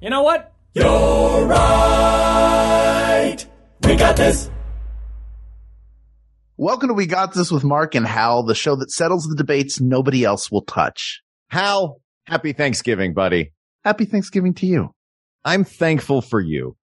You 0.00 0.08
know 0.08 0.22
what? 0.22 0.54
You're 0.72 1.46
right. 1.46 3.36
We 3.84 3.96
got 3.96 4.16
this. 4.16 4.50
Welcome 6.56 6.88
to 6.88 6.94
We 6.94 7.04
Got 7.04 7.34
This 7.34 7.50
with 7.52 7.64
Mark 7.64 7.94
and 7.94 8.06
Hal, 8.06 8.44
the 8.44 8.54
show 8.54 8.76
that 8.76 8.90
settles 8.90 9.24
the 9.24 9.36
debates 9.36 9.78
nobody 9.78 10.24
else 10.24 10.50
will 10.50 10.62
touch. 10.62 11.20
Hal, 11.48 12.00
happy 12.24 12.54
Thanksgiving, 12.54 13.12
buddy. 13.12 13.52
Happy 13.84 14.06
Thanksgiving 14.06 14.54
to 14.54 14.66
you. 14.66 14.94
I'm 15.44 15.64
thankful 15.64 16.22
for 16.22 16.40
you. 16.40 16.76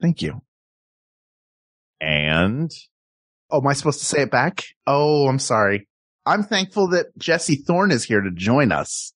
Thank 0.00 0.22
you. 0.22 0.40
And 2.00 2.70
Oh, 3.50 3.58
am 3.58 3.66
I 3.66 3.74
supposed 3.74 4.00
to 4.00 4.06
say 4.06 4.22
it 4.22 4.30
back? 4.30 4.64
Oh, 4.86 5.28
I'm 5.28 5.38
sorry. 5.38 5.88
I'm 6.24 6.42
thankful 6.42 6.88
that 6.88 7.08
Jesse 7.18 7.56
Thorn 7.56 7.90
is 7.90 8.04
here 8.04 8.22
to 8.22 8.30
join 8.34 8.72
us. 8.72 9.12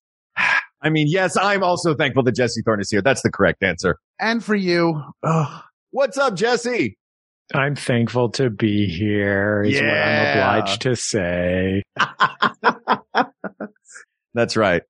I 0.87 0.89
mean, 0.89 1.07
yes, 1.09 1.35
I'm 1.35 1.63
also 1.63 1.93
thankful 1.95 2.23
that 2.23 2.35
Jesse 2.35 2.61
Thorn 2.63 2.79
is 2.79 2.89
here. 2.89 3.01
That's 3.01 3.21
the 3.21 3.29
correct 3.29 3.61
answer. 3.61 3.97
And 4.19 4.41
for 4.43 4.55
you. 4.55 5.03
Oh, 5.21 5.61
What's 5.91 6.17
up, 6.17 6.35
Jesse? 6.35 6.97
I'm 7.53 7.75
thankful 7.75 8.29
to 8.31 8.49
be 8.49 8.87
here 8.87 9.63
is 9.63 9.75
what 9.75 9.83
I'm 9.83 9.89
Yeah. 9.89 10.55
obliged 10.57 10.81
to 10.83 10.95
say. 10.95 11.83
That's 14.33 14.55
right. 14.57 14.83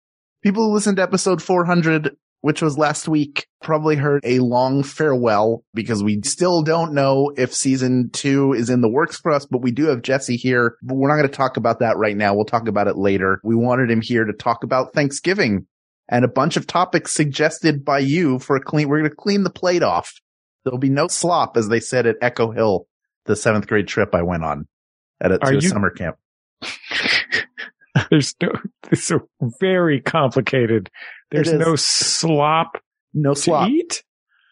people 0.43 0.67
who 0.67 0.73
listened 0.73 0.97
to 0.97 1.03
episode 1.03 1.41
400, 1.41 2.15
which 2.41 2.61
was 2.61 2.77
last 2.77 3.07
week, 3.07 3.47
probably 3.61 3.95
heard 3.95 4.21
a 4.23 4.39
long 4.39 4.83
farewell 4.83 5.63
because 5.73 6.03
we 6.03 6.21
still 6.23 6.61
don't 6.61 6.93
know 6.93 7.31
if 7.37 7.53
season 7.53 8.09
two 8.11 8.53
is 8.53 8.69
in 8.69 8.81
the 8.81 8.89
works 8.89 9.17
for 9.19 9.31
us, 9.31 9.45
but 9.45 9.61
we 9.61 9.71
do 9.71 9.85
have 9.85 10.01
Jesse 10.01 10.35
here. 10.37 10.77
But 10.83 10.95
we're 10.95 11.07
not 11.09 11.15
going 11.17 11.29
to 11.29 11.33
talk 11.35 11.57
about 11.57 11.79
that 11.79 11.97
right 11.97 12.15
now. 12.17 12.33
We'll 12.35 12.45
talk 12.45 12.67
about 12.67 12.87
it 12.87 12.97
later. 12.97 13.39
We 13.43 13.55
wanted 13.55 13.89
him 13.91 14.01
here 14.01 14.25
to 14.25 14.33
talk 14.33 14.63
about 14.63 14.93
Thanksgiving 14.93 15.65
and 16.09 16.23
a 16.25 16.29
bunch 16.29 16.57
of 16.57 16.67
topics 16.67 17.11
suggested 17.11 17.83
by 17.83 17.99
you 17.99 18.39
for 18.39 18.55
a 18.55 18.61
clean. 18.61 18.87
We're 18.87 18.99
going 18.99 19.09
to 19.09 19.15
clean 19.15 19.43
the 19.43 19.49
plate 19.49 19.83
off. 19.83 20.13
There'll 20.63 20.79
be 20.79 20.89
no 20.89 21.07
slop, 21.07 21.57
as 21.57 21.69
they 21.69 21.79
said 21.79 22.05
at 22.05 22.17
Echo 22.21 22.51
Hill, 22.51 22.87
the 23.25 23.35
seventh 23.35 23.67
grade 23.67 23.87
trip 23.87 24.13
I 24.13 24.21
went 24.21 24.43
on 24.43 24.67
at 25.21 25.31
a, 25.31 25.39
to 25.39 25.57
a 25.57 25.61
summer 25.61 25.89
camp. 25.89 26.17
There's 28.09 28.35
no, 28.41 28.51
it's 28.91 29.03
so 29.03 29.27
very 29.59 30.01
complicated. 30.01 30.89
There's 31.31 31.51
no 31.51 31.75
slop 31.75 32.77
No 33.13 33.33
slop. 33.33 33.69
eat. 33.69 34.03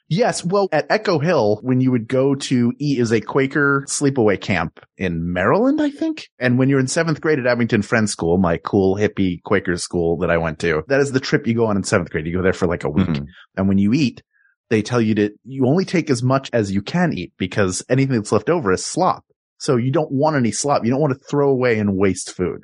Yes. 0.08 0.45
Well, 0.45 0.70
at 0.72 0.86
Echo 0.92 1.17
Hill, 1.20 1.59
when 1.64 1.81
you 1.81 1.92
would 1.92 2.08
go 2.08 2.36
to 2.36 2.72
eat 2.78 3.00
is 3.00 3.11
a 3.11 3.22
Quaker 3.22 3.86
sleepaway 3.88 4.39
camp 4.39 4.80
in 4.98 5.34
Maryland, 5.34 5.81
I 5.81 5.89
think. 5.89 6.28
And 6.39 6.59
when 6.59 6.70
you're 6.70 6.80
in 6.80 6.88
seventh 6.88 7.22
grade 7.22 7.39
at 7.39 7.48
Abington 7.48 7.81
Friends 7.81 8.11
School, 8.11 8.38
my 8.38 8.58
cool 8.58 8.95
hippie 8.98 9.42
Quaker 9.44 9.78
school 9.78 10.17
that 10.20 10.30
I 10.30 10.38
went 10.38 10.59
to, 10.59 10.83
that 10.88 11.00
is 11.00 11.11
the 11.11 11.20
trip 11.20 11.48
you 11.48 11.56
go 11.56 11.66
on 11.66 11.76
in 11.76 11.83
seventh 11.83 12.11
grade. 12.11 12.28
You 12.28 12.36
go 12.36 12.44
there 12.44 12.53
for 12.53 12.67
like 12.67 12.83
a 12.83 12.89
week. 12.89 13.08
Mhm. 13.08 13.26
And 13.58 13.67
when 13.67 13.80
you 13.80 13.94
eat, 13.94 14.22
they 14.70 14.81
tell 14.83 15.02
you 15.02 15.16
to, 15.16 15.31
you 15.44 15.66
only 15.66 15.86
take 15.86 16.09
as 16.11 16.22
much 16.22 16.50
as 16.53 16.72
you 16.72 16.81
can 16.83 17.11
eat 17.17 17.33
because 17.38 17.83
anything 17.89 18.16
that's 18.16 18.31
left 18.31 18.50
over 18.50 18.72
is 18.72 18.86
slop. 18.86 19.23
So 19.58 19.76
you 19.78 19.92
don't 19.92 20.11
want 20.11 20.36
any 20.36 20.52
slop. 20.52 20.83
You 20.83 20.92
don't 20.92 21.02
want 21.02 21.14
to 21.14 21.26
throw 21.30 21.49
away 21.49 21.80
and 21.80 21.98
waste 21.98 22.32
food. 22.36 22.61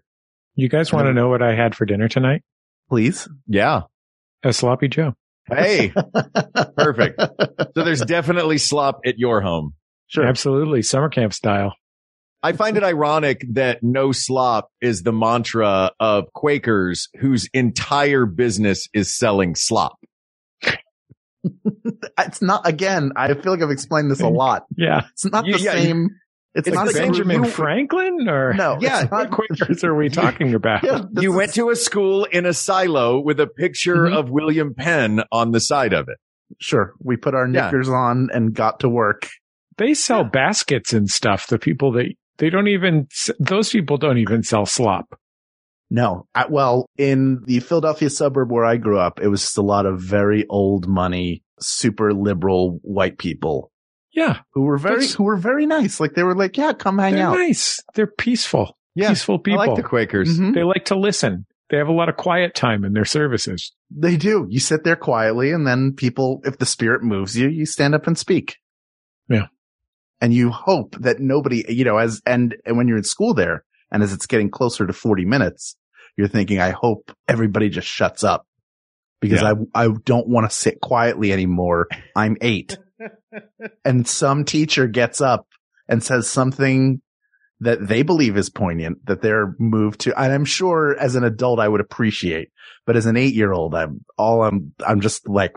You 0.55 0.69
guys 0.69 0.91
want 0.93 1.07
to 1.07 1.13
know 1.13 1.29
what 1.29 1.41
I 1.41 1.55
had 1.55 1.73
for 1.73 1.85
dinner 1.85 2.07
tonight? 2.07 2.43
Please. 2.89 3.27
Yeah. 3.47 3.81
A 4.43 4.51
sloppy 4.53 4.87
Joe. 4.89 5.13
Hey, 5.53 5.93
perfect. 6.77 7.19
So 7.75 7.83
there's 7.83 8.01
definitely 8.01 8.57
slop 8.57 9.01
at 9.05 9.19
your 9.19 9.41
home. 9.41 9.73
Sure. 10.07 10.25
Absolutely. 10.25 10.81
Summer 10.81 11.09
camp 11.09 11.33
style. 11.33 11.75
I 12.43 12.53
find 12.53 12.75
it 12.75 12.83
ironic 12.83 13.45
that 13.53 13.83
no 13.83 14.11
slop 14.11 14.69
is 14.81 15.03
the 15.03 15.11
mantra 15.13 15.91
of 15.99 16.33
Quakers 16.33 17.07
whose 17.19 17.47
entire 17.53 18.25
business 18.25 18.87
is 18.93 19.15
selling 19.15 19.55
slop. 19.55 19.97
It's 22.19 22.41
not, 22.41 22.67
again, 22.67 23.13
I 23.15 23.33
feel 23.33 23.51
like 23.53 23.63
I've 23.63 23.71
explained 23.71 24.11
this 24.11 24.21
a 24.21 24.27
lot. 24.29 24.65
Yeah. 24.77 25.05
It's 25.13 25.25
not 25.25 25.45
You- 25.45 25.57
the 25.57 25.63
yeah, 25.63 25.73
you- 25.75 25.81
same. 25.83 26.09
It's, 26.53 26.67
It's 26.67 26.75
not 26.75 26.87
the 26.87 26.91
a 26.99 27.01
Benjamin 27.01 27.43
you- 27.45 27.49
Franklin 27.49 28.27
or 28.27 28.53
No, 28.53 28.77
Yeah, 28.81 29.05
what 29.05 29.31
Quakers 29.31 29.83
are 29.85 29.95
we 29.95 30.09
talking 30.09 30.53
about? 30.53 30.83
Yeah, 30.83 31.03
You 31.17 31.31
is- 31.31 31.35
went 31.37 31.53
to 31.53 31.69
a 31.69 31.75
school 31.75 32.25
in 32.25 32.45
a 32.45 32.53
silo 32.53 33.19
with 33.19 33.39
a 33.39 33.47
picture 33.47 34.07
Mhm. 34.07 34.17
of 34.17 34.29
William 34.29 34.73
Penn 34.73 35.23
on 35.31 35.51
the 35.51 35.61
side 35.61 35.93
of 35.93 36.09
it. 36.09 36.17
Sure. 36.59 36.93
We 36.99 37.15
put 37.15 37.33
our 37.35 37.47
Yeah. 37.47 37.65
knickers 37.65 37.87
on 37.87 38.29
and 38.33 38.53
got 38.53 38.81
to 38.81 38.89
work. 38.89 39.29
They 39.77 39.93
sell 39.93 40.25
baskets 40.25 40.91
and 40.91 41.09
stuff. 41.09 41.47
The 41.47 41.57
people 41.57 41.93
that 41.93 42.13
they 42.37 42.49
don't 42.49 42.67
even, 42.67 43.07
those 43.39 43.69
people 43.69 43.97
don't 43.97 44.17
even 44.17 44.43
sell 44.43 44.65
slop. 44.65 45.17
No. 45.89 46.27
I, 46.35 46.47
well, 46.49 46.85
in 46.97 47.41
the 47.45 47.61
Philadelphia 47.61 48.09
suburb 48.09 48.51
where 48.51 48.65
I 48.65 48.75
grew 48.77 48.99
up, 48.99 49.21
it 49.21 49.27
was 49.29 49.41
just 49.41 49.57
a 49.57 49.61
lot 49.61 49.85
of 49.85 50.01
very 50.01 50.45
old 50.49 50.87
money, 50.87 51.43
super 51.61 52.13
liberal 52.13 52.79
white 52.83 53.17
people 53.17 53.70
Yeah. 54.13 54.39
who 54.53 54.61
were 54.63 54.77
very, 54.77 55.07
who 55.07 55.23
were 55.23 55.37
very 55.37 55.65
nice. 55.65 55.99
Like 55.99 56.13
they 56.13 56.23
were 56.23 56.35
like, 56.35 56.57
yeah, 56.57 56.73
come 56.73 56.97
hang 56.97 57.15
They're 57.15 57.27
out. 57.27 57.37
nice. 57.37 57.79
They're 57.95 58.07
peaceful. 58.07 58.77
Yeah, 58.93 59.09
Peaceful 59.09 59.39
people. 59.39 59.61
I 59.61 59.67
like 59.67 59.77
the 59.77 59.83
Quakers. 59.83 60.37
Mhm. 60.37 60.53
They 60.53 60.63
like 60.63 60.85
to 60.85 60.95
listen. 60.95 61.45
They 61.69 61.77
have 61.77 61.87
a 61.87 61.93
lot 61.93 62.09
of 62.09 62.17
quiet 62.17 62.53
time 62.53 62.83
in 62.83 62.91
their 62.91 63.05
services. 63.05 63.71
They 63.89 64.17
do. 64.17 64.45
You 64.49 64.59
sit 64.59 64.83
there 64.83 64.97
quietly 64.97 65.51
and 65.53 65.65
then 65.65 65.93
people, 65.93 66.41
if 66.43 66.57
the 66.57 66.65
spirit 66.65 67.01
moves 67.01 67.37
you, 67.37 67.47
you 67.47 67.65
stand 67.65 67.95
up 67.95 68.05
and 68.07 68.17
speak. 68.17 68.57
Yeah. 69.29 69.47
And 70.19 70.33
you 70.33 70.49
hope 70.49 70.97
that 70.99 71.19
nobody, 71.21 71.63
you 71.69 71.85
know, 71.85 71.97
as, 71.97 72.21
and, 72.25 72.55
and 72.65 72.75
when 72.75 72.89
you're 72.89 72.97
in 72.97 73.03
school 73.05 73.33
there 73.33 73.63
and 73.89 74.03
as 74.03 74.11
it's 74.11 74.25
getting 74.25 74.49
closer 74.51 74.85
to 74.85 74.91
40 74.91 75.23
minutes, 75.23 75.77
you're 76.17 76.27
thinking, 76.27 76.59
I 76.59 76.71
hope 76.71 77.11
everybody 77.29 77.69
just 77.69 77.87
shuts 77.87 78.25
up 78.25 78.45
because 79.21 79.41
I, 79.41 79.53
I 79.73 79.87
don't 80.03 80.27
want 80.27 80.49
to 80.49 80.55
sit 80.55 80.81
quietly 80.81 81.31
anymore. 81.31 81.87
I'm 82.15 82.35
eight. 82.41 82.77
And 83.85 84.07
some 84.07 84.45
teacher 84.45 84.87
gets 84.87 85.21
up 85.21 85.47
and 85.87 86.03
says 86.03 86.27
something 86.29 87.01
that 87.59 87.87
they 87.87 88.01
believe 88.01 88.37
is 88.37 88.49
poignant 88.49 89.05
that 89.05 89.21
they're 89.21 89.55
moved 89.59 90.01
to. 90.01 90.19
And 90.19 90.33
I'm 90.33 90.45
sure 90.45 90.97
as 90.99 91.15
an 91.15 91.23
adult, 91.23 91.59
I 91.59 91.67
would 91.67 91.81
appreciate, 91.81 92.49
but 92.85 92.97
as 92.97 93.05
an 93.05 93.17
eight 93.17 93.35
year 93.35 93.53
old, 93.53 93.75
I'm 93.75 94.03
all 94.17 94.43
I'm, 94.43 94.73
I'm 94.85 95.01
just 95.01 95.29
like, 95.29 95.53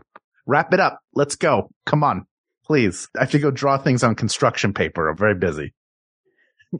wrap 0.46 0.74
it 0.74 0.80
up. 0.80 1.00
Let's 1.14 1.36
go. 1.36 1.70
Come 1.86 2.04
on, 2.04 2.26
please. 2.66 3.08
I 3.16 3.20
have 3.20 3.30
to 3.30 3.38
go 3.38 3.50
draw 3.50 3.78
things 3.78 4.02
on 4.02 4.14
construction 4.14 4.74
paper. 4.74 5.08
I'm 5.08 5.16
very 5.16 5.34
busy. 5.34 5.72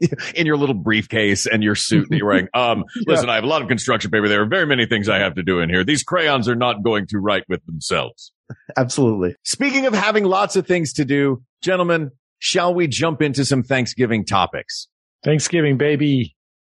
in 0.35 0.45
your 0.45 0.57
little 0.57 0.75
briefcase 0.75 1.47
and 1.47 1.63
your 1.63 1.75
suit 1.75 2.07
that 2.09 2.17
you're 2.17 2.27
wearing. 2.27 2.49
Um, 2.53 2.83
listen, 3.07 3.29
I 3.29 3.35
have 3.35 3.43
a 3.43 3.47
lot 3.47 3.61
of 3.61 3.67
construction 3.67 4.11
paper. 4.11 4.27
There 4.27 4.41
are 4.41 4.47
very 4.47 4.65
many 4.65 4.85
things 4.85 5.09
I 5.09 5.19
have 5.19 5.35
to 5.35 5.43
do 5.43 5.59
in 5.59 5.69
here. 5.69 5.83
These 5.83 6.03
crayons 6.03 6.49
are 6.49 6.55
not 6.55 6.83
going 6.83 7.07
to 7.07 7.17
write 7.17 7.43
with 7.47 7.65
themselves. 7.65 8.31
Absolutely. 8.77 9.35
Speaking 9.43 9.85
of 9.85 9.93
having 9.93 10.23
lots 10.23 10.55
of 10.55 10.67
things 10.67 10.93
to 10.93 11.05
do, 11.05 11.43
gentlemen, 11.61 12.11
shall 12.39 12.73
we 12.73 12.87
jump 12.87 13.21
into 13.21 13.45
some 13.45 13.63
Thanksgiving 13.63 14.25
topics? 14.25 14.87
Thanksgiving, 15.23 15.77
baby. 15.77 16.35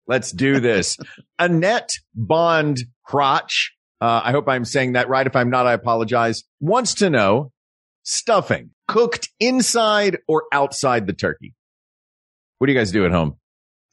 Let's 0.07 0.31
do 0.31 0.59
this. 0.59 0.97
Annette 1.39 1.93
Bond 2.13 2.79
Crotch, 3.05 3.73
uh, 4.01 4.21
I 4.23 4.31
hope 4.31 4.47
I'm 4.47 4.65
saying 4.65 4.93
that 4.93 5.09
right. 5.09 5.25
If 5.25 5.35
I'm 5.35 5.49
not, 5.49 5.65
I 5.65 5.73
apologize, 5.73 6.43
wants 6.59 6.93
to 6.95 7.09
know 7.09 7.51
stuffing 8.03 8.69
cooked 8.87 9.29
inside 9.39 10.19
or 10.27 10.43
outside 10.51 11.07
the 11.07 11.13
turkey. 11.13 11.55
What 12.59 12.67
do 12.67 12.73
you 12.73 12.79
guys 12.79 12.91
do 12.91 13.03
at 13.05 13.11
home? 13.11 13.37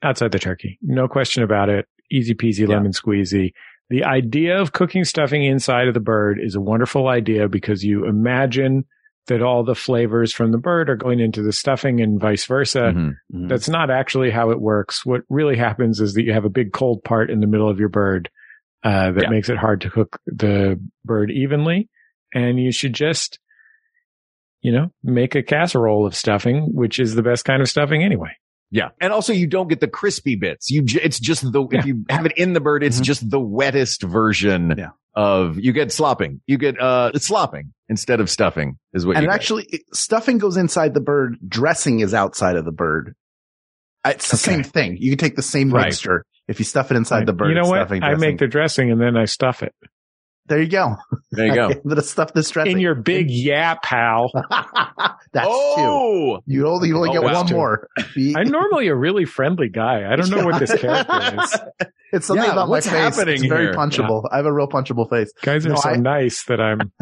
Outside 0.02 0.32
the 0.32 0.38
turkey. 0.38 0.79
No 0.82 1.08
question 1.08 1.43
about 1.43 1.69
it. 1.70 1.87
Easy 2.11 2.35
peasy, 2.35 2.69
Yeah. 2.69 2.75
lemon 2.76 2.93
squeezy. 2.93 3.52
The 3.90 4.05
idea 4.05 4.58
of 4.61 4.73
cooking 4.73 5.05
stuffing 5.05 5.44
inside 5.44 5.88
of 5.88 5.94
the 5.94 6.00
bird 6.00 6.38
is 6.43 6.55
a 6.55 6.61
wonderful 6.61 7.08
idea 7.08 7.49
because 7.49 7.84
you 7.84 8.06
imagine 8.06 8.84
that 9.29 9.43
all 9.43 9.62
the 9.64 9.75
flavors 9.75 10.32
from 10.32 10.50
the 10.50 10.58
bird 10.58 10.90
are 10.90 10.96
going 10.96 11.20
into 11.20 11.43
the 11.43 11.52
stuffing 11.52 12.00
and 12.00 12.20
vice 12.20 12.44
versa. 12.46 12.93
Mhm. 13.32 13.49
That's 13.49 13.69
not 13.69 13.90
actually 13.90 14.31
how 14.31 14.50
it 14.50 14.61
works. 14.61 15.06
What 15.06 15.23
really 15.29 15.56
happens 15.56 16.00
is 16.00 16.14
that 16.14 16.25
you 16.25 16.32
have 16.32 16.44
a 16.44 16.50
big 16.50 16.73
cold 16.73 17.05
part 17.05 17.31
in 17.31 17.40
the 17.40 17.46
middle 17.46 17.69
of 17.69 17.79
your 17.79 17.88
bird 17.88 18.31
uh, 18.84 19.12
that 19.12 19.25
Yeah. 19.25 19.31
makes 19.31 19.49
it 19.49 19.58
hard 19.58 19.81
to 19.82 19.90
cook 19.90 20.19
the 20.26 20.81
bird 21.05 21.31
evenly. 21.31 21.88
And 22.34 22.58
you 22.58 22.73
should 22.73 22.94
just, 22.94 23.38
you 24.61 24.73
know, 24.73 24.90
make 25.05 25.37
a 25.37 25.43
casserole 25.43 26.05
of 26.05 26.17
stuffing, 26.17 26.75
which 26.75 26.99
is 26.99 27.14
the 27.14 27.23
best 27.23 27.44
kind 27.44 27.62
of 27.62 27.69
stuffing 27.69 28.02
anyway. 28.02 28.31
Yeah. 28.72 28.88
And 29.00 29.12
also 29.12 29.32
you 29.34 29.46
don't 29.46 29.69
get 29.69 29.80
the 29.80 29.86
crispy 29.86 30.34
bits. 30.34 30.70
You, 30.70 30.82
j- 30.82 31.00
it's 31.02 31.20
just 31.20 31.42
the, 31.52 31.66
Yeah. 31.70 31.78
if 31.80 31.86
you 31.86 32.04
have 32.08 32.24
it 32.26 32.32
in 32.38 32.54
the 32.54 32.60
bird, 32.60 32.82
it's 32.82 32.98
Mhm. 33.00 33.04
just 33.04 33.30
the 33.30 33.38
wettest 33.38 34.02
version 34.02 34.74
Yeah. 34.78 34.88
of, 35.14 35.60
you 35.60 35.72
get 35.72 35.92
slopping. 35.92 36.40
You 36.46 36.56
get, 36.58 36.80
uh, 36.80 37.10
it's 37.14 37.26
slopping 37.26 37.74
instead 37.90 38.19
of 38.20 38.30
stuffing 38.30 38.78
is 38.94 39.04
what 39.06 39.16
and 39.16 39.24
you 39.24 39.28
get. 39.28 39.34
actually, 39.34 39.64
it- 39.70 39.82
stuffing 39.94 40.38
goes 40.38 40.56
inside 40.56 40.94
the 40.94 41.00
bird. 41.02 41.36
Dressing 41.46 42.00
is 42.00 42.14
outside 42.14 42.56
of 42.56 42.64
the 42.64 42.72
bird. 42.72 43.14
Uh, 44.04 44.12
It's 44.14 44.30
the 44.30 44.36
Okay. 44.36 44.62
same 44.62 44.64
thing. 44.64 44.96
You 44.98 45.10
can 45.10 45.19
take 45.19 45.36
the 45.36 45.42
same 45.42 45.70
Right. 45.72 45.86
mixture. 45.88 46.24
If 46.48 46.58
you 46.58 46.64
stuff 46.64 46.90
it 46.90 46.96
inside 46.96 47.26
the 47.26 47.32
bird, 47.32 47.50
you 47.50 47.54
know 47.54 47.69
what? 47.69 47.76
stuffing 47.86 48.02
I 48.02 48.16
make 48.16 48.38
the 48.38 48.48
dressing 48.48 48.90
and 48.90 49.00
then 49.00 49.16
I 49.16 49.26
stuff 49.26 49.62
it 49.62 49.72
there 50.47 50.61
you 50.61 50.69
go. 50.69 50.97
there 51.31 51.47
you 51.47 51.55
go. 51.55 51.67
I'm 51.71 51.89
gonna 51.89 52.03
stuff 52.03 52.33
this 52.35 52.50
dressing 52.50 52.73
in 52.73 52.79
your 52.81 52.94
big 52.94 53.31
yeah, 53.31 53.75
pal. 53.83 54.31
That's 55.33 55.47
two. 55.47 55.53
oh, 55.55 56.41
You 56.47 56.67
only, 56.69 56.89
you 56.89 56.97
only 56.97 57.11
Oh, 57.11 57.12
get 57.12 57.23
wow. 57.23 57.43
one 57.43 57.53
more. 57.53 57.89
I'm 58.37 58.49
normally 58.49 58.89
a 58.89 58.94
really 58.97 59.25
friendly 59.25 59.69
guy. 59.71 60.11
I 60.11 60.17
don't 60.17 60.29
know 60.31 60.44
what 60.44 60.59
this 60.59 60.75
character 60.79 61.41
is. 61.43 61.61
it's 62.12 62.27
something 62.27 62.44
Yeah, 62.44 62.53
about 62.53 62.69
what's 62.69 62.87
my 62.87 62.93
face. 62.93 63.17
happening 63.17 63.35
it's 63.37 63.47
very 63.47 63.65
here? 63.67 63.73
punchable. 63.75 64.25
I 64.31 64.37
have 64.37 64.47
a 64.47 64.53
real 64.53 64.69
punchable 64.69 65.09
face. 65.09 65.33
Guys 65.43 65.65
are 65.65 65.71
No, 65.71 65.77
so 65.77 65.91
I- 65.91 65.97
nice 65.97 66.44
that 66.44 66.61
I'm 66.61 66.93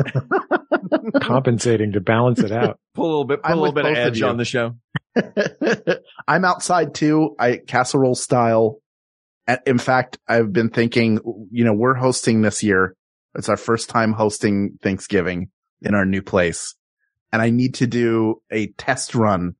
compensating 1.22 1.92
to 1.92 2.00
balance 2.00 2.40
it 2.40 2.52
out. 2.52 2.78
pull 2.94 3.04
a 3.04 3.08
little 3.08 3.24
bit, 3.24 3.42
put 3.42 3.50
I'm 3.52 3.58
a 3.58 3.60
little 3.60 3.74
bit 3.74 3.84
of 3.86 3.94
both 3.94 3.98
of 3.98 4.06
edge 4.12 4.22
on 4.22 4.36
the 4.36 4.44
show. 4.44 4.76
I'm 6.28 6.44
outside 6.44 6.94
too. 6.94 7.34
I 7.38 7.58
casserole 7.66 8.14
style. 8.14 8.80
In 9.66 9.78
fact, 9.78 10.18
I've 10.28 10.52
been 10.52 10.68
thinking, 10.70 11.18
you 11.50 11.64
know, 11.64 11.72
we're 11.74 11.94
hosting 11.94 12.42
this 12.42 12.62
year. 12.62 12.94
It's 13.34 13.48
our 13.48 13.56
first 13.56 13.88
time 13.88 14.12
hosting 14.12 14.78
Thanksgiving 14.82 15.50
in 15.82 15.94
our 15.94 16.04
new 16.04 16.22
place. 16.22 16.74
And 17.32 17.40
I 17.40 17.50
need 17.50 17.74
to 17.76 17.86
do 17.86 18.42
a 18.50 18.68
test 18.72 19.14
run 19.14 19.54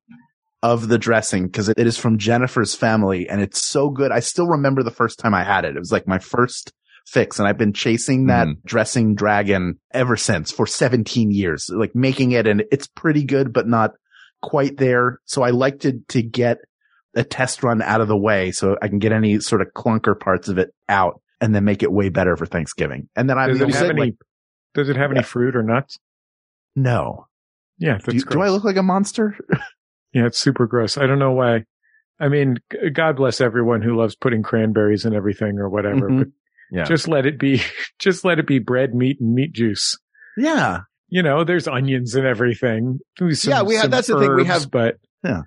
of 0.63 0.89
the 0.89 0.99
dressing 0.99 1.47
because 1.47 1.69
it 1.69 1.79
is 1.79 1.97
from 1.97 2.19
Jennifer's 2.19 2.75
family 2.75 3.29
and 3.29 3.41
it's 3.41 3.65
so 3.65 3.89
good. 3.89 4.13
I 4.13 4.21
still 4.21 4.47
remember 4.49 4.83
the 4.83 4.91
first 4.91 5.19
time 5.19 5.35
I 5.35 5.45
had 5.45 5.65
it. 5.65 5.77
It 5.77 5.79
was 5.79 5.93
like 5.93 6.07
my 6.07 6.19
first 6.19 6.73
fix 7.07 7.39
and 7.39 7.49
I've 7.49 7.57
been 7.57 7.73
chasing 7.73 8.27
that 8.27 8.47
Mhm. 8.47 8.63
dressing 8.65 9.15
dragon 9.15 9.79
ever 9.93 10.17
since 10.17 10.51
for 10.51 10.67
17 10.67 11.31
years, 11.31 11.71
like 11.73 11.95
making 11.95 12.33
it 12.33 12.47
and 12.47 12.63
it's 12.71 12.87
pretty 12.89 13.25
good, 13.25 13.53
but 13.53 13.67
not 13.67 13.93
quite 14.43 14.77
there. 14.77 15.19
So 15.25 15.43
I 15.43 15.51
like 15.51 15.81
to, 15.81 16.01
to 16.09 16.23
get 16.23 16.59
a 17.17 17.25
test 17.25 17.63
run 17.63 17.81
out 17.81 18.01
of 18.01 18.09
the 18.09 18.17
way 18.17 18.51
so 18.53 18.77
I 18.83 18.89
can 18.89 18.99
get 18.99 19.13
any 19.13 19.41
sort 19.41 19.63
of 19.63 19.69
clunker 19.75 20.19
parts 20.19 20.49
of 20.49 20.59
it 20.59 20.71
out 20.89 21.21
and 21.41 21.55
then 21.55 21.65
make 21.65 21.83
it 21.83 21.91
way 21.93 22.09
better 22.09 22.37
for 22.37 22.47
Thanksgiving. 22.47 23.09
And 23.17 23.29
then 23.31 23.39
I'm 23.39 23.51
Does 23.51 23.59
the 23.61 23.67
it 23.69 23.75
have 23.75 23.91
only- 23.91 24.03
any? 24.03 24.17
Does 24.75 24.89
it 24.89 24.97
have 24.97 25.11
any 25.11 25.23
fruit 25.23 25.57
or 25.57 25.63
nuts? 25.63 25.99
no. 26.77 27.27
Yeah, 27.79 27.95
that's 27.95 28.05
Do, 28.05 28.17
you- 28.17 28.23
gross. 28.23 28.35
do 28.35 28.43
I 28.43 28.49
look 28.51 28.65
like 28.65 28.77
a 28.77 28.83
monster? 28.83 29.37
Yeah, 30.13 30.27
it's 30.27 30.39
super 30.41 30.67
gross. 30.67 30.99
I 30.99 31.07
don't 31.07 31.21
know 31.21 31.31
why. 31.31 31.67
I 32.19 32.27
mean, 32.29 32.57
God 32.93 33.15
bless 33.15 33.41
everyone 33.41 33.81
who 33.81 33.97
loves 33.97 34.17
putting 34.17 34.43
cranberries 34.43 35.05
in 35.05 35.15
everything 35.15 35.59
or 35.61 35.69
whatever, 35.69 36.11
Mhm. 36.11 36.19
but 36.19 36.27
Yeah. 36.73 36.83
just 36.85 37.07
let 37.07 37.27
it 37.27 37.39
be, 37.39 37.63
just 38.01 38.25
let 38.25 38.41
it 38.41 38.47
be 38.49 38.59
bread, 38.59 38.93
meat, 38.93 39.19
and 39.21 39.35
meat 39.37 39.53
juice. 39.53 39.97
yeah. 40.37 40.81
You 41.13 41.23
know, 41.23 41.45
there's 41.45 41.69
onions 41.69 42.17
and 42.17 42.27
everything. 42.27 42.99
Some- 43.19 43.31
Yeah, 43.51 43.63
we 43.63 43.75
have- 43.75 43.83
some 43.83 43.91
that's 43.93 44.09
the 44.09 44.19
thing, 44.19 44.35
we 44.35 44.45
have- 44.47 44.69
but 44.71 44.97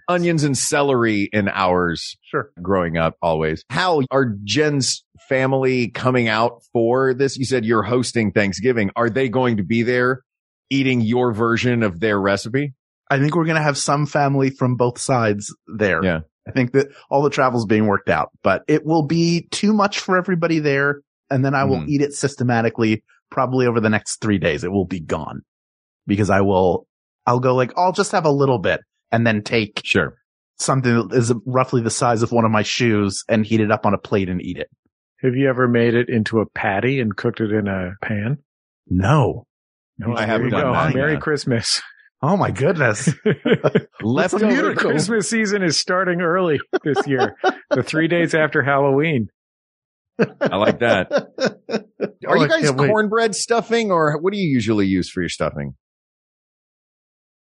Onions 0.08 0.44
and 0.46 0.58
celery 0.58 1.30
in 1.34 1.50
ours 1.50 2.16
Sure. 2.22 2.50
growing 2.62 2.96
up 2.98 3.18
always. 3.22 3.66
How 3.70 4.02
are 4.12 4.34
Jen's 4.46 5.04
family 5.30 5.90
coming 5.90 6.28
out 6.28 6.62
for 6.72 7.14
this? 7.14 7.38
You 7.38 7.46
said 7.46 7.66
you're 7.66 7.84
hosting 7.84 8.32
Thanksgiving. 8.32 8.92
Are 8.96 9.10
they 9.10 9.30
going 9.30 9.58
to 9.58 9.64
be 9.64 9.84
there 9.84 10.22
eating 10.70 11.02
your 11.02 11.34
version 11.34 11.84
of 11.84 12.00
their 12.00 12.20
recipe? 12.20 12.74
I 13.10 13.20
think 13.20 13.36
we're 13.36 13.46
going 13.46 13.58
to 13.58 13.62
have 13.64 13.78
some 13.78 14.06
family 14.06 14.50
from 14.50 14.76
both 14.76 15.00
sides 15.00 15.56
there. 15.68 16.04
Yeah. 16.04 16.22
I 16.48 16.52
think 16.52 16.74
that 16.74 16.88
all 17.10 17.22
the 17.22 17.30
travel's 17.30 17.66
being 17.66 17.86
worked 17.88 18.10
out, 18.10 18.30
but 18.44 18.64
it 18.68 18.86
will 18.86 19.04
be 19.06 19.48
too 19.52 19.72
much 19.72 20.00
for 20.00 20.18
everybody 20.18 20.60
there. 20.60 21.02
And 21.30 21.44
then 21.46 21.54
I 21.56 21.64
will 21.64 21.80
Mhm. 21.80 21.88
eat 21.88 22.02
it 22.02 22.14
systematically, 22.14 23.04
probably 23.32 23.66
over 23.66 23.80
the 23.80 23.90
next 23.90 24.18
three 24.22 24.38
days. 24.38 24.64
It 24.64 24.72
will 24.72 24.86
be 24.86 25.00
gone 25.00 25.42
because 26.06 26.30
I 26.30 26.42
will, 26.42 26.86
I'll 27.26 27.40
go 27.40 27.56
like, 27.56 27.72
I'll 27.78 27.94
just 27.94 28.12
have 28.12 28.26
a 28.26 28.32
little 28.32 28.60
bit 28.60 28.82
and 29.12 29.26
then 29.26 29.42
take 29.42 29.82
Sure. 29.84 30.16
something 30.60 31.08
that 31.08 31.16
is 31.16 31.34
roughly 31.46 31.82
the 31.82 31.90
size 31.90 32.24
of 32.24 32.32
one 32.32 32.46
of 32.46 32.52
my 32.52 32.62
shoes 32.64 33.24
and 33.30 33.46
heat 33.46 33.62
it 33.62 33.72
up 33.72 33.86
on 33.86 33.94
a 33.94 33.98
plate 33.98 34.28
and 34.30 34.42
eat 34.42 34.58
it. 34.58 34.68
Have 35.24 35.36
you 35.36 35.50
ever 35.50 35.68
made 35.68 35.94
it 35.96 36.10
into 36.10 36.40
a 36.40 36.46
patty 36.46 37.00
and 37.00 37.16
cooked 37.16 37.40
it 37.40 37.52
in 37.52 37.68
a 37.68 37.94
pan? 38.04 38.38
No. 38.88 39.46
No, 39.98 40.16
I 40.16 40.26
haven't 40.26 40.50
done 40.50 40.62
go. 40.64 40.74
that, 40.74 40.94
Merry 40.96 41.14
yeah. 41.14 41.20
Christmas. 41.20 41.82
Oh 42.22 42.36
my 42.38 42.52
goodness. 42.52 43.10
Leftover 44.02 44.48
miracle. 44.48 44.92
Christmas 44.92 45.30
season 45.30 45.62
is 45.64 45.78
starting 45.78 46.22
early 46.22 46.60
this 46.84 47.06
year. 47.08 47.36
the 47.70 47.84
three 47.84 48.08
days 48.08 48.34
after 48.34 48.62
Halloween. 48.64 49.28
I 50.20 50.56
like 50.56 50.80
that. 50.80 51.12
Are 52.28 52.38
Oh, 52.38 52.42
you 52.42 52.48
guys 52.48 52.62
can't 52.64 52.78
wait. 52.78 52.90
cornbread 52.90 53.36
stuffing 53.36 53.92
or 53.92 54.18
what 54.20 54.32
do 54.34 54.40
you 54.40 54.48
usually 54.48 54.88
use 54.88 55.10
for 55.10 55.22
your 55.22 55.30
stuffing? 55.30 55.76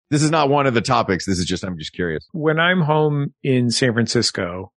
This 0.09 0.23
is 0.23 0.31
not 0.31 0.49
one 0.49 0.67
of 0.67 0.73
the 0.73 0.81
topics. 0.81 1.25
This 1.25 1.39
is 1.39 1.45
just, 1.45 1.63
I'm 1.63 1.77
just 1.77 1.93
curious. 1.93 2.27
When 2.33 2.59
I'm 2.59 2.81
home 2.81 3.33
in 3.43 3.69
San 3.69 3.93
Francisco, 3.93 4.71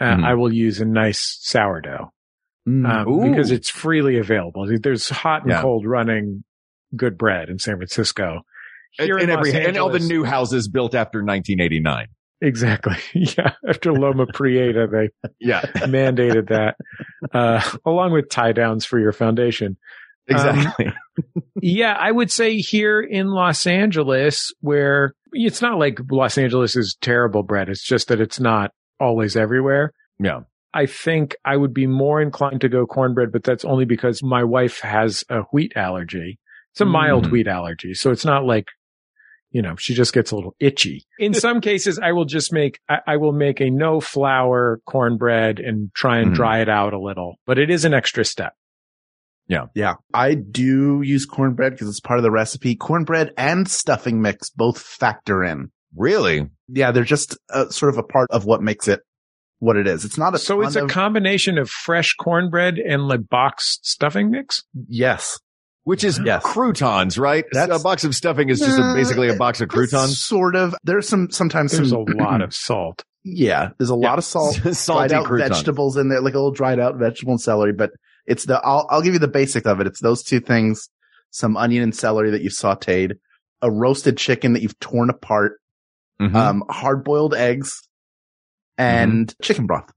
uh, 0.00 0.04
Mhm. 0.16 0.24
I 0.24 0.34
will 0.34 0.52
use 0.52 0.80
a 0.80 0.84
nice 0.84 1.38
sourdough 1.42 2.10
Mm. 2.68 2.88
um, 2.88 3.30
because 3.30 3.50
it's 3.50 3.70
freely 3.70 4.18
available. 4.18 4.66
There's 4.82 5.08
hot 5.08 5.42
and 5.42 5.50
Yeah. 5.50 5.62
cold 5.62 5.86
running 5.86 6.42
good 6.96 7.16
bread 7.16 7.48
in 7.48 7.58
San 7.58 7.76
Francisco. 7.76 8.40
Here 8.92 9.18
in 9.18 9.24
in 9.24 9.30
every, 9.30 9.52
Los 9.52 9.66
and 9.66 9.76
all 9.76 9.90
the 9.90 9.98
new 9.98 10.24
houses 10.24 10.68
built 10.68 10.94
after 10.94 11.18
1989. 11.22 12.06
Exactly. 12.40 12.96
Yeah. 13.14 13.52
After 13.68 13.92
Loma 13.92 14.26
Prieta, 14.34 14.88
they 14.90 15.10
Yeah, 15.38 15.60
mandated 15.86 16.48
that, 16.48 16.76
uh, 17.32 17.62
along 17.84 18.12
with 18.12 18.28
tie 18.30 18.52
downs 18.52 18.84
for 18.84 18.98
your 18.98 19.12
foundation. 19.12 19.76
exactly. 20.26 20.92
Yeah, 21.62 21.94
I 21.98 22.10
would 22.12 22.30
say 22.30 22.58
here 22.58 23.00
in 23.00 23.28
Los 23.28 23.66
Angeles, 23.66 24.52
where 24.60 25.14
it's 25.32 25.62
not 25.62 25.78
like 25.78 25.98
Los 26.10 26.36
Angeles 26.36 26.76
is 26.76 26.96
terrible 27.00 27.42
bread. 27.42 27.68
It's 27.70 27.82
just 27.82 28.08
that 28.08 28.20
it's 28.20 28.38
not 28.38 28.72
always 29.00 29.36
everywhere. 29.36 29.92
yeah. 30.18 30.40
I 30.76 30.86
think 30.86 31.34
I 31.44 31.56
would 31.56 31.72
be 31.74 31.86
more 31.86 32.20
inclined 32.20 32.60
to 32.60 32.68
go 32.68 32.86
cornbread, 32.86 33.32
but 33.32 33.42
that's 33.44 33.64
only 33.64 33.84
because 33.86 34.22
my 34.22 34.44
wife 34.44 34.80
has 34.80 35.24
a 35.30 35.40
wheat 35.52 35.72
allergy. 35.76 36.38
It's 36.72 36.80
a 36.80 36.84
mild 36.84 37.26
Mhm. 37.26 37.30
wheat 37.30 37.48
allergy. 37.48 37.94
So 37.94 38.10
it's 38.10 38.24
not 38.24 38.44
like, 38.44 38.66
you 39.50 39.62
know, 39.62 39.74
she 39.78 39.94
just 39.94 40.12
gets 40.12 40.30
a 40.32 40.36
little 40.36 40.54
itchy. 40.60 41.06
In 41.18 41.32
some 41.46 41.60
cases, 41.62 41.98
I 41.98 42.12
will 42.12 42.26
just 42.26 42.52
make, 42.52 42.78
I, 42.88 42.98
I 43.06 43.16
will 43.16 43.32
make 43.32 43.60
a 43.60 43.70
no 43.70 44.00
flour 44.00 44.80
cornbread 44.86 45.58
and 45.58 45.90
try 45.94 46.18
and 46.18 46.32
Mhm. 46.32 46.34
dry 46.34 46.60
it 46.60 46.68
out 46.68 46.92
a 46.92 47.00
little, 47.00 47.36
but 47.46 47.58
it 47.58 47.70
is 47.70 47.84
an 47.86 47.94
extra 47.94 48.24
step. 48.24 48.52
Yeah. 49.48 49.66
Yeah. 49.74 49.94
I 50.12 50.34
do 50.34 51.00
use 51.02 51.24
cornbread 51.24 51.72
because 51.72 51.88
it's 51.88 52.00
part 52.00 52.18
of 52.18 52.24
the 52.24 52.30
recipe. 52.32 52.74
Cornbread 52.74 53.32
and 53.38 53.68
stuffing 53.68 54.20
mix 54.20 54.50
both 54.50 54.78
factor 54.80 55.44
in. 55.44 55.70
Really? 55.96 56.50
Yeah. 56.68 56.90
They're 56.90 57.04
just 57.04 57.38
uh, 57.50 57.68
sort 57.70 57.92
of 57.94 57.98
a 57.98 58.02
part 58.02 58.28
of 58.30 58.44
what 58.44 58.60
makes 58.60 58.88
it 58.88 59.00
what 59.58 59.76
it 59.76 59.86
is. 59.86 60.04
It's 60.04 60.18
not 60.18 60.34
a 60.34 60.38
So 60.38 60.60
it's 60.62 60.76
a 60.76 60.84
of- 60.84 60.90
combination 60.90 61.58
of 61.58 61.70
fresh 61.70 62.14
cornbread 62.14 62.78
and 62.78 63.08
like 63.08 63.28
boxed 63.28 63.86
stuffing 63.86 64.30
mix. 64.30 64.62
yes. 64.88 65.38
Which 65.84 66.02
is 66.02 66.18
Yes. 66.24 66.42
croutons, 66.42 67.16
right? 67.16 67.44
That's- 67.52 67.80
a 67.80 67.82
box 67.82 68.02
of 68.02 68.12
stuffing 68.16 68.48
is 68.48 68.58
just 68.58 68.76
a, 68.76 68.82
Uh, 68.82 68.94
basically 68.94 69.28
a 69.28 69.36
box 69.36 69.60
of 69.60 69.68
croutons. 69.68 70.20
Sort 70.20 70.56
of. 70.56 70.74
There's 70.82 71.08
some, 71.08 71.30
sometimes 71.30 71.70
There's 71.72 71.92
a 71.92 71.98
lot 71.98 72.42
of 72.42 72.52
salt. 72.54 73.04
yeah, 73.22 73.68
there's 73.78 73.90
a 73.90 73.94
lot 73.94 74.18
of 74.18 74.24
salt, 74.24 74.56
dried 74.86 75.12
out 75.12 75.26
croutons. 75.26 75.50
vegetables 75.50 75.96
in 75.96 76.08
there, 76.08 76.20
like 76.20 76.34
a 76.34 76.38
little 76.38 76.50
dried 76.50 76.80
out 76.80 76.96
vegetable 76.96 77.34
and 77.34 77.40
celery, 77.40 77.72
but 77.72 77.92
it's 78.26 78.46
the, 78.46 78.60
I'll, 78.64 78.88
I'll 78.90 79.00
give 79.00 79.12
you 79.12 79.20
the 79.20 79.28
basic 79.28 79.64
of 79.64 79.80
it. 79.80 79.86
It's 79.86 80.00
those 80.00 80.24
two 80.24 80.40
things, 80.40 80.88
some 81.30 81.56
onion 81.56 81.84
and 81.84 81.94
celery 81.94 82.30
that 82.32 82.42
you've 82.42 82.52
sauteed, 82.52 83.12
a 83.62 83.70
roasted 83.70 84.16
chicken 84.16 84.54
that 84.54 84.62
you've 84.62 84.78
torn 84.80 85.08
apart, 85.08 85.60
Mhm. 86.20 86.34
um, 86.34 86.64
hard 86.68 87.04
boiled 87.04 87.32
eggs 87.32 87.80
and 88.78 89.34
chicken 89.42 89.66
broth. 89.66 89.90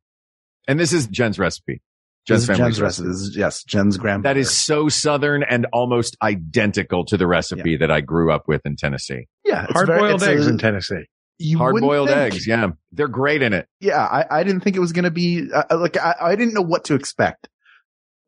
and 0.67 0.79
this 0.79 0.93
is 0.93 1.07
Jen's 1.07 1.37
recipe. 1.39 1.81
Jen's 2.27 2.41
is 2.41 2.47
family's 2.47 2.75
Jen's 2.75 2.81
recipe. 2.81 3.07
This 3.07 3.17
is, 3.17 3.35
yes, 3.37 3.63
Jen's 3.63 3.97
grandmother. 3.97 4.33
That 4.35 4.39
is 4.39 4.51
so 4.51 4.87
southern 4.89 5.41
and 5.43 5.65
almost 5.73 6.15
identical 6.21 7.05
to 7.05 7.17
the 7.17 7.25
recipe 7.25 7.77
that 7.77 7.89
I 7.89 8.01
grew 8.01 8.31
up 8.31 8.43
with 8.47 8.61
in 8.65 8.75
Tennessee. 8.75 9.27
yeah, 9.45 9.65
hard 9.69 9.87
boiled 9.87 10.21
it's 10.21 10.23
a- 10.23 10.31
eggs 10.31 10.47
in 10.47 10.57
Tennessee. 10.57 11.05
you 11.39 11.57
Hard 11.57 11.77
boiled 11.79 12.09
think. 12.09 12.33
eggs. 12.33 12.45
Yeah. 12.47 12.67
They're 12.91 13.07
great 13.07 13.41
in 13.41 13.53
it. 13.53 13.67
Yeah, 13.79 14.03
I, 14.05 14.25
I 14.29 14.43
didn't 14.43 14.61
think 14.61 14.75
it 14.75 14.79
was 14.79 14.91
going 14.91 15.05
to 15.05 15.11
be 15.11 15.49
uh, 15.51 15.63
like 15.77 15.97
I, 15.97 16.15
I 16.21 16.35
didn't 16.35 16.53
know 16.53 16.61
what 16.61 16.83
to 16.85 16.95
expect, 16.95 17.47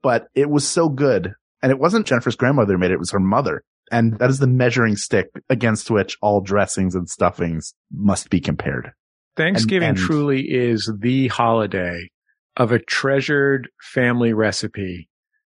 but 0.02 0.28
it 0.34 0.50
was 0.50 0.68
so 0.68 0.90
good. 0.90 1.34
And 1.62 1.72
it 1.72 1.78
wasn't 1.78 2.08
Jennifer's 2.08 2.36
grandmother 2.36 2.78
made 2.80 2.90
it; 2.92 2.96
it 2.96 3.00
was 3.00 3.12
her 3.12 3.20
mother. 3.20 3.64
And 3.92 4.18
that 4.20 4.30
is 4.30 4.40
the 4.40 4.48
measuring 4.48 4.96
stick 4.96 5.28
against 5.50 5.92
which 5.92 6.18
all 6.22 6.40
dressings 6.42 6.96
and 6.96 7.08
stuffings 7.10 7.74
must 7.94 8.30
be 8.30 8.40
compared. 8.40 8.94
Thanksgiving 9.36 9.90
and- 9.90 9.98
truly 9.98 10.42
is 10.42 10.92
the 11.00 11.28
holiday 11.28 12.10
of 12.58 12.72
a 12.72 12.80
treasured 12.80 13.70
family 13.82 14.34
recipe 14.34 15.08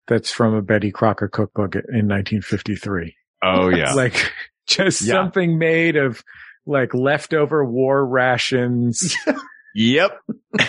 that's 0.08 0.30
from 0.30 0.54
a 0.54 0.62
Betty 0.62 0.90
Crocker 0.90 1.28
cookbook 1.28 1.74
in 1.74 2.08
1953. 2.08 3.14
Oh 3.42 3.68
yeah. 3.74 3.92
Like 3.94 4.32
just 4.66 5.02
Yeah. 5.02 5.14
something 5.14 5.58
made 5.58 5.96
of 5.96 6.22
like 6.66 6.92
leftover 6.94 7.64
war 7.64 8.04
rations 8.06 9.14
Yep. 9.74 10.18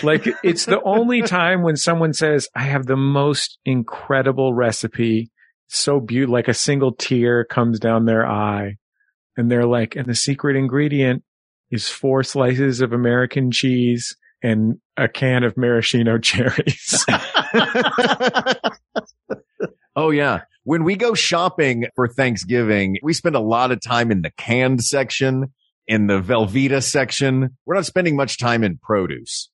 Like 0.04 0.28
it's 0.44 0.66
the 0.66 0.80
only 0.82 1.22
time 1.26 1.62
when 1.62 1.74
someone 1.76 2.12
says, 2.12 2.48
I 2.54 2.62
have 2.62 2.86
the 2.86 2.96
most 2.96 3.58
incredible 3.64 4.54
recipe. 4.54 5.30
So 5.68 5.98
beautiful, 6.00 6.34
like 6.34 6.48
a 6.48 6.54
single 6.54 6.92
tear 6.92 7.44
comes 7.44 7.80
down 7.80 8.04
their 8.04 8.24
eye 8.26 8.76
and 9.36 9.50
they're 9.50 9.66
like, 9.66 9.96
and 9.96 10.06
the 10.06 10.14
secret 10.14 10.54
ingredient 10.56 11.24
is 11.70 11.88
four 11.88 12.22
slices 12.22 12.80
of 12.80 12.92
American 12.92 13.50
cheese 13.50 14.16
and 14.42 14.78
a 14.96 15.08
can 15.08 15.44
of 15.44 15.56
maraschino 15.56 16.18
cherries. 16.22 17.04
oh 19.96 20.10
yeah. 20.10 20.42
When 20.64 20.84
we 20.84 20.96
go 20.96 21.14
shopping 21.14 21.86
for 21.94 22.06
Thanksgiving, 22.06 22.98
we 23.02 23.14
spend 23.14 23.34
a 23.34 23.40
lot 23.40 23.70
of 23.72 23.80
time 23.80 24.10
in 24.10 24.22
the 24.22 24.30
canned 24.36 24.82
section, 24.82 25.52
in 25.86 26.06
the 26.06 26.20
Velveeta 26.20 26.82
section. 26.82 27.56
We're 27.64 27.76
not 27.76 27.86
spending 27.86 28.14
much 28.14 28.38
time 28.38 28.62
in 28.62 28.78
produce. 28.78 29.50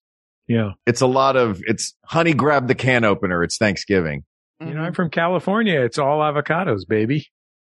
yeah. 0.49 0.73
It's 0.85 1.00
a 1.00 1.06
lot 1.06 1.37
of, 1.37 1.62
it's 1.66 1.94
honey, 2.04 2.35
grab 2.35 2.66
the 2.66 2.75
can 2.75 3.04
opener. 3.04 3.42
It's 3.42 3.56
Thanksgiving. 3.56 4.25
Mm-hmm. 4.61 4.70
You 4.70 4.78
know, 4.78 4.82
I'm 4.82 4.94
from 4.94 5.11
California. 5.11 5.80
It's 5.80 5.99
all 5.99 6.20
avocados, 6.20 6.87
baby. 6.88 7.28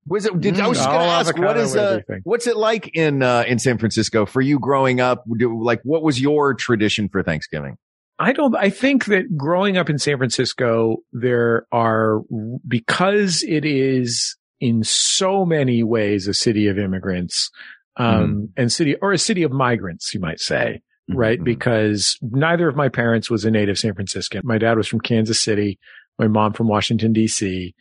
Was 0.07 0.27
it? 0.27 0.41
Did 0.41 0.61
I 0.61 0.69
was 0.69 0.79
just 0.79 0.89
going 0.89 1.01
to 1.01 1.07
ask 1.07 1.39
what 1.39 1.57
is 1.57 1.77
uh, 1.77 2.01
what's 2.25 2.47
it 2.47 2.57
like 2.57 2.95
in 2.95 3.23
uh, 3.23 3.45
in 3.47 3.59
San 3.59 3.79
Francisco 3.79 4.27
for 4.27 4.41
you 4.41 4.59
growing 4.59 5.01
up? 5.01 5.25
Do, 5.39 5.63
like, 5.63 5.81
what 5.83 6.03
was 6.03 6.21
your 6.21 6.55
tradition 6.55 7.09
for 7.09 7.23
Thanksgiving? 7.23 7.77
I 8.19 8.33
don't, 8.33 8.55
I 8.55 8.71
think 8.71 9.07
that 9.07 9.37
growing 9.37 9.77
up 9.77 9.91
in 9.91 9.99
San 9.99 10.19
Francisco, 10.19 10.99
there 11.13 11.67
are, 11.73 12.21
because 12.67 13.43
it 13.43 13.65
is 13.65 14.37
in 14.61 14.85
so 14.85 15.45
many 15.45 15.83
ways 15.83 16.29
a 16.29 16.35
city 16.35 16.69
of 16.69 16.79
immigrants, 16.79 17.51
um, 17.97 18.51
and 18.57 18.71
city, 18.71 18.95
or 19.03 19.13
a 19.13 19.19
city 19.19 19.43
of 19.43 19.51
migrants, 19.51 20.15
you 20.15 20.21
might 20.21 20.39
say, 20.39 20.81
right? 21.09 21.41
Mhm. 21.41 21.45
Because 21.45 22.17
neither 22.23 22.69
of 22.69 22.77
my 22.77 22.89
parents 22.89 23.31
was 23.31 23.45
a 23.45 23.51
native 23.51 23.79
San 23.79 23.95
Franciscan. 23.95 24.43
My 24.45 24.59
dad 24.59 24.77
was 24.77 24.87
from 24.87 25.01
Kansas 25.01 25.41
City, 25.41 25.79
my 26.19 26.29
mom 26.29 26.53
from 26.53 26.69
Washington, 26.69 27.13
DC. 27.13 27.75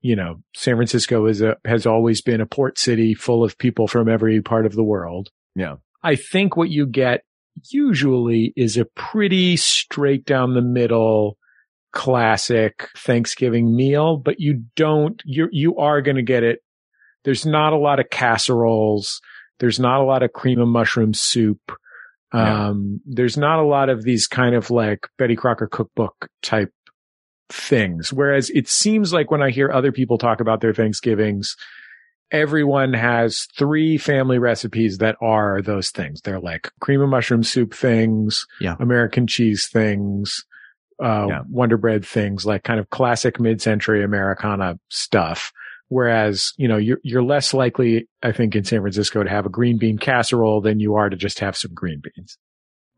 You 0.00 0.16
know, 0.16 0.42
San 0.54 0.76
Francisco 0.76 1.26
is 1.26 1.42
a, 1.42 1.56
has 1.64 1.86
always 1.86 2.22
been 2.22 2.40
a 2.40 2.46
port 2.46 2.78
city 2.78 3.14
full 3.14 3.42
of 3.42 3.58
people 3.58 3.88
from 3.88 4.08
every 4.08 4.40
part 4.40 4.64
of 4.64 4.74
the 4.74 4.84
world. 4.84 5.28
Yeah. 5.56 5.76
I 6.02 6.14
think 6.14 6.56
what 6.56 6.70
you 6.70 6.86
get 6.86 7.22
usually 7.70 8.52
is 8.56 8.76
a 8.76 8.84
pretty 8.84 9.56
straight 9.56 10.24
down 10.24 10.54
the 10.54 10.62
middle 10.62 11.36
classic 11.92 12.88
Thanksgiving 12.96 13.74
meal, 13.74 14.16
but 14.16 14.36
you 14.38 14.64
don't, 14.76 15.20
you, 15.24 15.48
you 15.50 15.76
are 15.78 16.00
going 16.00 16.16
to 16.16 16.22
get 16.22 16.44
it. 16.44 16.60
There's 17.24 17.44
not 17.44 17.72
a 17.72 17.78
lot 17.78 17.98
of 17.98 18.10
casseroles. 18.10 19.20
There's 19.58 19.80
not 19.80 20.00
a 20.00 20.04
lot 20.04 20.22
of 20.22 20.32
cream 20.32 20.60
of 20.60 20.68
mushroom 20.68 21.12
soup. 21.12 21.72
Yeah. 22.32 22.68
Um, 22.68 23.00
there's 23.06 23.36
not 23.36 23.58
a 23.58 23.66
lot 23.66 23.88
of 23.88 24.04
these 24.04 24.26
kind 24.26 24.54
of 24.54 24.70
like 24.70 25.08
Betty 25.16 25.34
Crocker 25.34 25.66
cookbook 25.66 26.28
type 26.42 26.70
things. 27.48 28.12
Whereas 28.12 28.50
it 28.50 28.68
seems 28.68 29.12
like 29.12 29.30
when 29.30 29.42
I 29.42 29.50
hear 29.50 29.70
other 29.70 29.92
people 29.92 30.18
talk 30.18 30.40
about 30.40 30.60
their 30.60 30.74
Thanksgivings, 30.74 31.56
everyone 32.30 32.92
has 32.92 33.46
three 33.56 33.96
family 33.96 34.38
recipes 34.38 34.98
that 34.98 35.16
are 35.20 35.62
those 35.62 35.90
things. 35.90 36.20
They're 36.20 36.40
like 36.40 36.70
cream 36.80 37.00
of 37.00 37.08
mushroom 37.08 37.42
soup 37.42 37.72
things, 37.74 38.44
Yeah. 38.60 38.76
American 38.78 39.26
cheese 39.26 39.68
things, 39.72 40.44
uh, 41.02 41.26
Yeah. 41.28 41.40
Wonder 41.48 41.78
Bread 41.78 42.04
things, 42.04 42.44
like 42.44 42.64
kind 42.64 42.80
of 42.80 42.90
classic 42.90 43.40
mid-century 43.40 44.04
Americana 44.04 44.78
stuff. 44.90 45.52
Whereas, 45.90 46.52
you 46.58 46.68
know, 46.68 46.76
you're, 46.76 46.98
you're 47.02 47.22
less 47.22 47.54
likely, 47.54 48.06
I 48.22 48.32
think, 48.32 48.54
in 48.54 48.64
San 48.64 48.82
Francisco 48.82 49.22
to 49.22 49.30
have 49.30 49.46
a 49.46 49.50
green 49.50 49.78
bean 49.78 49.96
casserole 49.96 50.60
than 50.60 50.80
you 50.80 50.96
are 50.96 51.08
to 51.08 51.16
just 51.16 51.38
have 51.38 51.56
some 51.56 51.72
green 51.72 52.02
beans. 52.02 52.36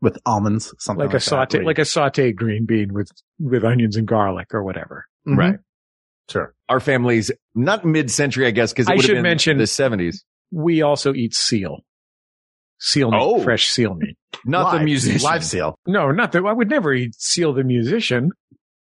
With 0.01 0.17
almonds, 0.25 0.73
something 0.79 0.99
Like, 1.05 1.13
like, 1.13 1.17
a 1.17 1.19
saute, 1.19 1.57
that. 1.59 1.65
like 1.65 1.77
a 1.77 1.81
sauteed 1.81 2.35
green 2.35 2.65
bean 2.65 2.93
with, 2.93 3.09
with 3.39 3.63
onions 3.63 3.95
and 3.97 4.07
garlic 4.07 4.53
or 4.53 4.63
whatever. 4.63 5.05
Mhm. 5.27 5.37
Right. 5.37 5.55
Sure. 6.29 6.53
Our 6.69 6.79
family's 6.79 7.31
not 7.55 7.83
mid-century, 7.85 8.47
I 8.47 8.51
guess, 8.51 8.71
because 8.73 8.87
I 8.87 8.95
should 8.97 9.13
been 9.15 9.23
mention- 9.23 9.57
the 9.57 9.67
seventies. 9.67 10.23
We 10.51 10.81
also 10.81 11.13
eat 11.13 11.33
seal. 11.35 11.79
Seal 12.79 13.11
meat, 13.11 13.19
Oh. 13.21 13.41
fresh 13.43 13.67
seal 13.67 13.93
meat. 13.93 14.17
Not 14.45 14.71
the 14.73 14.79
musician. 14.83 15.21
Live 15.21 15.43
seal. 15.45 15.77
No, 15.85 16.09
not 16.11 16.31
that 16.31 16.43
I 16.43 16.51
would 16.53 16.69
never 16.69 16.91
eat 16.93 17.13
Seal 17.15 17.53
the 17.53 17.63
musician. 17.63 18.31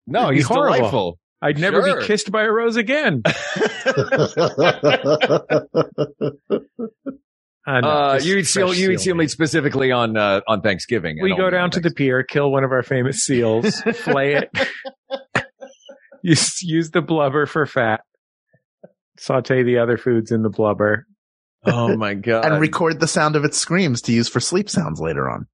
No, 0.07 0.25
It'd 0.25 0.37
he's 0.37 0.47
horrible. 0.47 0.77
delightful. 0.77 1.19
I'd 1.43 1.59
never 1.59 1.83
Sure. 1.83 2.01
be 2.01 2.07
kissed 2.07 2.31
by 2.33 2.45
a 2.45 2.51
rose 2.51 2.77
again. 2.77 3.23
Uh, 7.67 7.81
no, 7.81 7.89
Uh, 7.89 8.21
you 8.23 8.37
eat 8.39 8.45
seal. 8.45 8.69
fresh 8.69 8.79
You 8.79 8.91
eat 8.91 9.01
seal 9.01 9.15
meat 9.15 9.31
specifically 9.31 9.93
on 9.93 10.17
uh, 10.17 10.41
on 10.49 10.63
Thanksgiving. 10.63 11.19
We 11.23 11.37
go 11.37 11.49
down 11.51 11.71
to 11.73 11.81
the 11.81 11.91
pier, 11.93 12.23
kill 12.25 12.51
one 12.51 12.65
of 12.65 12.73
our 12.73 12.83
famous 12.83 13.19
seals, 13.23 13.81
flay 13.95 14.35
it, 14.35 14.51
use, 16.23 16.63
use 16.63 16.91
the 16.91 17.03
blubber 17.03 17.47
for 17.47 17.67
fat, 17.67 18.01
saute 19.19 19.63
the 19.63 19.79
other 19.79 19.97
foods 19.97 20.31
in 20.33 20.43
the 20.43 20.51
blubber. 20.51 21.07
Oh 21.65 21.97
my 21.97 22.15
god! 22.29 22.45
and 22.45 22.61
record 22.61 22.99
the 23.01 23.07
sound 23.07 23.37
of 23.37 23.45
its 23.45 23.59
screams 23.59 24.03
to 24.03 24.13
use 24.13 24.29
for 24.29 24.41
sleep 24.41 24.69
sounds 24.69 25.01
later 25.01 25.31
on. 25.31 25.47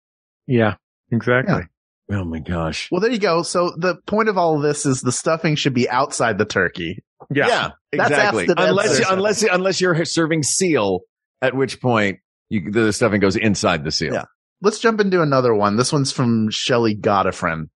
Yeah, 0.47 0.77
exactly. 1.11 1.63
oh 2.11 2.25
my 2.25 2.39
gosh! 2.39 2.89
Well, 2.91 3.01
there 3.03 3.11
you 3.11 3.19
go. 3.19 3.43
So 3.43 3.73
the 3.77 3.97
point 4.07 4.31
of 4.31 4.39
all 4.39 4.57
of 4.57 4.63
this 4.63 4.87
is 4.87 5.03
the 5.03 5.13
stuffing 5.13 5.57
should 5.57 5.75
be 5.75 5.89
outside 5.91 6.39
the 6.39 6.47
turkey. 6.47 7.05
Yeah, 7.31 7.73
That's 7.93 8.11
exactly. 8.11 8.45
after 8.49 8.55
Unless 8.57 8.87
you, 8.87 8.93
that's- 9.01 9.13
unless 9.13 9.43
unless 9.43 9.81
you're 9.83 10.05
serving 10.07 10.43
seal, 10.43 11.01
at 11.43 11.55
which 11.55 11.81
point 11.81 12.21
you, 12.49 12.71
the 12.71 12.93
stuffing 12.93 13.21
goes 13.21 13.37
inside 13.37 13.85
the 13.85 13.93
seal. 13.93 14.15
Yeah. 14.15 14.25
Let's 14.61 14.81
jump 14.81 15.01
into 15.01 15.23
another 15.23 15.55
one. 15.55 15.77
This 15.77 15.93
one's 15.93 16.13
from 16.13 16.51
Shelly 16.51 16.97
Godifriend. 16.97 17.69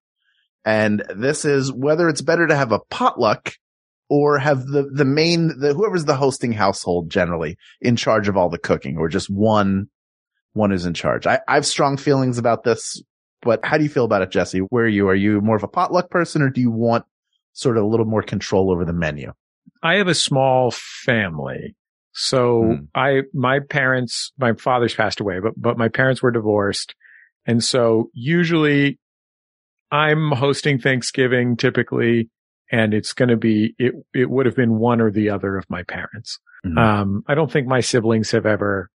And 0.65 1.05
this 1.15 1.45
is 1.45 1.73
whether 1.73 2.09
it's 2.09 2.23
better 2.23 2.47
to 2.47 2.57
have 2.57 2.73
a 2.73 2.81
potluck 2.91 3.55
or 4.09 4.39
have 4.39 4.67
the, 4.67 4.89
the 4.93 5.05
main, 5.05 5.59
the, 5.59 5.75
whoever's 5.75 6.05
the 6.05 6.15
hosting 6.15 6.53
household 6.53 7.11
generally 7.11 7.57
in 7.81 7.97
charge 7.97 8.29
of 8.29 8.37
all 8.37 8.49
the 8.49 8.59
cooking 8.59 8.97
or 8.97 9.09
just 9.09 9.31
one, 9.31 9.89
one 10.53 10.73
is 10.73 10.85
in 10.85 10.95
charge. 10.95 11.27
I, 11.27 11.41
I 11.49 11.55
have 11.55 11.67
strong 11.67 11.97
feelings 11.97 12.39
about 12.39 12.65
this, 12.65 13.03
but 13.41 13.65
how 13.65 13.79
do 13.79 13.85
you 13.85 13.89
feel 13.89 14.05
about 14.05 14.23
it, 14.23 14.31
Jesse? 14.31 14.59
Where 14.59 14.85
are 14.85 14.89
you? 14.89 15.09
Are 15.09 15.15
you 15.15 15.41
more 15.41 15.57
of 15.57 15.63
a 15.63 15.69
potluck 15.69 16.11
person 16.11 16.43
or 16.43 16.51
do 16.51 16.61
you 16.61 16.71
want 16.71 17.05
sort 17.53 17.77
of 17.77 17.85
a 17.85 17.87
little 17.87 18.07
more 18.07 18.23
control 18.23 18.71
over 18.71 18.85
the 18.85 18.93
menu? 18.93 19.33
I 19.83 19.95
have 19.95 20.09
a 20.09 20.15
small 20.15 20.71
family. 20.71 21.75
So 22.13 22.63
Hmm. 22.63 22.85
I, 22.95 23.23
my 23.33 23.61
parents, 23.61 24.33
my 24.39 24.53
father's 24.55 24.95
passed 24.95 25.21
away, 25.21 25.41
but, 25.41 25.55
but 25.57 25.79
my 25.79 25.89
parents 25.89 26.23
were 26.23 26.31
divorced. 26.31 26.95
And 27.47 27.63
so 27.63 28.11
usually 28.13 28.99
I'm 29.91 30.31
hosting 30.33 30.79
Thanksgiving 30.79 31.57
typically, 31.57 32.31
and 32.71 32.95
it's 32.95 33.13
going 33.13 33.29
to 33.29 33.37
be, 33.37 33.75
it, 33.79 33.95
it 34.15 34.31
would 34.31 34.47
have 34.47 34.57
been 34.57 34.79
one 34.79 35.01
or 35.01 35.11
the 35.11 35.31
other 35.31 35.57
of 35.57 35.69
my 35.69 35.83
parents. 35.83 36.39
Mhm. 36.65 36.79
Um, 36.79 37.25
I 37.27 37.35
don't 37.35 37.51
think 37.51 37.67
my 37.67 37.81
siblings 37.81 38.31
have 38.31 38.47
ever 38.47 38.89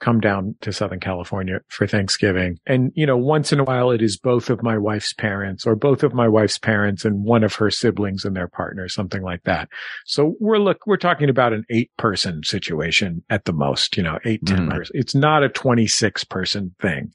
come 0.00 0.20
down 0.20 0.54
to 0.60 0.72
Southern 0.72 1.00
California 1.00 1.60
for 1.68 1.86
Thanksgiving. 1.86 2.58
And, 2.66 2.92
you 2.94 3.06
know, 3.06 3.16
once 3.16 3.52
in 3.52 3.60
a 3.60 3.64
while 3.64 3.90
it 3.90 4.02
is 4.02 4.16
both 4.18 4.50
of 4.50 4.62
my 4.62 4.76
wife's 4.76 5.12
parents 5.12 5.66
or 5.66 5.76
both 5.76 6.02
of 6.02 6.12
my 6.12 6.28
wife's 6.28 6.58
parents 6.58 7.04
and 7.04 7.24
one 7.24 7.44
of 7.44 7.54
her 7.54 7.70
siblings 7.70 8.24
and 8.24 8.36
their 8.36 8.48
partner, 8.48 8.88
something 8.88 9.22
like 9.22 9.42
that. 9.44 9.68
So 10.04 10.34
we're 10.40 10.58
look, 10.58 10.78
we're 10.86 10.96
talking 10.96 11.30
about 11.30 11.52
an 11.52 11.64
eight 11.70 11.90
person 11.96 12.42
situation 12.42 13.22
at 13.30 13.44
the 13.44 13.52
most, 13.52 13.96
you 13.96 14.02
know, 14.02 14.18
eight, 14.24 14.44
ten 14.44 14.68
Mhm. 14.68 14.70
person. 14.76 14.96
It's 14.98 15.14
not 15.14 15.42
a 15.42 15.48
26 15.48 16.24
person 16.24 16.74
thing. 16.80 17.10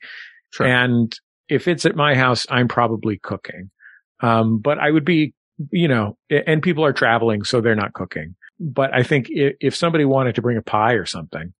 Sure. 0.51 0.65
And 0.65 1.13
if 1.47 1.67
it's 1.67 1.85
at 1.85 1.95
my 1.95 2.15
house, 2.15 2.45
I'm 2.49 2.67
probably 2.67 3.17
cooking. 3.17 3.69
Um, 4.21 4.59
but 4.59 4.79
I 4.79 4.89
would 4.91 5.05
be, 5.05 5.33
you 5.71 5.87
know, 5.87 6.17
and 6.29 6.61
people 6.63 6.85
are 6.85 6.93
traveling, 6.93 7.43
so 7.43 7.61
they're 7.61 7.75
not 7.75 7.93
cooking. 7.93 8.35
But 8.59 8.93
I 8.93 9.03
think 9.03 9.27
if, 9.29 9.55
if 9.59 9.75
somebody 9.75 10.05
wanted 10.05 10.35
to 10.35 10.41
bring 10.41 10.57
a 10.57 10.61
pie 10.61 10.93
or 10.93 11.05
something, 11.05 11.53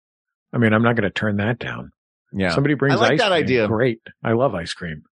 I 0.52 0.58
mean, 0.58 0.72
I'm 0.72 0.82
not 0.82 0.96
going 0.96 1.04
to 1.04 1.10
turn 1.10 1.36
that 1.36 1.58
down. 1.58 1.92
Yeah. 2.32 2.50
Somebody 2.54 2.74
brings 2.74 2.96
I 2.96 2.98
like 2.98 3.12
ice 3.12 3.18
that 3.20 3.28
cream, 3.30 3.42
idea. 3.44 3.66
Great. 3.68 4.00
I 4.22 4.32
love 4.32 4.54
ice 4.54 4.72
cream. 4.72 5.02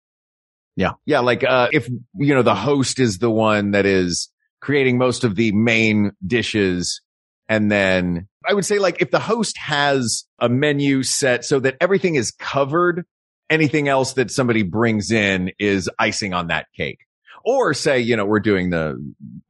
Yeah, 0.76 0.92
Yeah. 1.06 1.20
like 1.20 1.42
uh 1.42 1.68
if 1.72 1.88
you 1.88 2.34
know 2.34 2.42
the 2.42 2.54
host 2.54 3.00
is 3.00 3.18
the 3.18 3.30
one 3.30 3.72
that 3.72 3.84
is 3.86 4.30
creating 4.60 4.96
most 4.98 5.24
of 5.24 5.34
the 5.34 5.50
main 5.52 6.12
dishes 6.24 7.00
and 7.48 7.70
then 7.72 8.28
I 8.48 8.54
would 8.54 8.64
say 8.64 8.78
like 8.78 9.02
if 9.02 9.10
the 9.10 9.18
host 9.18 9.58
has 9.58 10.24
a 10.38 10.48
menu 10.48 11.02
set 11.02 11.44
so 11.44 11.58
that 11.60 11.76
everything 11.80 12.14
is 12.14 12.30
covered, 12.30 13.04
anything 13.50 13.88
else 13.88 14.12
that 14.12 14.30
somebody 14.30 14.62
brings 14.62 15.10
in 15.10 15.50
is 15.58 15.90
icing 15.98 16.34
on 16.34 16.46
that 16.48 16.66
cake. 16.76 17.00
Or 17.44 17.72
say, 17.74 17.98
you 18.00 18.14
know, 18.16 18.26
we're 18.26 18.40
doing 18.40 18.70
the 18.70 18.90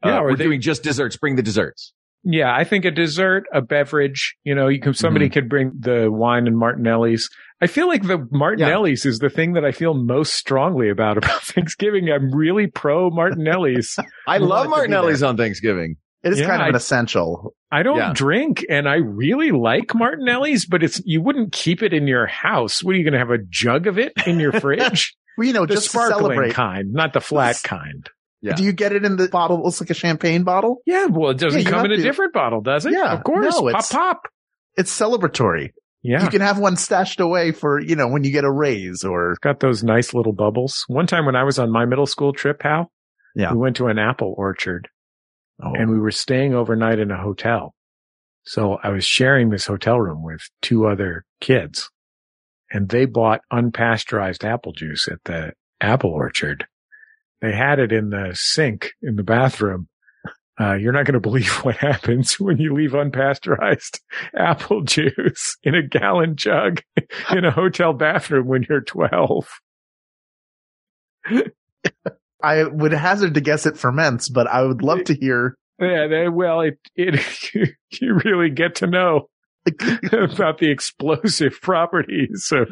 uh, 0.03 0.09
Yeah, 0.09 0.21
we're 0.23 0.37
they- 0.37 0.45
doing 0.45 0.61
just 0.63 0.83
desserts, 0.83 1.17
bring 1.19 1.37
the 1.37 1.43
desserts. 1.43 1.93
Yeah, 2.31 2.55
I 2.55 2.65
think 2.65 2.85
a 2.85 2.91
dessert, 2.91 3.45
a 3.55 3.63
beverage, 3.63 4.37
you 4.45 4.55
know, 4.55 4.69
you 4.69 4.81
can, 4.81 4.93
somebody 4.93 5.27
Mm-hmm. 5.27 5.33
could 5.33 5.49
bring 5.49 5.73
the 5.79 6.11
wine 6.11 6.47
and 6.47 6.59
Martinelli's. 6.59 7.31
I 7.63 7.67
feel 7.69 7.89
like 7.89 8.03
the 8.07 8.27
Martinelli's 8.31 9.07
is 9.07 9.19
the 9.19 9.31
thing 9.31 9.55
that 9.55 9.65
I 9.65 9.73
feel 9.73 9.95
most 9.95 10.35
strongly 10.35 10.91
about 10.91 11.17
about 11.25 11.41
Thanksgiving. 11.43 12.11
I'm 12.11 12.31
really 12.35 12.67
pro 12.67 13.09
Martinelli's. 13.11 13.97
I 14.27 14.39
love 14.39 14.67
it 14.67 14.71
Martinelli's 14.71 15.23
on 15.23 15.37
Thanksgiving. 15.39 15.97
It 16.23 16.33
is 16.33 16.41
Yeah, 16.41 16.47
kind 16.49 16.61
of 16.61 16.67
I- 16.67 16.69
an 16.71 16.75
essential. 16.75 17.55
I 17.71 17.83
don't 17.83 17.97
Yeah. 17.99 18.13
drink 18.15 18.65
and 18.69 18.89
I 18.89 18.97
really 18.97 19.51
like 19.51 19.95
Martinelli's, 19.95 20.67
but 20.67 20.83
it's, 20.83 21.01
you 21.07 21.23
wouldn't 21.23 21.53
keep 21.53 21.83
it 21.83 21.93
in 21.95 22.07
your 22.07 22.27
house. 22.27 22.83
What 22.85 22.95
are 22.95 22.99
you 22.99 23.05
going 23.05 23.13
to 23.13 23.19
have 23.19 23.31
a 23.31 23.39
jug 23.49 23.87
of 23.87 23.99
it 23.99 24.13
in 24.27 24.39
your 24.41 24.53
fridge? 24.61 25.15
Well, 25.39 25.47
you 25.47 25.53
know, 25.53 25.65
The 25.67 25.75
just 25.75 25.85
to 25.85 25.91
sparkling 25.91 26.21
celebrate. 26.23 26.55
kind, 26.55 26.93
not 26.93 27.13
the 27.15 27.21
flat 27.21 27.61
kind. 27.65 28.09
Yeah. 28.41 28.55
Do 28.55 28.63
you 28.65 28.73
get 28.73 28.93
it 28.93 29.05
in 29.05 29.17
the 29.17 29.29
bottle? 29.29 29.59
It 29.59 29.65
looks 29.65 29.81
like 29.81 29.91
a 29.91 29.95
champagne 29.95 30.45
bottle. 30.45 30.79
Yeah, 30.87 31.07
well, 31.07 31.31
it 31.31 31.39
doesn't 31.39 31.63
Yeah, 31.63 31.71
come 31.71 31.87
in 31.87 31.93
a 31.93 31.97
to. 31.97 32.03
different 32.03 32.33
bottle, 32.33 32.61
does 32.61 32.87
it? 32.87 32.93
Yeah, 32.93 33.13
of 33.13 33.25
course. 33.25 33.45
no, 33.55 33.61
pop, 33.63 33.69
it's- 33.69 33.93
pop. 33.93 34.23
It's 34.77 34.97
celebratory. 34.97 35.71
Yeah. 36.05 36.23
You 36.23 36.31
can 36.31 36.41
have 36.41 36.59
one 36.61 36.77
stashed 36.77 37.19
away 37.19 37.51
for, 37.51 37.81
you 37.81 37.97
know, 37.97 38.07
when 38.07 38.23
you 38.23 38.31
get 38.31 38.45
a 38.45 38.51
raise 38.53 39.03
or, 39.03 39.31
It's 39.33 39.41
got 39.41 39.59
those 39.59 39.83
nice 39.83 40.15
little 40.15 40.33
bubbles. 40.33 40.85
One 40.87 41.09
time 41.09 41.27
when 41.27 41.35
I 41.35 41.43
was 41.43 41.59
on 41.59 41.73
my 41.73 41.85
middle 41.85 42.07
school 42.07 42.33
trip, 42.33 42.63
Hal, 42.63 42.93
Yeah. 43.35 43.53
we 43.53 43.59
went 43.59 43.75
to 43.77 43.89
an 43.89 43.99
apple 43.99 44.35
orchard 44.39 44.89
oh, 45.61 45.73
and 45.75 45.91
we 45.91 45.99
were 45.99 46.13
staying 46.13 46.55
overnight 46.55 47.01
in 47.01 47.11
a 47.11 47.21
hotel. 47.21 47.75
So 48.45 48.79
I 48.85 48.91
was 48.91 49.05
sharing 49.05 49.51
this 49.51 49.67
hotel 49.67 49.99
room 50.01 50.23
with 50.23 50.43
two 50.63 50.87
other 50.87 51.25
kids 51.41 51.91
and 52.71 52.89
they 52.89 53.05
bought 53.05 53.41
unpasteurized 53.53 54.45
apple 54.45 54.73
juice 54.73 55.09
at 55.11 55.19
the 55.25 55.53
apple 55.81 56.11
orchard. 56.13 56.67
They 57.41 57.53
had 57.53 57.79
it 57.79 57.93
in 57.93 58.11
the 58.11 58.33
sink 58.35 58.93
in 59.03 59.17
the 59.17 59.23
bathroom. 59.23 59.89
Uh, 60.61 60.75
you're 60.75 60.93
not 60.93 61.05
going 61.07 61.15
to 61.15 61.21
believe 61.21 61.53
what 61.65 61.77
happens 61.77 62.41
when 62.41 62.59
you 62.59 62.75
leave 62.75 62.91
unpasteurized 62.93 64.01
apple 64.37 64.83
juice 64.83 65.57
in 65.63 65.75
a 65.75 65.87
gallon 65.87 66.35
jug 66.37 66.83
in 67.31 67.45
a 67.45 67.51
hotel 67.51 67.93
bathroom 67.93 68.47
when 68.47 68.67
you're 68.69 68.81
12. 68.81 69.49
I 72.43 72.65
would 72.65 72.93
hazard 72.93 73.35
to 73.35 73.41
guess 73.41 73.67
it 73.67 73.77
ferments, 73.77 74.29
but 74.29 74.47
I 74.47 74.63
would 74.63 74.83
love 74.83 75.05
to 75.05 75.15
hear. 75.15 75.57
Yeah, 75.81 76.07
they, 76.09 76.29
well, 76.29 76.61
it, 76.63 76.79
it, 76.97 77.21
you 78.01 78.19
really 78.25 78.51
get 78.51 78.77
to 78.77 78.87
know 78.87 79.29
about 80.13 80.59
the 80.59 80.71
explosive 80.71 81.61
properties 81.61 82.51
of 82.53 82.69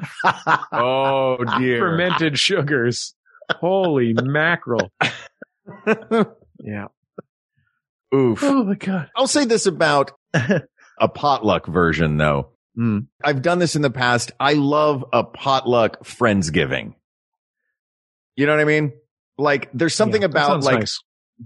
Oh 0.73 1.37
dear. 1.59 1.79
fermented 1.79 2.39
sugars. 2.39 3.15
Holy 3.53 4.13
mackerel. 4.15 4.91
Yeah. 6.59 6.87
Oof. 8.15 8.43
oh 8.43 8.65
my 8.65 8.75
God. 8.77 9.11
I'll 9.17 9.27
say 9.27 9.45
this 9.45 9.67
about 9.67 10.13
a 10.35 11.09
potluck 11.13 11.67
version 11.67 12.17
though. 12.17 12.51
Mm. 12.79 13.09
I've 13.23 13.43
done 13.43 13.59
this 13.59 13.77
in 13.77 13.83
the 13.83 13.91
past. 13.91 14.33
I 14.41 14.55
love 14.55 15.05
a 15.13 15.25
potluck 15.25 16.05
friendsgiving. 16.05 16.95
You 18.37 18.47
know 18.47 18.53
what 18.53 18.61
I 18.61 18.65
mean? 18.65 18.93
Like 19.39 19.71
there's 19.75 19.95
something 19.95 20.23
Yeah, 20.23 20.27
about 20.27 20.63
like 20.63 20.79
nice. 20.81 21.01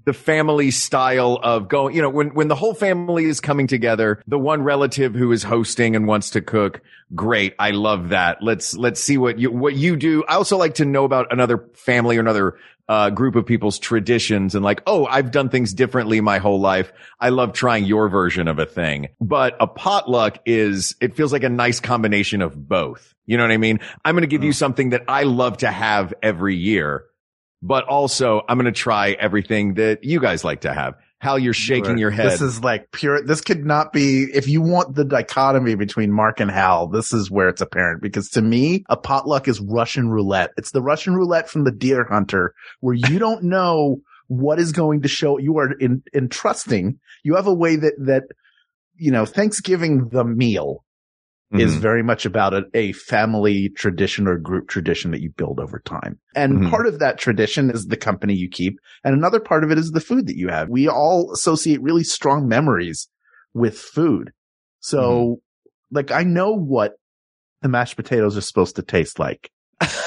The 0.04 0.12
family 0.12 0.70
style 0.70 1.38
of 1.42 1.68
going, 1.68 1.94
you 1.94 2.02
know, 2.02 2.08
when, 2.08 2.28
when 2.28 2.48
the 2.48 2.54
whole 2.54 2.74
family 2.74 3.24
is 3.24 3.40
coming 3.40 3.66
together, 3.66 4.22
the 4.26 4.38
one 4.38 4.62
relative 4.62 5.14
who 5.14 5.32
is 5.32 5.42
hosting 5.42 5.96
and 5.96 6.06
wants 6.06 6.30
to 6.30 6.40
cook, 6.40 6.80
great. 7.14 7.54
I 7.58 7.72
love 7.72 8.10
that. 8.10 8.42
Let's, 8.42 8.76
let's 8.76 9.02
see 9.02 9.18
what 9.18 9.38
you, 9.38 9.50
what 9.50 9.74
you 9.74 9.96
do. 9.96 10.24
I 10.24 10.34
also 10.34 10.56
like 10.56 10.74
to 10.74 10.84
know 10.84 11.04
about 11.04 11.32
another 11.32 11.68
family 11.74 12.16
or 12.16 12.20
another, 12.20 12.56
uh, 12.88 13.08
group 13.08 13.36
of 13.36 13.46
people's 13.46 13.78
traditions 13.78 14.56
and 14.56 14.64
like, 14.64 14.82
oh, 14.84 15.06
I've 15.06 15.30
done 15.30 15.48
things 15.48 15.72
differently 15.72 16.20
my 16.20 16.38
whole 16.38 16.60
life. 16.60 16.92
I 17.20 17.28
love 17.28 17.52
trying 17.52 17.84
your 17.84 18.08
version 18.08 18.48
of 18.48 18.58
a 18.58 18.66
thing, 18.66 19.10
but 19.20 19.56
a 19.60 19.68
potluck 19.68 20.38
is, 20.44 20.96
it 21.00 21.14
feels 21.14 21.32
like 21.32 21.44
a 21.44 21.48
nice 21.48 21.78
combination 21.78 22.42
of 22.42 22.68
both. 22.68 23.14
You 23.26 23.36
know 23.36 23.44
what 23.44 23.52
I 23.52 23.58
mean? 23.58 23.78
I'm 24.04 24.16
going 24.16 24.22
to 24.22 24.28
give 24.28 24.42
you 24.42 24.52
something 24.52 24.90
that 24.90 25.04
I 25.06 25.22
love 25.22 25.58
to 25.58 25.70
have 25.70 26.12
every 26.20 26.56
year 26.56 27.04
but 27.62 27.84
also 27.84 28.42
I'm 28.48 28.58
going 28.58 28.72
to 28.72 28.78
try 28.78 29.12
everything 29.12 29.74
that 29.74 30.04
you 30.04 30.20
guys 30.20 30.44
like 30.44 30.62
to 30.62 30.72
have. 30.72 30.94
Hal, 31.18 31.38
you're 31.38 31.52
shaking 31.52 31.98
your 31.98 32.10
head. 32.10 32.30
This 32.30 32.40
is 32.40 32.64
like 32.64 32.92
pure. 32.92 33.22
This 33.22 33.42
could 33.42 33.66
not 33.66 33.92
be, 33.92 34.22
if 34.32 34.48
you 34.48 34.62
want 34.62 34.94
the 34.94 35.04
dichotomy 35.04 35.74
between 35.74 36.10
Mark 36.10 36.40
and 36.40 36.50
Hal, 36.50 36.86
this 36.86 37.12
is 37.12 37.30
where 37.30 37.50
it's 37.50 37.60
apparent 37.60 38.00
because 38.00 38.30
to 38.30 38.42
me, 38.42 38.84
a 38.88 38.96
potluck 38.96 39.46
is 39.46 39.60
Russian 39.60 40.08
roulette. 40.08 40.52
It's 40.56 40.70
the 40.70 40.80
Russian 40.80 41.14
roulette 41.14 41.50
from 41.50 41.64
the 41.64 41.72
deer 41.72 42.06
hunter 42.08 42.54
where 42.80 42.94
you 42.94 43.18
don't 43.18 43.44
know 43.44 44.00
what 44.28 44.58
is 44.58 44.72
going 44.72 45.02
to 45.02 45.08
show. 45.08 45.38
You 45.38 45.58
are 45.58 45.72
in, 45.72 46.02
entrusting. 46.14 46.98
You 47.22 47.34
have 47.34 47.46
a 47.46 47.54
way 47.54 47.76
that, 47.76 47.94
that, 47.98 48.22
you 48.96 49.10
know, 49.10 49.26
Thanksgiving, 49.26 50.08
the 50.08 50.24
meal 50.24 50.84
is 51.52 51.76
Mhm. 51.76 51.80
very 51.80 52.02
much 52.02 52.24
about 52.24 52.54
a, 52.54 52.64
a 52.74 52.92
family 52.92 53.70
tradition 53.70 54.28
or 54.28 54.38
group 54.38 54.68
tradition 54.68 55.10
that 55.10 55.20
you 55.20 55.30
build 55.30 55.58
over 55.58 55.80
time. 55.80 56.18
And 56.34 56.60
Mhm. 56.60 56.70
part 56.70 56.86
of 56.86 57.00
that 57.00 57.18
tradition 57.18 57.70
is 57.70 57.86
the 57.86 57.96
company 57.96 58.34
you 58.34 58.48
keep. 58.48 58.78
And 59.02 59.14
another 59.14 59.40
part 59.40 59.64
of 59.64 59.70
it 59.70 59.78
is 59.78 59.90
the 59.90 60.00
food 60.00 60.26
that 60.28 60.36
you 60.36 60.48
have. 60.48 60.68
We 60.68 60.88
all 60.88 61.32
associate 61.32 61.82
really 61.82 62.04
strong 62.04 62.46
memories 62.46 63.08
with 63.52 63.76
food. 63.78 64.32
So 64.78 65.40
like 65.90 66.12
I 66.12 66.22
know 66.22 66.52
what 66.52 66.94
the 67.62 67.68
mashed 67.68 67.96
potatoes 67.96 68.36
are 68.36 68.42
supposed 68.42 68.76
to 68.76 68.82
taste 68.82 69.18
like. 69.18 69.50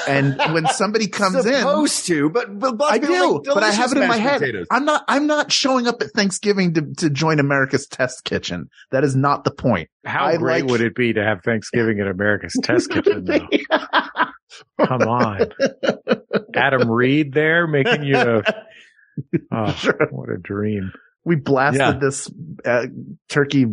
And 0.08 0.36
when 0.54 0.66
somebody 0.68 1.08
comes 1.08 1.44
in, 1.46 1.54
supposed 1.54 2.06
to, 2.06 2.30
but, 2.30 2.58
but 2.58 2.80
I 2.82 2.98
do, 2.98 3.34
like 3.38 3.42
but 3.44 3.62
I 3.62 3.70
have 3.72 3.90
it 3.92 3.98
in 3.98 4.06
my 4.08 4.16
head. 4.18 4.38
potatoes. 4.40 4.66
I'm 4.70 4.84
not, 4.84 5.04
I'm 5.08 5.26
not 5.26 5.50
showing 5.50 5.86
up 5.88 6.00
at 6.02 6.10
Thanksgiving 6.12 6.74
to, 6.74 6.94
to 6.98 7.10
join 7.10 7.40
America's 7.40 7.86
test 7.86 8.24
kitchen. 8.24 8.68
That 8.92 9.02
is 9.04 9.16
not 9.16 9.42
the 9.44 9.50
point. 9.50 9.88
How 10.04 10.26
I 10.26 10.36
great 10.36 10.62
like- 10.62 10.70
would 10.70 10.80
it 10.80 10.94
be 10.94 11.12
to 11.14 11.24
have 11.24 11.42
Thanksgiving 11.42 11.98
at 12.00 12.06
America's 12.06 12.56
Test 12.62 12.90
Kitchen 12.90 13.24
though? 13.24 13.48
Come 14.86 15.02
on. 15.02 15.40
Adam 16.54 16.88
Ried 16.88 17.32
there 17.32 17.66
making 17.66 18.04
you 18.04 18.16
a, 18.16 18.42
oh, 19.52 19.72
Sure. 19.72 19.98
what 20.10 20.28
a 20.28 20.36
dream. 20.38 20.92
We 21.24 21.36
blasted 21.36 21.80
Yeah. 21.80 21.92
this 22.00 22.30
uh, 22.64 22.86
turkey 23.28 23.66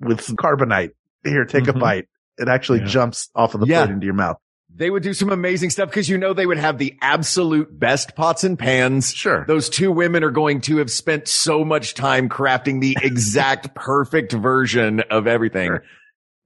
with 0.00 0.20
some 0.20 0.36
carbonite. 0.36 0.90
Here, 1.24 1.44
take 1.44 1.64
Mhm. 1.64 1.76
a 1.76 1.78
bite. 1.78 2.08
It 2.38 2.48
actually 2.48 2.80
Yeah. 2.80 2.86
jumps 2.86 3.30
off 3.34 3.54
of 3.54 3.60
the 3.60 3.66
Yeah. 3.66 3.84
plate 3.84 3.94
into 3.94 4.04
your 4.06 4.14
mouth. 4.14 4.36
They 4.78 4.90
would 4.90 5.02
do 5.02 5.14
some 5.14 5.30
amazing 5.30 5.70
stuff 5.70 5.88
because 5.88 6.08
you 6.08 6.18
know 6.18 6.34
they 6.34 6.44
would 6.46 6.58
have 6.58 6.76
the 6.78 6.94
absolute 7.00 7.68
best 7.78 8.14
pots 8.14 8.44
and 8.44 8.58
pans. 8.58 9.12
Sure. 9.14 9.44
Those 9.48 9.70
two 9.70 9.90
women 9.90 10.22
are 10.22 10.30
going 10.30 10.60
to 10.62 10.76
have 10.78 10.90
spent 10.90 11.28
so 11.28 11.64
much 11.64 11.94
time 11.94 12.28
crafting 12.28 12.80
the 12.82 12.96
exact 13.02 13.74
perfect 13.74 14.32
version 14.32 15.00
of 15.10 15.26
everything. 15.26 15.68
Sure. 15.68 15.82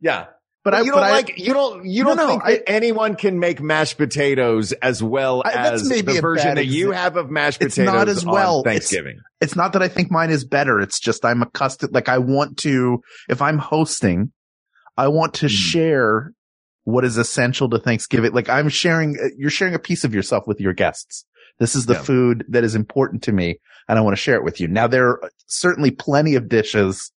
Yeah. 0.00 0.26
But, 0.62 0.74
I, 0.74 0.80
you 0.82 0.90
don't 0.92 1.02
I, 1.02 1.10
like 1.10 1.38
you 1.38 1.54
don't 1.54 1.86
you 1.86 2.04
don't 2.04 2.18
no, 2.18 2.26
think 2.28 2.44
I- 2.44 2.52
that 2.52 2.70
anyone 2.70 3.16
can 3.16 3.38
make 3.40 3.62
mashed 3.62 3.96
potatoes 3.96 4.72
as 4.72 5.02
well 5.02 5.42
I- 5.44 5.52
as 5.72 5.88
maybe 5.88 6.12
the 6.12 6.18
a 6.18 6.20
version 6.20 6.54
that 6.56 6.66
you 6.66 6.90
have 6.92 7.16
of 7.16 7.30
mashed 7.30 7.60
potatoes. 7.60 7.78
It's 7.78 7.86
not 7.92 8.08
as 8.10 8.24
well. 8.26 8.56
on 8.56 8.60
It's- 8.60 8.74
Thanksgiving. 8.90 9.20
it's 9.40 9.56
not 9.56 9.72
that 9.72 9.82
I 9.82 9.88
think 9.88 10.10
mine 10.10 10.28
is 10.30 10.44
better. 10.44 10.78
It's 10.78 11.00
just 11.00 11.24
I'm 11.24 11.40
accustomed, 11.42 11.94
like 11.94 12.10
I 12.10 12.18
want 12.18 12.58
to, 12.58 13.00
if 13.30 13.40
I'm 13.40 13.56
hosting, 13.56 14.32
I 14.98 15.08
want 15.08 15.32
to 15.36 15.46
Mhm. 15.46 15.50
share 15.50 16.32
what 16.90 17.04
is 17.04 17.16
essential 17.16 17.68
to 17.70 17.78
Thanksgiving. 17.78 18.32
Like 18.32 18.48
I'm 18.48 18.68
sharing, 18.68 19.16
uh, 19.18 19.28
you're 19.36 19.50
sharing 19.50 19.74
a 19.74 19.78
piece 19.78 20.04
of 20.04 20.14
yourself 20.14 20.46
with 20.46 20.60
your 20.60 20.72
guests. 20.72 21.24
This 21.58 21.74
is 21.74 21.86
the 21.86 21.94
Yeah. 21.94 22.02
food 22.02 22.44
that 22.48 22.64
is 22.64 22.74
important 22.74 23.22
to 23.24 23.32
me 23.32 23.58
and 23.88 23.98
I 23.98 24.02
want 24.02 24.16
to 24.16 24.22
share 24.22 24.36
it 24.36 24.44
with 24.44 24.60
you. 24.60 24.68
Now 24.68 24.86
there 24.86 25.08
are 25.08 25.30
certainly 25.46 25.90
plenty 25.90 26.34
of 26.36 26.48
dishes. 26.48 27.12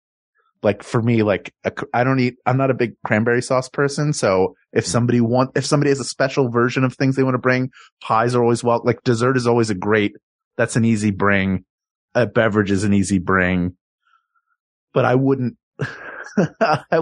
Like 0.63 0.81
for 0.81 1.01
me, 1.01 1.23
like 1.23 1.53
a, 1.65 1.73
I 1.93 2.03
don't 2.05 2.19
eat, 2.19 2.35
I'm 2.45 2.57
not 2.57 2.71
a 2.71 2.73
big 2.73 2.93
cranberry 3.05 3.41
sauce 3.41 3.67
person. 3.67 4.13
So 4.13 4.55
if 4.71 4.85
somebody 4.85 5.19
want, 5.19 5.51
if 5.55 5.65
somebody 5.65 5.89
has 5.89 5.99
a 5.99 6.05
special 6.05 6.49
version 6.49 6.83
of 6.85 6.93
things 6.95 7.15
they 7.15 7.23
want 7.23 7.33
to 7.35 7.39
bring, 7.39 7.69
pies 8.01 8.33
are 8.33 8.41
always 8.41 8.63
well, 8.63 8.81
like 8.83 9.03
dessert 9.03 9.35
is 9.35 9.45
always 9.45 9.69
a 9.69 9.75
great, 9.75 10.15
that's 10.55 10.75
an 10.77 10.85
easy 10.85 11.11
bring. 11.11 11.65
A 12.15 12.25
beverage 12.25 12.71
is 12.71 12.83
an 12.85 12.93
easy 12.93 13.19
bring, 13.19 13.75
but 14.93 15.03
I 15.03 15.15
wouldn't, 15.15 15.57
I, 16.37 17.01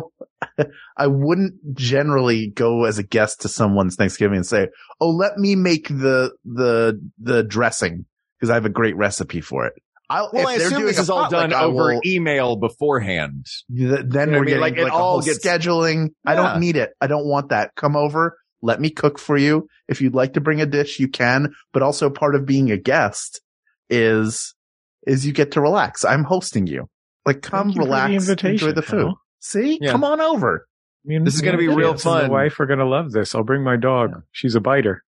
I 0.98 1.08
wouldn't 1.08 1.54
generally 1.76 2.48
go 2.48 2.86
as 2.86 2.98
a 2.98 3.04
guest 3.04 3.42
to 3.42 3.48
someone's 3.50 3.96
Thanksgiving 3.96 4.38
and 4.38 4.46
say, 4.46 4.70
Oh, 5.00 5.10
let 5.10 5.38
me 5.38 5.56
make 5.56 5.88
the, 5.88 6.32
the, 6.46 7.00
the 7.20 7.44
dressing 7.44 8.06
because 8.40 8.50
I 8.50 8.56
have 8.56 8.66
a 8.66 8.70
great 8.70 8.96
recipe 8.98 9.42
for 9.42 9.66
it. 9.66 9.74
I'll, 10.10 10.30
Well, 10.34 10.44
if 10.44 10.48
I 10.48 10.54
assume 10.56 10.72
doing 10.72 10.86
this 10.88 11.00
is 11.00 11.10
all 11.10 11.30
done 11.30 11.54
I 11.54 11.64
over 11.64 11.94
will- 11.94 12.02
email 12.06 12.56
beforehand. 12.58 13.46
Th- 13.76 14.02
then 14.06 14.28
you 14.30 14.34
know 14.34 14.40
we're 14.40 14.46
mean? 14.46 14.46
getting 14.46 14.60
Like, 14.62 14.74
like, 14.74 14.88
it 14.88 14.90
a 14.90 14.94
all 14.94 15.12
whole 15.14 15.22
gets- 15.22 15.46
scheduling. 15.46 16.10
I 16.26 16.36
don't 16.36 16.60
need 16.60 16.76
it. 16.76 16.92
I 17.00 17.08
don't 17.08 17.26
want 17.26 17.50
that. 17.50 17.72
Come 17.76 17.96
over. 17.96 18.38
Let 18.62 18.80
me 18.82 18.90
cook 18.90 19.18
for 19.18 19.38
you. 19.38 19.68
If 19.88 20.02
you'd 20.02 20.14
like 20.14 20.34
to 20.34 20.42
bring 20.42 20.60
a 20.62 20.66
dish, 20.66 21.00
you 21.00 21.08
can, 21.08 21.54
but 21.74 21.82
also 21.82 22.10
part 22.10 22.36
of 22.36 22.46
being 22.46 22.72
a 22.72 22.78
guest 22.78 23.42
is, 23.90 24.54
is 25.08 25.26
you 25.26 25.34
get 25.34 25.52
to 25.54 25.62
relax. 25.62 26.06
I'm 26.06 26.24
hosting 26.24 26.68
you. 26.68 26.88
Like 27.26 27.42
come 27.42 27.68
Thank 27.68 27.76
you 27.76 27.82
relax, 27.84 28.14
invitation, 28.14 28.52
enjoy 28.68 28.72
the 28.74 28.82
food. 28.82 29.06
Hal. 29.08 29.22
See, 29.42 29.80
Yeah. 29.82 29.92
come 29.92 30.04
on 30.06 30.22
over. 30.22 30.68
Me 31.04 31.16
and- 31.16 31.26
This 31.28 31.34
is 31.36 31.42
gonna 31.42 31.58
be 31.58 31.68
real 31.68 31.98
fun. 31.98 32.24
My 32.28 32.44
wife 32.44 32.60
are 32.60 32.66
going 32.68 32.80
to 32.80 32.86
love 32.86 33.12
this. 33.12 33.36
I'll 33.36 33.44
bring 33.44 33.64
my 33.64 33.76
dog. 33.76 34.12
Yeah. 34.14 34.20
She's 34.32 34.56
a 34.56 34.62
biter. 34.62 35.04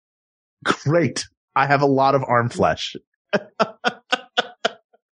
Great. 0.63 1.25
I 1.55 1.67
have 1.67 1.81
a 1.81 1.85
lot 1.87 2.15
of 2.15 2.23
arm 2.27 2.49
flesh. 2.49 2.95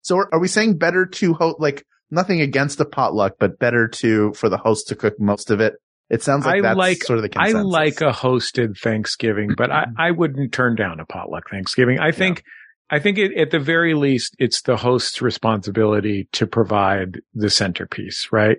so 0.03 0.17
are, 0.17 0.29
are 0.35 0.41
we 0.41 0.49
saying 0.49 0.79
better 0.79 1.05
to 1.07 1.35
host, 1.35 1.57
like 1.61 1.85
nothing 2.11 2.41
against 2.41 2.81
a 2.81 2.85
potluck, 2.85 3.35
but 3.39 3.59
better 3.59 3.89
to, 3.89 4.33
for 4.35 4.49
the 4.49 4.57
host 4.57 4.89
to 4.89 4.95
cook 4.95 5.15
most 5.19 5.51
of 5.51 5.61
it? 5.61 5.75
It 6.11 6.23
sounds 6.23 6.47
like 6.47 6.59
I 6.59 6.61
that's 6.63 6.79
like- 6.79 7.03
sort 7.05 7.19
of 7.19 7.23
the 7.23 7.29
consensus. 7.29 7.59
I 7.59 7.63
like 7.63 8.01
a 8.01 8.11
hosted 8.13 8.79
Thanksgiving, 8.79 9.51
but 9.57 9.71
I, 9.71 9.87
I 9.99 10.11
wouldn't 10.13 10.53
turn 10.53 10.75
down 10.75 11.01
a 11.01 11.05
potluck 11.05 11.51
Thanksgiving. 11.51 11.99
I 11.99 12.13
think, 12.13 12.43
I 12.89 12.99
think 12.99 13.19
it, 13.19 13.37
at 13.37 13.51
the 13.51 13.59
very 13.59 13.93
least, 13.95 14.35
it's 14.39 14.63
the 14.63 14.77
host's 14.77 15.21
responsibility 15.21 16.29
to 16.33 16.47
provide 16.47 17.21
the 17.35 17.51
centerpiece, 17.51 18.29
right? 18.33 18.59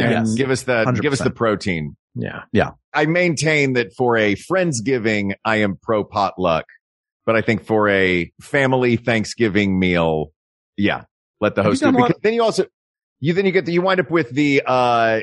And 0.00 0.10
Yes. 0.28 0.34
Give 0.34 0.50
us 0.50 0.62
the 0.62 0.98
give 1.00 1.12
us 1.12 1.20
the 1.20 1.30
protein. 1.30 1.96
yeah, 2.14 2.42
Yeah. 2.52 2.70
I 2.92 3.06
maintain 3.06 3.74
that 3.74 3.92
for 3.96 4.16
a 4.16 4.34
Friendsgiving, 4.34 5.32
I 5.44 5.56
am 5.56 5.76
pro 5.80 6.04
potluck. 6.04 6.64
But 7.26 7.36
I 7.36 7.42
think 7.42 7.64
for 7.64 7.88
a 7.88 8.32
family 8.40 8.96
Thanksgiving 8.96 9.78
meal, 9.78 10.32
yeah, 10.76 11.04
let 11.40 11.54
the 11.54 11.62
Have 11.62 11.70
host 11.72 11.82
do 11.82 11.88
it. 11.88 11.92
done 11.92 11.94
a 11.94 12.02
lot- 12.02 12.08
Because 12.08 12.22
then 12.22 12.32
you 12.34 12.42
also, 12.42 12.64
you 13.20 13.34
then 13.34 13.46
you 13.46 13.52
get 13.52 13.66
the, 13.66 13.72
you 13.72 13.82
wind 13.82 14.00
up 14.00 14.10
with 14.10 14.30
the, 14.30 14.62
uh, 14.66 15.20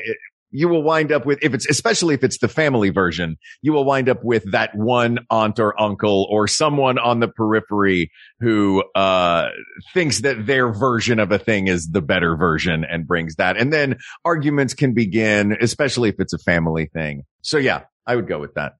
you 0.50 0.68
will 0.68 0.82
wind 0.82 1.12
up 1.12 1.26
with, 1.26 1.38
if 1.42 1.52
it's, 1.54 1.68
especially 1.68 2.14
if 2.14 2.24
it's 2.24 2.38
the 2.38 2.48
family 2.48 2.90
version, 2.90 3.36
you 3.62 3.72
will 3.72 3.84
wind 3.84 4.08
up 4.08 4.24
with 4.24 4.50
that 4.52 4.74
one 4.74 5.18
aunt 5.30 5.58
or 5.58 5.78
uncle 5.80 6.26
or 6.30 6.48
someone 6.48 6.98
on 6.98 7.20
the 7.20 7.28
periphery 7.28 8.10
who, 8.40 8.82
uh, 8.94 9.48
thinks 9.92 10.20
that 10.20 10.46
their 10.46 10.72
version 10.72 11.18
of 11.18 11.30
a 11.32 11.38
thing 11.38 11.68
is 11.68 11.88
the 11.88 12.00
better 12.02 12.36
version 12.36 12.84
and 12.84 13.06
brings 13.06 13.36
that. 13.36 13.56
And 13.56 13.72
then 13.72 13.98
arguments 14.24 14.74
can 14.74 14.94
begin, 14.94 15.56
especially 15.60 16.08
if 16.08 16.16
it's 16.18 16.32
a 16.32 16.38
family 16.38 16.86
thing. 16.86 17.24
So 17.42 17.58
yeah, 17.58 17.82
I 18.06 18.16
would 18.16 18.26
go 18.26 18.38
with 18.38 18.54
that. 18.54 18.74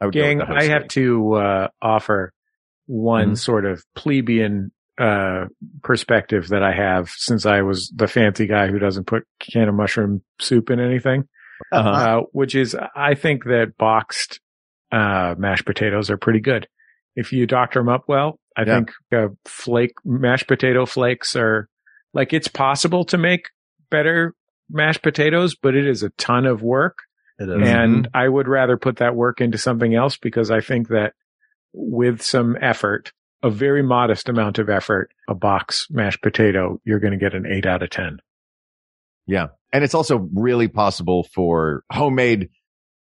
I 0.00 0.06
would 0.06 0.14
Gang, 0.14 0.38
go 0.38 0.46
with 0.48 0.56
I 0.56 0.64
have 0.64 0.88
to 0.88 1.34
uh, 1.34 1.68
offer 1.82 2.32
one 2.86 3.32
Mhm. 3.32 3.38
sort 3.38 3.66
of 3.66 3.84
plebeian 3.94 4.72
uh, 5.00 5.46
perspective 5.82 6.48
that 6.48 6.62
I 6.62 6.72
have 6.72 7.08
since 7.10 7.46
I 7.46 7.62
was 7.62 7.90
the 7.96 8.06
fancy 8.06 8.46
guy 8.46 8.68
who 8.68 8.78
doesn't 8.78 9.06
put 9.06 9.24
can 9.40 9.68
of 9.68 9.74
mushroom 9.74 10.22
soup 10.40 10.68
in 10.70 10.78
anything, 10.78 11.24
Uh-huh. 11.72 11.88
uh, 11.90 12.20
which 12.32 12.54
is 12.54 12.76
I 12.94 13.14
think 13.14 13.44
that 13.44 13.72
boxed 13.78 14.40
uh, 14.92 15.34
mashed 15.38 15.64
potatoes 15.66 16.10
are 16.10 16.16
pretty 16.18 16.40
good. 16.40 16.68
If 17.16 17.32
you 17.32 17.46
doctor 17.46 17.80
them 17.80 17.88
up 17.88 18.04
well, 18.08 18.38
I 18.56 18.62
Yeah. 18.62 18.74
think 18.76 18.92
uh, 19.12 19.28
flake 19.46 19.94
mashed 20.04 20.46
potato 20.48 20.84
flakes 20.86 21.34
are 21.36 21.68
like 22.12 22.32
it's 22.32 22.48
possible 22.48 23.04
to 23.06 23.16
make 23.18 23.46
better 23.90 24.34
mashed 24.68 25.02
potatoes, 25.02 25.54
but 25.56 25.74
it 25.74 25.86
is 25.86 26.02
a 26.02 26.10
ton 26.10 26.44
of 26.46 26.62
work. 26.62 26.98
And 27.38 28.08
I 28.12 28.28
would 28.28 28.48
rather 28.48 28.76
put 28.76 28.96
that 28.96 29.14
work 29.14 29.40
into 29.40 29.56
something 29.58 29.94
else 29.94 30.16
because 30.18 30.50
I 30.50 30.60
think 30.60 30.88
that 30.88 31.14
with 31.72 32.20
some 32.20 32.56
effort, 32.60 33.12
a 33.42 33.50
very 33.50 33.82
modest 33.82 34.28
amount 34.28 34.58
of 34.58 34.68
effort, 34.68 35.10
a 35.28 35.34
box 35.34 35.86
mashed 35.90 36.22
potato, 36.22 36.80
you're 36.84 37.00
going 37.00 37.12
to 37.12 37.18
get 37.18 37.34
an 37.34 37.46
eight 37.46 37.66
out 37.66 37.82
of 37.82 37.90
10. 37.90 38.18
Yeah. 39.26 39.48
And 39.72 39.84
it's 39.84 39.94
also 39.94 40.28
really 40.34 40.68
possible 40.68 41.26
for 41.34 41.84
homemade 41.92 42.50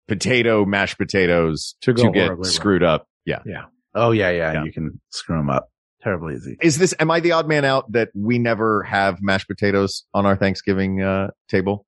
potato 0.08 0.64
mashed 0.64 0.98
potatoes 0.98 1.76
To 1.82 1.92
to, 1.92 2.10
get 2.10 2.24
horribly 2.24 2.44
wrong. 2.48 2.52
screwed 2.52 2.82
up. 2.82 3.06
Yeah. 3.24 3.40
Yeah. 3.46 3.64
Oh 3.94 4.10
yeah, 4.10 4.30
yeah, 4.30 4.52
Yeah. 4.54 4.64
You 4.64 4.72
can 4.72 5.00
screw 5.10 5.36
them 5.36 5.50
up. 5.50 5.68
Terribly 6.02 6.34
easy. 6.34 6.56
Is 6.60 6.76
this, 6.78 6.94
am 6.98 7.10
I 7.10 7.20
the 7.20 7.32
odd 7.32 7.48
man 7.48 7.64
out 7.64 7.90
that 7.92 8.10
we 8.14 8.38
never 8.38 8.82
have 8.82 9.22
mashed 9.22 9.48
potatoes 9.48 10.04
on 10.12 10.26
our 10.26 10.36
Thanksgiving, 10.36 11.00
uh, 11.00 11.28
table? 11.48 11.86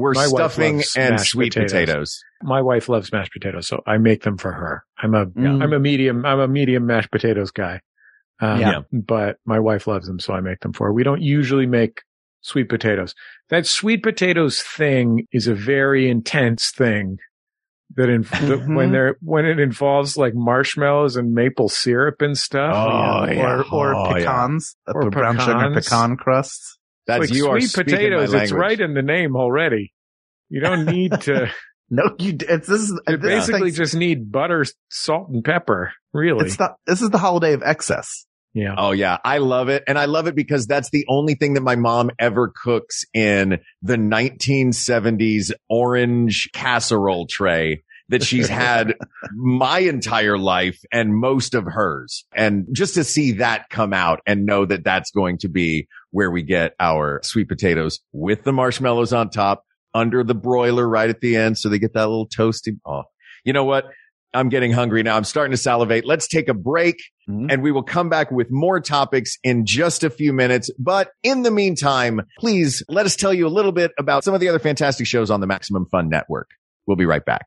We're 0.00 0.12
My 0.14 0.26
stuffing 0.26 0.82
and 0.96 1.20
sweet 1.20 1.52
potatoes. 1.52 1.72
potatoes. 1.72 2.20
My 2.42 2.62
wife 2.62 2.88
loves 2.88 3.12
mashed 3.12 3.32
potatoes, 3.32 3.68
so 3.68 3.82
I 3.86 3.98
make 3.98 4.22
them 4.22 4.36
for 4.38 4.52
her. 4.52 4.82
I'm 4.98 5.14
a, 5.14 5.26
Mm. 5.26 5.62
am 5.62 5.72
a 5.72 5.78
medium, 5.78 6.24
I'm 6.24 6.40
a 6.40 6.48
medium 6.48 6.86
mashed 6.86 7.10
potatoes 7.10 7.50
guy. 7.50 7.80
Um, 8.40 8.60
Yeah. 8.60 8.80
but 8.92 9.36
my 9.44 9.58
wife 9.58 9.86
loves 9.86 10.06
them, 10.06 10.18
so 10.18 10.32
I 10.32 10.40
make 10.40 10.60
them 10.60 10.72
for 10.72 10.86
her. 10.86 10.92
We 10.92 11.02
don't 11.02 11.20
usually 11.20 11.66
make 11.66 12.00
sweet 12.40 12.70
potatoes. 12.70 13.14
That 13.50 13.66
sweet 13.66 14.02
potatoes 14.02 14.62
thing 14.62 15.26
is 15.32 15.46
a 15.46 15.54
very 15.54 16.08
intense 16.08 16.70
thing 16.70 17.18
that, 17.96 18.08
in, 18.08 18.22
that 18.48 18.64
when 18.66 18.92
there, 18.92 19.16
when 19.20 19.44
it 19.44 19.60
involves 19.60 20.16
like 20.16 20.32
marshmallows 20.34 21.16
and 21.16 21.34
maple 21.34 21.68
syrup 21.68 22.22
and 22.22 22.38
stuff. 22.38 22.74
Oh, 22.74 23.24
or, 23.28 23.32
yeah. 23.34 23.62
Or 23.70 23.94
Oh, 23.94 24.14
pecans, 24.14 24.74
uh, 24.88 24.92
Or 24.94 25.10
brown 25.10 25.38
sugar 25.38 25.70
pecan 25.74 26.16
crusts. 26.16 26.78
That's 27.06 27.20
like 27.20 27.34
you 27.34 27.44
sweet 27.44 27.72
potatoes. 27.72 28.32
It's 28.34 28.52
right 28.52 28.78
in 28.78 28.94
the 28.94 29.02
name 29.02 29.36
already. 29.36 29.92
You 30.48 30.60
don't 30.60 30.86
need 30.86 31.12
to. 31.22 31.50
No, 31.92 32.04
you. 32.20 32.36
It's 32.38 32.68
this 32.68 32.82
is 32.82 33.00
You 33.08 33.16
this 33.16 33.48
basically 33.48 33.72
just 33.72 33.96
need 33.96 34.30
butter, 34.30 34.64
salt, 34.90 35.28
and 35.30 35.42
pepper. 35.44 35.92
Really? 36.12 36.46
It's 36.46 36.56
not. 36.56 36.76
This 36.86 37.02
is 37.02 37.10
the 37.10 37.18
holiday 37.18 37.52
of 37.52 37.64
excess. 37.64 38.26
yeah. 38.54 38.76
Oh 38.78 38.92
yeah, 38.92 39.18
I 39.24 39.38
love 39.38 39.68
it. 39.70 39.82
And 39.88 39.98
I 39.98 40.04
love 40.04 40.28
it 40.28 40.36
because 40.36 40.68
that's 40.68 40.90
the 40.90 41.04
only 41.08 41.34
thing 41.34 41.54
that 41.54 41.62
my 41.62 41.74
mom 41.74 42.12
ever 42.16 42.52
cooks 42.62 43.02
in 43.12 43.58
the 43.82 43.96
1970s 43.96 45.50
orange 45.68 46.50
casserole 46.54 47.26
tray 47.28 47.82
that 48.10 48.22
she's 48.22 48.48
had 48.48 48.94
my 49.34 49.78
entire 49.80 50.38
life 50.38 50.78
and 50.92 51.14
most 51.16 51.54
of 51.54 51.64
hers. 51.64 52.24
And 52.34 52.66
just 52.72 52.94
to 52.94 53.04
see 53.04 53.32
that 53.32 53.70
come 53.70 53.92
out 53.92 54.20
and 54.26 54.44
know 54.46 54.66
that 54.66 54.84
that's 54.84 55.10
going 55.10 55.38
to 55.38 55.48
be 55.48 55.88
where 56.10 56.30
we 56.30 56.42
get 56.42 56.74
our 56.78 57.20
sweet 57.22 57.48
potatoes 57.48 58.00
with 58.12 58.44
the 58.44 58.52
marshmallows 58.52 59.12
on 59.12 59.30
top 59.30 59.64
under 59.94 60.22
the 60.22 60.34
broiler 60.34 60.88
right 60.88 61.08
at 61.10 61.20
the 61.20 61.36
end. 61.36 61.58
So 61.58 61.68
they 61.68 61.78
get 61.78 61.94
that 61.94 62.08
little 62.08 62.28
toasty. 62.28 62.78
Oh, 62.86 63.04
you 63.44 63.52
know 63.52 63.64
what? 63.64 63.86
I'm 64.32 64.48
getting 64.48 64.70
hungry 64.70 65.02
now. 65.02 65.16
I'm 65.16 65.24
starting 65.24 65.50
to 65.50 65.56
salivate. 65.56 66.04
Let's 66.06 66.28
take 66.28 66.48
a 66.48 66.54
break 66.54 67.02
Mhm. 67.28 67.50
and 67.50 67.62
we 67.62 67.72
will 67.72 67.82
come 67.82 68.08
back 68.08 68.30
with 68.30 68.46
more 68.50 68.78
topics 68.80 69.36
in 69.42 69.66
just 69.66 70.04
a 70.04 70.10
few 70.10 70.32
minutes. 70.32 70.70
But 70.78 71.10
in 71.24 71.42
the 71.42 71.50
meantime, 71.50 72.20
please 72.38 72.84
let 72.88 73.06
us 73.06 73.16
tell 73.16 73.34
you 73.34 73.46
a 73.46 73.50
little 73.50 73.72
bit 73.72 73.90
about 73.98 74.22
some 74.22 74.32
of 74.32 74.38
the 74.40 74.48
other 74.48 74.60
fantastic 74.60 75.08
shows 75.08 75.30
on 75.32 75.40
the 75.40 75.48
Maximum 75.48 75.86
Fun 75.86 76.08
Network. 76.08 76.48
We'll 76.86 76.96
be 76.96 77.06
right 77.06 77.24
back. 77.24 77.46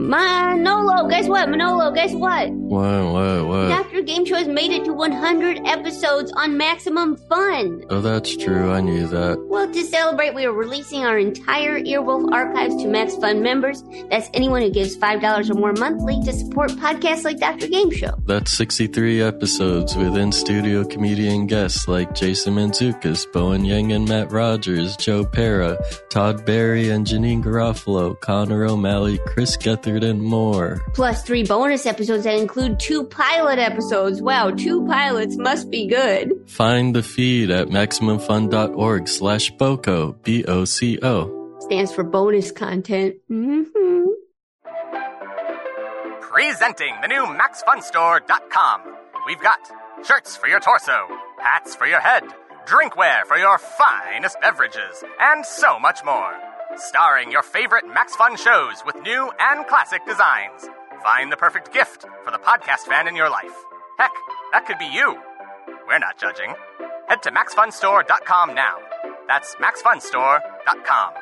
Manolo, 0.00 1.06
guess 1.08 1.28
what? 1.28 1.50
Manolo, 1.50 1.90
guess 1.92 2.14
what? 2.14 2.50
What, 2.50 3.12
what, 3.12 3.46
what? 3.46 3.68
Dr. 3.68 4.00
Game 4.00 4.24
Show 4.24 4.36
has 4.36 4.48
made 4.48 4.70
it 4.70 4.84
to 4.86 4.94
100 4.94 5.60
episodes 5.66 6.32
on 6.32 6.56
Maximum 6.56 7.16
Fun. 7.28 7.84
Oh, 7.90 8.00
that's 8.00 8.34
true. 8.34 8.70
I 8.70 8.80
knew 8.80 9.06
that. 9.08 9.38
Well, 9.48 9.70
to 9.70 9.84
celebrate, 9.84 10.34
we 10.34 10.46
are 10.46 10.52
releasing 10.52 11.04
our 11.04 11.18
entire 11.18 11.78
Earwolf 11.78 12.32
archives 12.32 12.76
to 12.76 12.88
Max 12.88 13.14
Fun 13.16 13.42
members. 13.42 13.84
That's 14.08 14.30
anyone 14.32 14.62
who 14.62 14.70
gives 14.70 14.96
$5 14.96 15.50
or 15.50 15.54
more 15.54 15.74
monthly 15.74 16.18
to 16.24 16.32
support 16.32 16.70
podcasts 16.70 17.24
like 17.24 17.38
Dr. 17.38 17.68
Game 17.68 17.90
Show. 17.90 18.14
That's 18.24 18.52
63 18.52 19.20
episodes 19.20 19.96
with 19.96 20.16
in 20.16 20.32
studio 20.32 20.82
comedian 20.82 21.46
guests 21.46 21.88
like 21.88 22.14
Jason 22.14 22.54
Mantzoukas, 22.54 23.30
Bowen 23.32 23.66
Yang 23.66 23.92
and 23.92 24.08
Matt 24.08 24.32
Rogers, 24.32 24.96
Joe 24.96 25.26
Pera, 25.26 25.76
Todd 26.08 26.46
Barry 26.46 26.88
and 26.88 27.06
Janeane 27.06 27.44
Garofalo, 27.44 28.18
Conner 28.20 28.64
O'Malley, 28.64 29.18
Chris 29.26 29.58
Gethard, 29.90 30.04
and 30.08 30.22
more. 30.22 30.80
Plus 30.94 31.22
three 31.22 31.44
bonus 31.44 31.86
episodes 31.86 32.24
that 32.24 32.36
include 32.38 32.78
two 32.80 33.04
pilot 33.04 33.58
episodes. 33.58 34.22
Wow, 34.22 34.50
two 34.50 34.86
pilots 34.86 35.36
must 35.36 35.70
be 35.70 35.86
good. 35.86 36.32
Find 36.46 36.94
the 36.94 37.02
feed 37.02 37.50
at 37.50 37.68
MaximumFun.org 37.68 39.08
slash 39.08 39.50
BOCO, 39.52 40.22
B-O-C-O. 40.22 41.58
Stands 41.60 41.92
for 41.92 42.04
bonus 42.04 42.50
content. 42.50 43.16
hmm 43.28 43.62
Presenting 46.20 46.94
the 47.02 47.08
new 47.08 47.26
MaxFunStore.com. 47.26 48.82
We've 49.26 49.40
got 49.40 49.58
shirts 50.06 50.36
for 50.36 50.46
your 50.46 50.60
torso, 50.60 51.06
hats 51.38 51.74
for 51.74 51.86
your 51.86 52.00
head, 52.00 52.22
drinkware 52.66 53.24
for 53.26 53.36
your 53.36 53.58
finest 53.58 54.40
beverages, 54.40 55.04
and 55.20 55.44
so 55.44 55.78
much 55.78 56.00
more. 56.04 56.32
Starring 56.76 57.30
your 57.30 57.42
favorite 57.42 57.84
Max 57.86 58.16
Fun 58.16 58.36
shows 58.36 58.82
with 58.86 58.96
new 59.02 59.30
and 59.38 59.66
classic 59.66 60.04
designs. 60.06 60.68
Find 61.02 61.30
the 61.30 61.36
perfect 61.36 61.72
gift 61.72 62.04
for 62.24 62.30
the 62.30 62.38
podcast 62.38 62.86
fan 62.86 63.08
in 63.08 63.16
your 63.16 63.30
life. 63.30 63.52
Heck, 63.98 64.12
that 64.52 64.66
could 64.66 64.78
be 64.78 64.86
you. 64.86 65.18
We're 65.88 65.98
not 65.98 66.18
judging. 66.18 66.54
Head 67.08 67.22
to 67.24 67.30
MaxFunStore.com 67.32 68.54
now. 68.54 68.76
That's 69.26 69.54
MaxFunStore.com. 69.56 71.12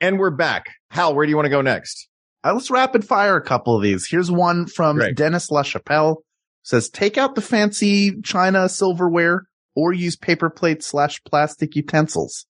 And 0.00 0.18
we're 0.18 0.30
back. 0.30 0.66
Hal, 0.90 1.14
where 1.14 1.26
do 1.26 1.30
you 1.30 1.36
want 1.36 1.46
to 1.46 1.50
go 1.50 1.60
next? 1.60 2.08
Uh, 2.44 2.54
let's 2.54 2.70
rapid 2.70 3.04
fire 3.04 3.36
a 3.36 3.42
couple 3.42 3.76
of 3.76 3.82
these. 3.82 4.06
Here's 4.08 4.30
one 4.30 4.66
from 4.66 4.96
Great. 4.96 5.16
Dennis 5.16 5.50
LaChapelle. 5.50 6.16
Says, 6.62 6.88
take 6.88 7.18
out 7.18 7.34
the 7.34 7.40
fancy 7.40 8.20
china 8.22 8.68
silverware 8.68 9.44
or 9.78 9.92
use 9.92 10.16
paper 10.16 10.50
plates 10.50 10.86
slash 10.86 11.22
plastic 11.22 11.76
utensils. 11.76 12.46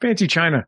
Fancy 0.00 0.26
China. 0.26 0.66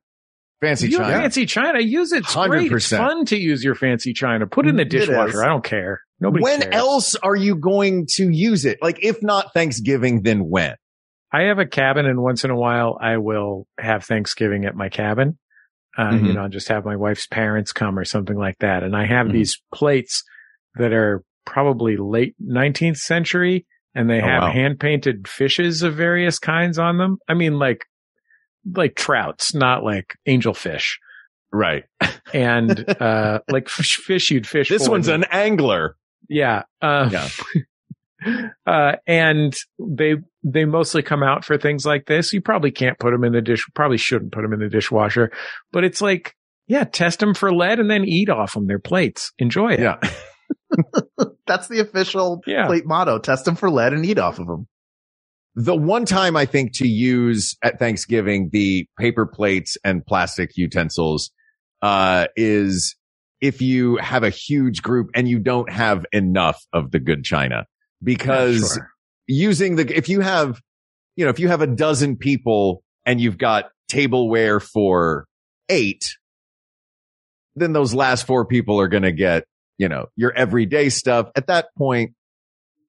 Fancy 0.61 0.89
you 0.89 0.99
China. 0.99 1.13
fancy 1.13 1.45
China. 1.45 1.81
Use 1.81 2.13
it. 2.13 2.19
It's 2.19 2.35
great. 2.35 2.71
It's 2.71 2.87
100%. 2.93 2.97
fun 2.97 3.25
to 3.27 3.37
use 3.37 3.65
your 3.65 3.75
fancy 3.75 4.13
China. 4.13 4.47
Put 4.47 4.67
it 4.67 4.71
in 4.71 4.77
the 4.77 4.85
dishwasher. 4.85 5.43
I 5.43 5.49
don't 5.49 5.65
care. 5.65 6.01
Nobody 6.21 6.45
when 6.45 6.61
cares. 6.63 6.75
else 6.75 7.15
are 7.17 7.35
you 7.35 7.57
going 7.57 8.07
to 8.13 8.31
use 8.31 8.65
it? 8.65 8.79
Like, 8.81 9.03
if 9.03 9.23
not 9.23 9.53
Thanksgiving, 9.53 10.23
then 10.23 10.49
when? 10.49 10.77
I 11.33 11.43
have 11.49 11.59
a 11.59 11.67
cabin 11.67 12.07
and 12.07 12.23
once 12.23 12.45
in 12.45 12.51
a 12.53 12.57
while 12.57 12.97
I 13.01 13.17
will 13.17 13.67
have 13.79 14.05
Thanksgiving 14.05 14.65
at 14.67 14.77
my 14.77 14.89
cabin. 14.89 15.37
Uh, 15.99 16.11
Mhm. 16.13 16.27
you 16.29 16.33
know, 16.33 16.47
just 16.49 16.69
have 16.69 16.85
my 16.85 16.95
wife's 16.97 17.27
parents 17.27 17.73
come 17.73 17.99
or 17.99 18.05
something 18.05 18.37
like 18.37 18.59
that. 18.61 18.85
And 18.85 18.97
I 18.97 19.07
have 19.07 19.27
Mhm. 19.27 19.33
these 19.33 19.61
plates 19.75 20.23
that 20.77 20.93
are 20.93 21.25
probably 21.45 21.97
late 21.97 22.35
19th 22.41 22.97
century 22.99 23.67
and 23.95 24.09
they 24.11 24.21
Oh, 24.21 24.25
have 24.27 24.43
wow. 24.43 24.53
hand 24.53 24.81
painted 24.81 25.29
fishes 25.29 25.83
of 25.83 25.95
various 25.95 26.39
kinds 26.39 26.79
on 26.79 26.99
them. 26.99 27.19
I 27.29 27.35
mean, 27.35 27.59
like, 27.59 27.85
like 28.75 28.95
trouts, 28.97 29.55
not 29.55 29.85
like 29.85 30.15
angelfish 30.27 30.95
Right. 31.53 31.85
and, 32.33 32.85
uh, 33.01 33.41
like 33.51 33.69
fish, 33.69 33.97
fish 33.97 34.31
you'd 34.31 34.47
fish. 34.47 34.69
This 34.69 34.89
one's 34.89 35.07
them. 35.07 35.23
an 35.23 35.29
angler. 35.31 35.97
Yeah. 36.29 36.63
Uh, 36.83 37.09
Yeah. 37.13 37.29
uh, 38.67 38.97
and 39.07 39.55
they, 39.79 40.17
they 40.43 40.65
mostly 40.65 41.03
come 41.03 41.23
out 41.23 41.45
for 41.45 41.59
things 41.59 41.85
like 41.85 42.07
this. 42.07 42.33
You 42.33 42.41
probably 42.41 42.71
can't 42.71 42.99
put 42.99 43.13
them 43.13 43.25
in 43.25 43.33
the 43.33 43.43
dish, 43.43 43.65
probably 43.75 43.99
shouldn't 43.99 44.33
put 44.33 44.43
them 44.43 44.53
in 44.53 44.61
the 44.61 44.69
dishwasher, 44.69 45.31
but 45.73 45.85
it's 45.85 46.01
like, 46.01 46.35
Yeah, 46.67 46.85
test 46.85 47.21
them 47.21 47.35
for 47.35 47.53
lead 47.55 47.79
and 47.79 47.91
then 47.91 48.05
eat 48.05 48.31
off 48.31 48.55
them. 48.55 48.67
Their 48.67 48.79
plates. 48.79 49.33
Enjoy 49.39 49.73
it. 49.75 49.81
Yeah. 49.81 49.99
That's 51.47 51.69
the 51.69 51.81
official 51.81 52.41
Yeah. 52.47 52.67
plate 52.67 52.87
motto. 52.87 53.19
Test 53.19 53.45
them 53.45 53.55
for 53.57 53.71
lead 53.71 53.93
and 53.93 54.05
eat 54.05 54.19
off 54.19 54.39
of 54.39 54.47
them. 54.47 54.67
The 55.57 55.77
one 55.77 56.05
time 56.05 56.37
I 56.37 56.47
think 56.47 56.73
to 56.79 56.89
use 56.89 57.57
at 57.63 57.79
Thanksgiving 57.79 58.51
the 58.53 58.89
paper 58.99 59.27
plates 59.27 59.77
and 59.85 60.05
plastic 60.05 60.57
utensils 60.57 61.31
uh, 61.83 62.27
is 62.35 62.97
if 63.41 63.61
you 63.63 63.97
have 63.97 64.23
a 64.25 64.31
huge 64.31 64.83
group 64.83 65.11
and 65.15 65.29
you 65.29 65.39
don't 65.39 65.71
have 65.71 66.07
enough 66.13 66.61
of 66.73 66.91
the 66.91 66.99
good 66.99 67.25
china 67.25 67.67
because 68.03 68.75
Sure. 68.75 68.91
using 69.27 69.77
the 69.77 69.97
if 69.97 70.09
you 70.09 70.21
have 70.21 70.61
you 71.17 71.25
know 71.25 71.31
if 71.31 71.39
you 71.39 71.49
have 71.49 71.61
a 71.61 71.67
dozen 71.67 72.17
people 72.17 72.83
and 73.05 73.21
you've 73.21 73.37
got 73.39 73.67
tableware 73.89 74.61
for 74.61 75.27
eight 75.69 76.05
then 77.55 77.73
those 77.75 77.93
last 77.95 78.27
four 78.27 78.45
people 78.47 78.81
are 78.81 78.89
going 78.89 79.03
to 79.03 79.13
get 79.13 79.45
you 79.79 79.89
know 79.89 80.07
your 80.17 80.33
everyday 80.33 80.89
stuff 80.89 81.29
at 81.37 81.47
that 81.49 81.67
point 81.77 82.13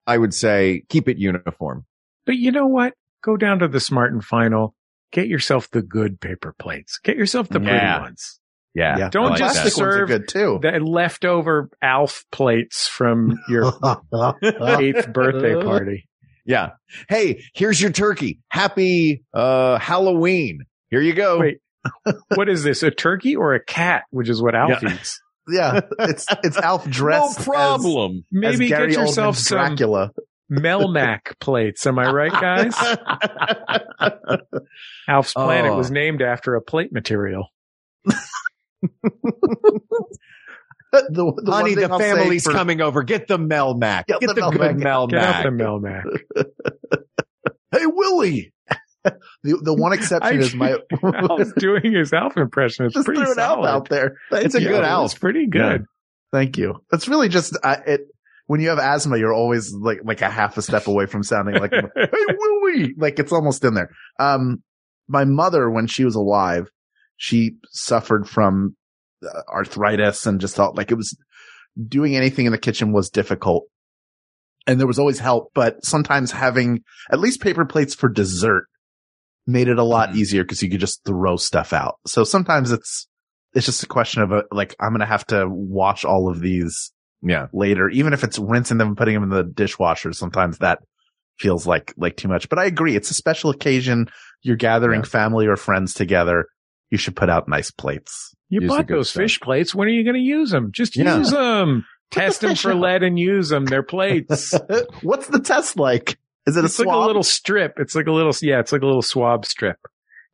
i 0.08 0.17
would 0.17 0.34
say 0.34 0.84
keep 0.89 1.08
it 1.10 1.17
uniform 1.17 1.86
But 2.26 2.38
you 2.38 2.52
know 2.52 2.67
what? 2.67 2.93
Go 3.24 3.38
down 3.38 3.60
to 3.60 3.67
the 3.67 3.80
Smart 3.80 4.13
and 4.13 4.24
Final. 4.24 4.76
Get 5.12 5.28
yourself 5.28 5.69
the 5.71 5.82
good 5.82 6.19
paper 6.19 6.54
plates. 6.60 7.00
Get 7.04 7.17
yourself 7.17 7.48
the 7.50 7.60
pretty 7.60 7.76
Yeah. 7.76 8.02
ones. 8.02 8.39
yeah, 8.74 8.98
Yeah. 8.98 9.10
Don't 9.10 9.30
like 9.30 9.38
just 9.39 9.56
that. 9.56 9.62
Plastic 9.63 9.82
ones 9.82 9.95
are 9.95 9.98
serve 10.00 10.08
good 10.10 10.28
too. 10.28 10.60
The 10.62 10.80
leftover 10.80 11.69
Alf 11.82 12.24
plates 12.32 12.88
from 12.88 13.39
your 13.50 13.65
eighth 14.80 15.12
birthday 15.13 15.56
party. 15.63 16.08
yeah 16.45 16.71
hey 17.10 17.43
here's 17.56 17.82
your 17.82 17.91
turkey 17.91 18.39
happy 18.50 19.24
uh 19.34 19.78
halloween 19.80 20.60
here 20.89 21.02
you 21.02 21.13
go 21.13 21.39
Wait, 21.39 21.58
what 22.36 22.50
is 22.50 22.63
this? 22.63 22.82
A 22.84 22.89
turkey 22.91 23.36
or 23.36 23.54
a 23.54 23.63
cat? 23.63 24.04
Which 24.10 24.30
is 24.30 24.41
what 24.41 24.56
Alf 24.56 24.82
Yeah. 24.84 24.93
eats. 24.95 25.19
Yeah, 25.49 25.81
it's 25.99 26.25
it's 26.43 26.58
Alf 26.62 26.86
no 26.86 26.91
dressed 26.91 27.39
as- 27.39 27.45
problem 27.45 28.25
Maybe 28.31 28.65
as 28.65 28.69
get 28.79 28.91
yourself 28.91 29.36
Oldman's 29.36 29.47
some 29.47 29.58
Dracula. 29.58 30.12
Melmac 30.51 31.39
plates. 31.39 31.88
Am 31.88 31.97
I 31.97 32.12
right, 32.12 32.31
guys? 32.31 32.75
Alf's 35.08 35.34
planet 35.34 35.71
Oh. 35.71 35.77
was 35.77 35.89
named 35.89 36.21
after 36.21 36.53
a 36.55 36.62
plate 36.62 36.93
material. 36.93 37.47
The, 40.91 41.34
the 41.43 41.51
honey 41.51 41.75
the 41.75 41.89
I'll 41.91 41.99
family's 41.99 42.45
for- 42.45 42.51
coming 42.53 42.79
over 42.79 43.03
get 43.03 43.27
the 43.27 43.38
melmac 43.38 44.05
Get 44.08 44.21
get, 44.21 44.27
the 44.27 44.34
the, 44.36 44.49
good 44.51 44.77
Melmac. 44.77 45.10
Get 45.10 45.19
out 45.23 45.43
the 45.43 45.49
melmac 45.49 46.03
Melmac. 46.05 46.45
Hey 47.71 47.86
Willie. 47.86 48.53
The 49.44 49.60
the 49.63 49.74
one 49.74 49.94
exception 49.94 50.38
I- 50.38 50.39
is 50.41 50.56
my 50.56 50.72
Alf's 51.04 51.54
doing 51.58 51.94
his 51.94 52.13
Alf 52.13 52.38
impression. 52.38 52.86
It's 52.86 52.96
just 52.96 53.06
pretty 53.06 53.22
threw 53.22 53.32
an 53.34 53.39
Alf 53.39 53.56
solid. 53.58 53.68
out 53.70 53.89
there. 53.89 54.18
Thank 54.32 54.46
It's 54.46 54.56
a 54.56 54.62
you. 54.62 54.68
good 54.70 54.84
It's 55.06 55.13
pretty 55.15 55.48
good. 55.48 55.86
Thank 56.32 56.58
you. 56.58 56.76
It's 56.91 57.08
really 57.08 57.30
just 57.30 57.58
uh, 57.63 57.78
it. 57.86 58.02
When 58.48 58.60
you 58.62 58.70
have 58.70 58.78
asthma, 58.80 59.18
you're 59.18 59.34
always 59.34 59.74
like 59.74 60.00
like 60.04 60.22
a 60.22 60.30
half 60.30 60.58
a 60.58 60.62
step 60.62 60.88
away 60.88 61.06
from 61.08 61.24
sounding 61.24 61.56
like 61.56 61.72
"Hey 61.96 62.36
Willie," 62.38 62.94
like 62.98 63.18
it's 63.20 63.32
almost 63.32 63.63
in 63.63 63.74
there. 63.74 63.89
Um, 64.20 64.62
my 65.08 65.24
mother, 65.26 65.70
when 65.72 65.88
she 65.88 66.04
was 66.06 66.15
alive, 66.15 66.68
she 67.18 67.56
suffered 67.72 68.28
from 68.30 68.76
uh, 69.26 69.41
arthritis 69.52 70.26
and 70.28 70.39
just 70.41 70.56
felt 70.56 70.76
like 70.78 70.91
it 70.91 70.96
was 70.96 71.18
doing 71.88 72.15
anything 72.15 72.46
in 72.46 72.52
the 72.52 72.58
kitchen 72.58 72.91
was 72.94 73.10
difficult. 73.10 73.65
And 74.68 74.80
there 74.80 74.88
was 74.88 74.98
always 75.00 75.20
help, 75.20 75.52
but 75.54 75.86
sometimes 75.86 76.32
having 76.32 76.82
at 77.12 77.20
least 77.20 77.41
paper 77.41 77.65
plates 77.65 77.94
for 77.94 78.10
dessert 78.10 78.65
made 79.47 79.67
it 79.67 79.77
a 79.77 79.84
lot 79.84 80.10
Mhm. 80.10 80.15
easier 80.15 80.43
because 80.43 80.62
you 80.63 80.69
could 80.69 80.79
just 80.79 81.03
throw 81.05 81.36
stuff 81.36 81.73
out. 81.73 81.95
So 82.08 82.23
sometimes 82.23 82.71
it's, 82.71 83.08
it's 83.53 83.65
just 83.65 83.84
a 83.84 83.88
question 83.88 84.21
of 84.23 84.31
a, 84.31 84.43
like, 84.51 84.75
I'm 84.79 84.89
going 84.89 84.99
to 85.01 85.05
have 85.05 85.25
to 85.27 85.45
wash 85.47 86.03
all 86.05 86.29
of 86.29 86.39
these 86.41 86.91
yeah 87.21 87.47
later, 87.53 87.89
even 87.89 88.13
if 88.13 88.23
it's 88.23 88.38
rinsing 88.39 88.77
them 88.77 88.89
and 88.89 88.97
putting 88.97 89.13
them 89.13 89.23
in 89.23 89.29
the 89.29 89.43
dishwasher. 89.43 90.13
Sometimes 90.13 90.58
that 90.60 90.79
feels 91.39 91.65
like, 91.67 91.93
like 91.97 92.15
too 92.17 92.27
much, 92.27 92.49
but 92.49 92.60
I 92.60 92.65
agree. 92.65 92.95
It's 92.95 93.12
a 93.12 93.15
special 93.15 93.49
occasion. 93.49 94.08
You're 94.41 94.55
gathering 94.58 95.01
Yeah. 95.01 95.08
family 95.10 95.47
or 95.47 95.55
friends 95.55 95.93
together. 95.93 96.45
You 96.91 96.97
should 96.97 97.15
put 97.15 97.29
out 97.29 97.47
nice 97.47 97.71
plates. 97.71 98.34
You 98.49 98.62
Use 98.62 98.69
bought 98.69 98.88
those 98.88 99.10
stuff. 99.10 99.21
fish 99.23 99.39
plates. 99.39 99.73
When 99.75 99.88
are 99.88 99.91
you 99.91 100.03
going 100.03 100.15
to 100.15 100.21
use 100.21 100.51
them? 100.51 100.69
Just 100.71 100.95
Yeah. 100.95 101.17
use 101.17 101.31
them. 101.31 101.86
Test 102.12 102.41
them 102.41 102.55
for 102.55 102.71
out. 102.71 102.77
lead 102.79 103.03
and 103.03 103.17
use 103.17 103.49
them. 103.49 103.65
They're 103.65 103.81
plates. 103.95 104.53
What's 105.01 105.27
the 105.27 105.39
test 105.39 105.77
like? 105.77 106.17
Is 106.45 106.58
it 106.58 106.63
a 106.63 106.65
it's 106.65 106.79
like 106.79 106.88
a 106.88 106.97
little 106.97 107.23
strip. 107.23 107.73
It's 107.77 107.95
like 107.95 108.08
a 108.08 108.12
little, 108.12 108.34
yeah, 108.41 108.60
it's 108.60 108.71
like 108.71 108.81
a 108.81 108.86
little 108.86 109.01
swab 109.01 109.45
strip. 109.45 109.77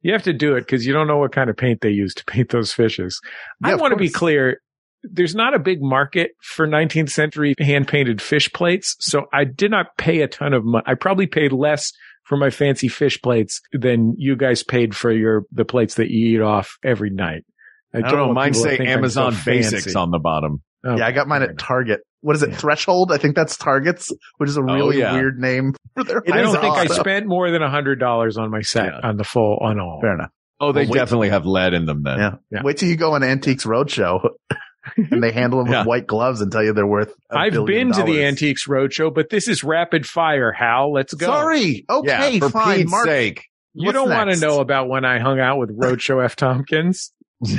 You 0.01 0.13
have 0.13 0.23
to 0.23 0.33
do 0.33 0.55
it 0.55 0.61
because 0.61 0.85
you 0.85 0.93
don't 0.93 1.07
know 1.07 1.17
what 1.17 1.31
kind 1.31 1.49
of 1.49 1.55
paint 1.55 1.81
they 1.81 1.91
use 1.91 2.13
to 2.15 2.25
paint 2.25 2.49
those 2.49 2.73
fishes. 2.73 3.19
Yeah, 3.63 3.71
I 3.71 3.75
want 3.75 3.91
to 3.91 3.97
be 3.97 4.09
clear. 4.09 4.61
There's 5.03 5.35
not 5.35 5.53
a 5.53 5.59
big 5.59 5.81
market 5.81 6.31
for 6.41 6.67
19th 6.67 7.09
century 7.09 7.55
hand 7.59 7.87
painted 7.87 8.21
fish 8.21 8.51
plates. 8.51 8.95
So 8.99 9.25
I 9.31 9.45
did 9.45 9.71
not 9.71 9.97
pay 9.97 10.21
a 10.21 10.27
ton 10.27 10.53
of 10.53 10.65
money. 10.65 10.83
I 10.87 10.95
probably 10.95 11.27
paid 11.27 11.51
less 11.51 11.93
for 12.23 12.37
my 12.37 12.49
fancy 12.49 12.87
fish 12.87 13.21
plates 13.21 13.61
than 13.73 14.15
you 14.17 14.35
guys 14.35 14.63
paid 14.63 14.95
for 14.95 15.11
your, 15.11 15.43
the 15.51 15.65
plates 15.65 15.95
that 15.95 16.09
you 16.09 16.37
eat 16.37 16.41
off 16.41 16.77
every 16.83 17.09
night. 17.09 17.45
I 17.93 18.01
don't 18.01 18.11
know. 18.11 18.25
want 18.27 18.35
Mine 18.35 18.51
people 18.53 18.63
to 18.63 18.69
say 18.69 18.77
think 18.77 18.89
I'm 18.89 19.09
so 19.09 19.23
Amazon 19.23 19.35
Basics 19.45 19.83
fancy. 19.85 19.97
on 19.97 20.11
the 20.11 20.19
bottom. 20.19 20.61
Oh, 20.83 20.97
yeah, 20.97 21.05
I 21.05 21.11
got 21.11 21.27
mine 21.27 21.41
fair 21.41 21.51
at 21.51 21.57
Target. 21.57 22.01
What 22.21 22.35
is 22.35 22.43
it? 22.43 22.51
Yeah. 22.51 22.57
Threshold? 22.57 23.11
I 23.11 23.17
think 23.17 23.35
that's 23.35 23.57
Target's, 23.57 24.11
which 24.37 24.49
is 24.49 24.57
a 24.57 24.61
oh, 24.61 24.63
really 24.63 24.99
yeah. 24.99 25.13
weird 25.13 25.39
name 25.39 25.73
for 25.95 26.03
their. 26.03 26.21
I 26.31 26.41
don't 26.41 26.59
think 26.59 26.75
I 26.75 26.87
spent 26.87 27.25
more 27.27 27.51
than 27.51 27.61
a 27.61 27.69
hundred 27.69 27.99
dollars 27.99 28.37
on 28.37 28.49
my 28.51 28.61
set 28.61 28.85
Yeah. 28.85 28.99
on 29.03 29.17
the 29.17 29.23
full 29.23 29.57
on 29.61 29.79
all. 29.79 29.99
Fair 30.01 30.15
enough. 30.15 30.31
Oh, 30.59 30.71
they 30.71 30.81
Well, 30.81 30.91
wait- 30.91 30.97
definitely 30.99 31.29
have 31.29 31.45
lead 31.45 31.73
in 31.73 31.85
them 31.85 32.03
then. 32.03 32.17
Yeah. 32.19 32.31
Yeah. 32.51 32.61
Wait 32.63 32.77
till 32.77 32.89
you 32.89 32.95
go 32.95 33.13
on 33.13 33.23
Antiques 33.23 33.65
Roadshow 33.65 34.19
and 34.97 35.23
they 35.23 35.31
handle 35.31 35.63
them 35.63 35.71
Yeah. 35.71 35.79
with 35.79 35.87
white 35.87 36.07
gloves 36.07 36.41
and 36.41 36.51
tell 36.51 36.63
you 36.63 36.73
they're 36.73 36.85
worth. 36.85 37.13
i 37.31 37.45
I've 37.45 37.65
been 37.65 37.91
to 37.93 38.03
the 38.03 38.23
Antiques 38.23 38.67
Roadshow, 38.67 39.13
but 39.13 39.29
this 39.31 39.47
is 39.47 39.63
rapid 39.63 40.05
fire. 40.05 40.51
Hal, 40.51 40.93
let's 40.93 41.13
go. 41.15 41.25
Sorry. 41.27 41.85
Okay, 41.89 42.33
Yeah, 42.33 42.39
for 42.39 42.49
fine. 42.49 42.77
Pete's 42.79 42.91
Mark, 42.91 43.05
sake. 43.05 43.43
you 43.73 43.87
what's 43.87 43.95
don't 43.95 44.09
want 44.09 44.31
to 44.31 44.39
know 44.39 44.59
about 44.59 44.87
when 44.87 45.03
I 45.05 45.19
hung 45.19 45.39
out 45.39 45.57
with 45.57 45.75
Roadshow 45.75 46.23
F. 46.23 46.35
Tompkins. 46.35 47.11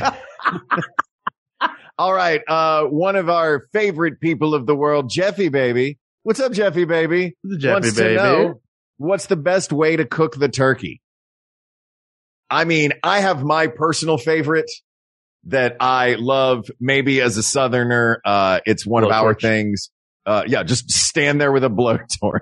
All 1.99 2.13
right. 2.13 2.41
Uh, 2.47 2.85
one 2.85 3.17
of 3.17 3.29
our 3.29 3.67
favorite 3.73 4.21
people 4.21 4.55
of 4.55 4.67
the 4.67 4.75
world, 4.75 5.11
Jeffy 5.11 5.49
baby. 5.49 5.99
What's 6.23 6.41
up, 6.41 6.53
Jeffy 6.53 6.85
baby? 6.85 7.37
Jeffy 7.59 7.73
Wants 7.73 7.95
baby. 7.95 8.17
to 8.17 8.23
know 8.23 8.61
what's 8.97 9.27
the 9.27 9.37
best 9.37 9.73
way 9.73 9.97
to 9.97 10.05
cook 10.05 10.37
the 10.37 10.49
turkey. 10.49 11.01
I 12.49 12.65
mean, 12.65 12.93
I 13.03 13.21
have 13.21 13.43
my 13.43 13.67
personal 13.67 14.19
favorite 14.19 14.71
that 15.45 15.77
I 15.81 16.15
love. 16.15 16.71
Maybe 16.81 17.21
as 17.21 17.37
a 17.37 17.43
Southerner, 17.43 18.21
uh, 18.25 18.61
it's 18.67 18.87
one 18.87 19.05
of 19.05 19.11
our 19.11 19.35
things. 19.35 19.91
Uh, 20.25 20.45
yeah, 20.47 20.63
just 20.63 20.91
stand 20.91 21.41
there 21.41 21.51
with 21.51 21.65
a 21.65 21.69
blowtorch. 21.71 22.41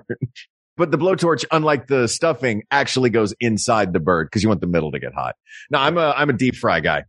but 0.77 0.91
the 0.91 0.97
blowtorch, 0.97 1.45
unlike 1.51 1.87
the 1.87 2.07
stuffing, 2.07 2.63
actually 2.69 3.09
goes 3.09 3.33
inside 3.39 3.93
the 3.93 3.99
bird 3.99 4.27
because 4.27 4.43
you 4.43 4.49
want 4.49 4.61
the 4.61 4.67
middle 4.67 4.91
to 4.91 4.99
get 4.99 5.13
hot. 5.13 5.35
Now, 5.69 5.81
I'm 5.81 5.97
a 5.97 6.13
I'm 6.15 6.29
a 6.29 6.33
deep 6.33 6.55
fry 6.55 6.79
guy. 6.79 7.05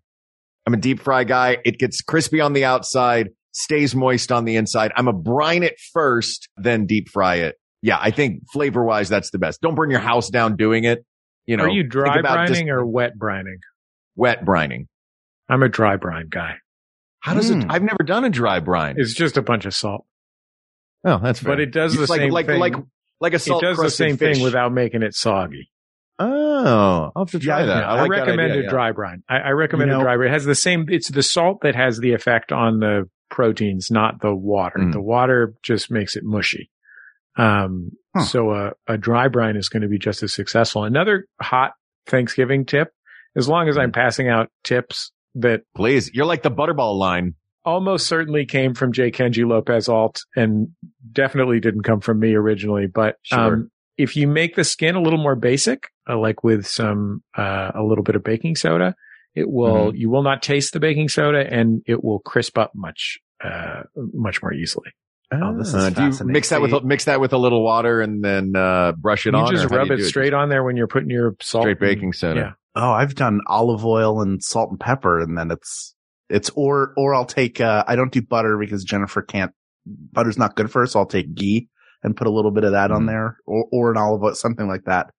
I'm 0.66 0.74
a 0.74 0.78
deep 0.78 1.00
fry 1.00 1.24
guy. 1.24 1.58
It 1.64 1.78
gets 1.78 2.00
crispy 2.02 2.40
on 2.40 2.52
the 2.52 2.64
outside, 2.64 3.30
stays 3.52 3.94
moist 3.94 4.30
on 4.30 4.44
the 4.44 4.56
inside. 4.56 4.92
I'm 4.96 5.08
a 5.08 5.12
brine 5.12 5.62
it 5.62 5.74
first, 5.92 6.48
then 6.56 6.86
deep 6.86 7.08
fry 7.08 7.36
it. 7.36 7.56
Yeah, 7.82 7.98
I 8.00 8.12
think 8.12 8.42
flavor 8.52 8.84
wise, 8.84 9.08
that's 9.08 9.30
the 9.30 9.38
best. 9.38 9.60
Don't 9.60 9.74
burn 9.74 9.90
your 9.90 10.00
house 10.00 10.30
down 10.30 10.56
doing 10.56 10.84
it. 10.84 11.04
You 11.46 11.56
know, 11.56 11.64
Are 11.64 11.68
you 11.68 11.82
think 11.82 11.92
dry 11.92 12.18
about 12.20 12.46
just 12.46 12.60
brining 12.60 12.68
or 12.68 12.86
wet 12.86 13.18
brining? 13.18 13.58
wet 14.14 14.44
brining? 14.44 14.86
I'm 15.48 15.64
a 15.64 15.68
dry 15.68 15.96
brine 15.96 16.28
guy. 16.30 16.54
How 17.18 17.34
does 17.34 17.50
it? 17.50 17.62
Hmm. 17.64 17.70
I've 17.70 17.82
never 17.82 18.04
done 18.04 18.24
a 18.24 18.30
dry 18.30 18.60
brine. 18.60 18.94
It's 18.98 19.14
just 19.14 19.36
a 19.36 19.42
bunch 19.42 19.66
of 19.66 19.74
salt, 19.74 20.06
oh, 21.04 21.18
that's 21.20 21.42
but 21.42 21.58
it 21.58 21.72
does 21.72 21.94
the 21.96 22.06
like 22.06 22.20
same 22.20 22.30
like 22.30 22.46
thing. 22.46 22.60
like 22.60 22.74
like 23.20 23.34
a 23.34 23.40
salt. 23.40 23.62
it 23.64 23.66
salt 23.66 23.70
does 23.70 23.76
the 23.76 23.82
crusted 23.82 23.96
same 23.96 24.16
fish. 24.16 24.36
thing 24.36 24.44
without 24.44 24.72
making 24.72 25.02
it 25.02 25.14
soggy. 25.14 25.68
Oh, 26.18 27.10
I'll 27.16 27.24
have 27.24 27.30
to 27.32 27.38
try 27.38 27.60
Yeah, 27.60 27.66
that. 27.66 27.84
I, 27.84 27.96
I, 27.96 28.00
like 28.02 28.10
recommend 28.10 28.40
idea, 28.52 28.60
a 28.60 28.64
yeah. 28.64 28.70
dry 28.70 28.92
brine. 28.92 29.22
I, 29.28 29.36
I 29.38 29.50
recommend 29.50 29.90
You 29.90 29.94
know- 29.96 30.00
a 30.00 30.04
dry 30.04 30.16
brine. 30.16 30.28
It 30.28 30.32
has 30.32 30.44
the 30.44 30.54
same. 30.54 30.86
It's 30.88 31.10
the 31.10 31.22
salt 31.22 31.60
that 31.62 31.74
has 31.74 31.98
the 31.98 32.12
effect 32.12 32.52
on 32.52 32.80
the 32.80 33.08
proteins, 33.30 33.90
not 33.90 34.20
the 34.20 34.34
water. 34.34 34.78
Mm. 34.78 34.92
The 34.92 35.00
water 35.00 35.54
just 35.62 35.90
makes 35.90 36.16
it 36.16 36.22
mushy. 36.24 36.70
Um, 37.36 37.92
Huh. 38.14 38.24
so 38.24 38.50
a, 38.50 38.72
a 38.86 38.98
dry 38.98 39.28
brine 39.28 39.56
is 39.56 39.70
going 39.70 39.80
to 39.82 39.88
be 39.88 39.98
just 39.98 40.22
as 40.22 40.34
successful. 40.34 40.84
Another 40.84 41.26
hot 41.40 41.72
Thanksgiving 42.06 42.66
tip, 42.66 42.88
as 43.34 43.48
long 43.48 43.68
as 43.70 43.78
I'm 43.78 43.90
Mm. 43.90 43.94
passing 43.94 44.28
out 44.28 44.50
tips 44.64 45.12
that 45.36 45.62
Please, 45.74 46.10
you're 46.12 46.26
like 46.26 46.42
the 46.42 46.50
butterball 46.50 46.98
line. 46.98 47.36
almost 47.64 48.06
certainly 48.06 48.44
came 48.44 48.74
from 48.74 48.92
J. 48.92 49.10
Kenji 49.10 49.48
Lopez 49.48 49.88
Alt 49.88 50.20
and 50.36 50.68
definitely 51.10 51.58
didn't 51.58 51.84
come 51.84 52.00
from 52.00 52.18
me 52.20 52.34
originally. 52.34 52.86
But 52.86 53.16
Sure. 53.22 53.38
um, 53.54 53.70
if 53.96 54.16
you 54.16 54.26
make 54.26 54.56
the 54.56 54.64
skin 54.64 54.94
a 54.94 55.00
little 55.00 55.18
more 55.18 55.34
basic, 55.36 55.88
uh, 56.08 56.18
like 56.18 56.42
with 56.42 56.66
some 56.66 57.22
uh, 57.36 57.70
a 57.74 57.82
little 57.82 58.04
bit 58.04 58.16
of 58.16 58.24
baking 58.24 58.56
soda, 58.56 58.94
it 59.34 59.48
will 59.50 59.88
Mm-hmm. 59.88 59.96
you 59.96 60.10
will 60.10 60.22
not 60.22 60.42
taste 60.42 60.72
the 60.72 60.80
baking 60.80 61.08
soda 61.08 61.46
and 61.50 61.82
it 61.86 62.02
will 62.04 62.18
crisp 62.20 62.58
up 62.58 62.72
much 62.74 63.18
uh, 63.42 63.82
much 64.12 64.42
more 64.42 64.52
easily. 64.52 64.90
Oh, 65.32 65.56
this 65.56 65.68
is 65.68 65.74
Uh, 65.74 65.90
do 65.90 66.04
you 66.04 66.24
mix 66.26 66.50
that 66.50 66.60
with 66.60 66.84
mix 66.84 67.06
that 67.06 67.18
with 67.20 67.32
a 67.32 67.38
little 67.38 67.64
water 67.64 68.00
and 68.02 68.22
then 68.22 68.54
uh, 68.54 68.92
brush 68.92 69.26
it 69.26 69.34
on. 69.34 69.40
you 69.40 69.46
on? 69.46 69.52
just 69.52 69.64
or 69.64 69.68
how 69.78 69.84
do 69.84 69.90
rub 69.90 69.98
it 69.98 70.02
do 70.02 70.04
straight 70.04 70.34
on 70.34 70.48
there 70.50 70.62
when 70.62 70.76
you're 70.76 70.86
putting 70.88 71.08
your 71.10 71.34
salt. 71.40 71.62
Straight 71.64 71.80
baking 71.80 72.12
soda. 72.12 72.40
Yeah. 72.40 72.52
Oh, 72.74 72.90
I've 72.92 73.14
done 73.14 73.40
olive 73.46 73.84
oil 73.84 74.20
and 74.20 74.42
salt 74.42 74.70
and 74.70 74.78
pepper, 74.80 75.20
and 75.20 75.36
then 75.36 75.50
it's 75.50 75.94
It's 76.28 76.50
or 76.54 76.92
or 76.96 77.14
I'll 77.14 77.24
take 77.24 77.60
uh 77.60 77.84
I 77.86 77.96
don't 77.96 78.12
do 78.12 78.20
butter 78.22 78.58
because 78.58 78.84
Jennifer 78.84 79.22
can't 79.22 79.52
butter's 79.86 80.38
not 80.38 80.54
good 80.56 80.70
for 80.70 80.80
her, 80.80 80.86
so 80.86 81.00
I'll 81.00 81.06
take 81.06 81.34
ghee 81.34 81.68
and 82.02 82.16
put 82.16 82.26
a 82.26 82.30
little 82.32 82.50
bit 82.50 82.64
of 82.64 82.72
that 82.72 82.90
on 82.90 83.02
Mm. 83.04 83.06
there 83.08 83.36
or 83.46 83.66
or 83.72 83.90
an 83.90 83.96
olive 83.98 84.22
oil, 84.22 84.34
something 84.34 84.66
like 84.68 84.84
that 84.84 85.10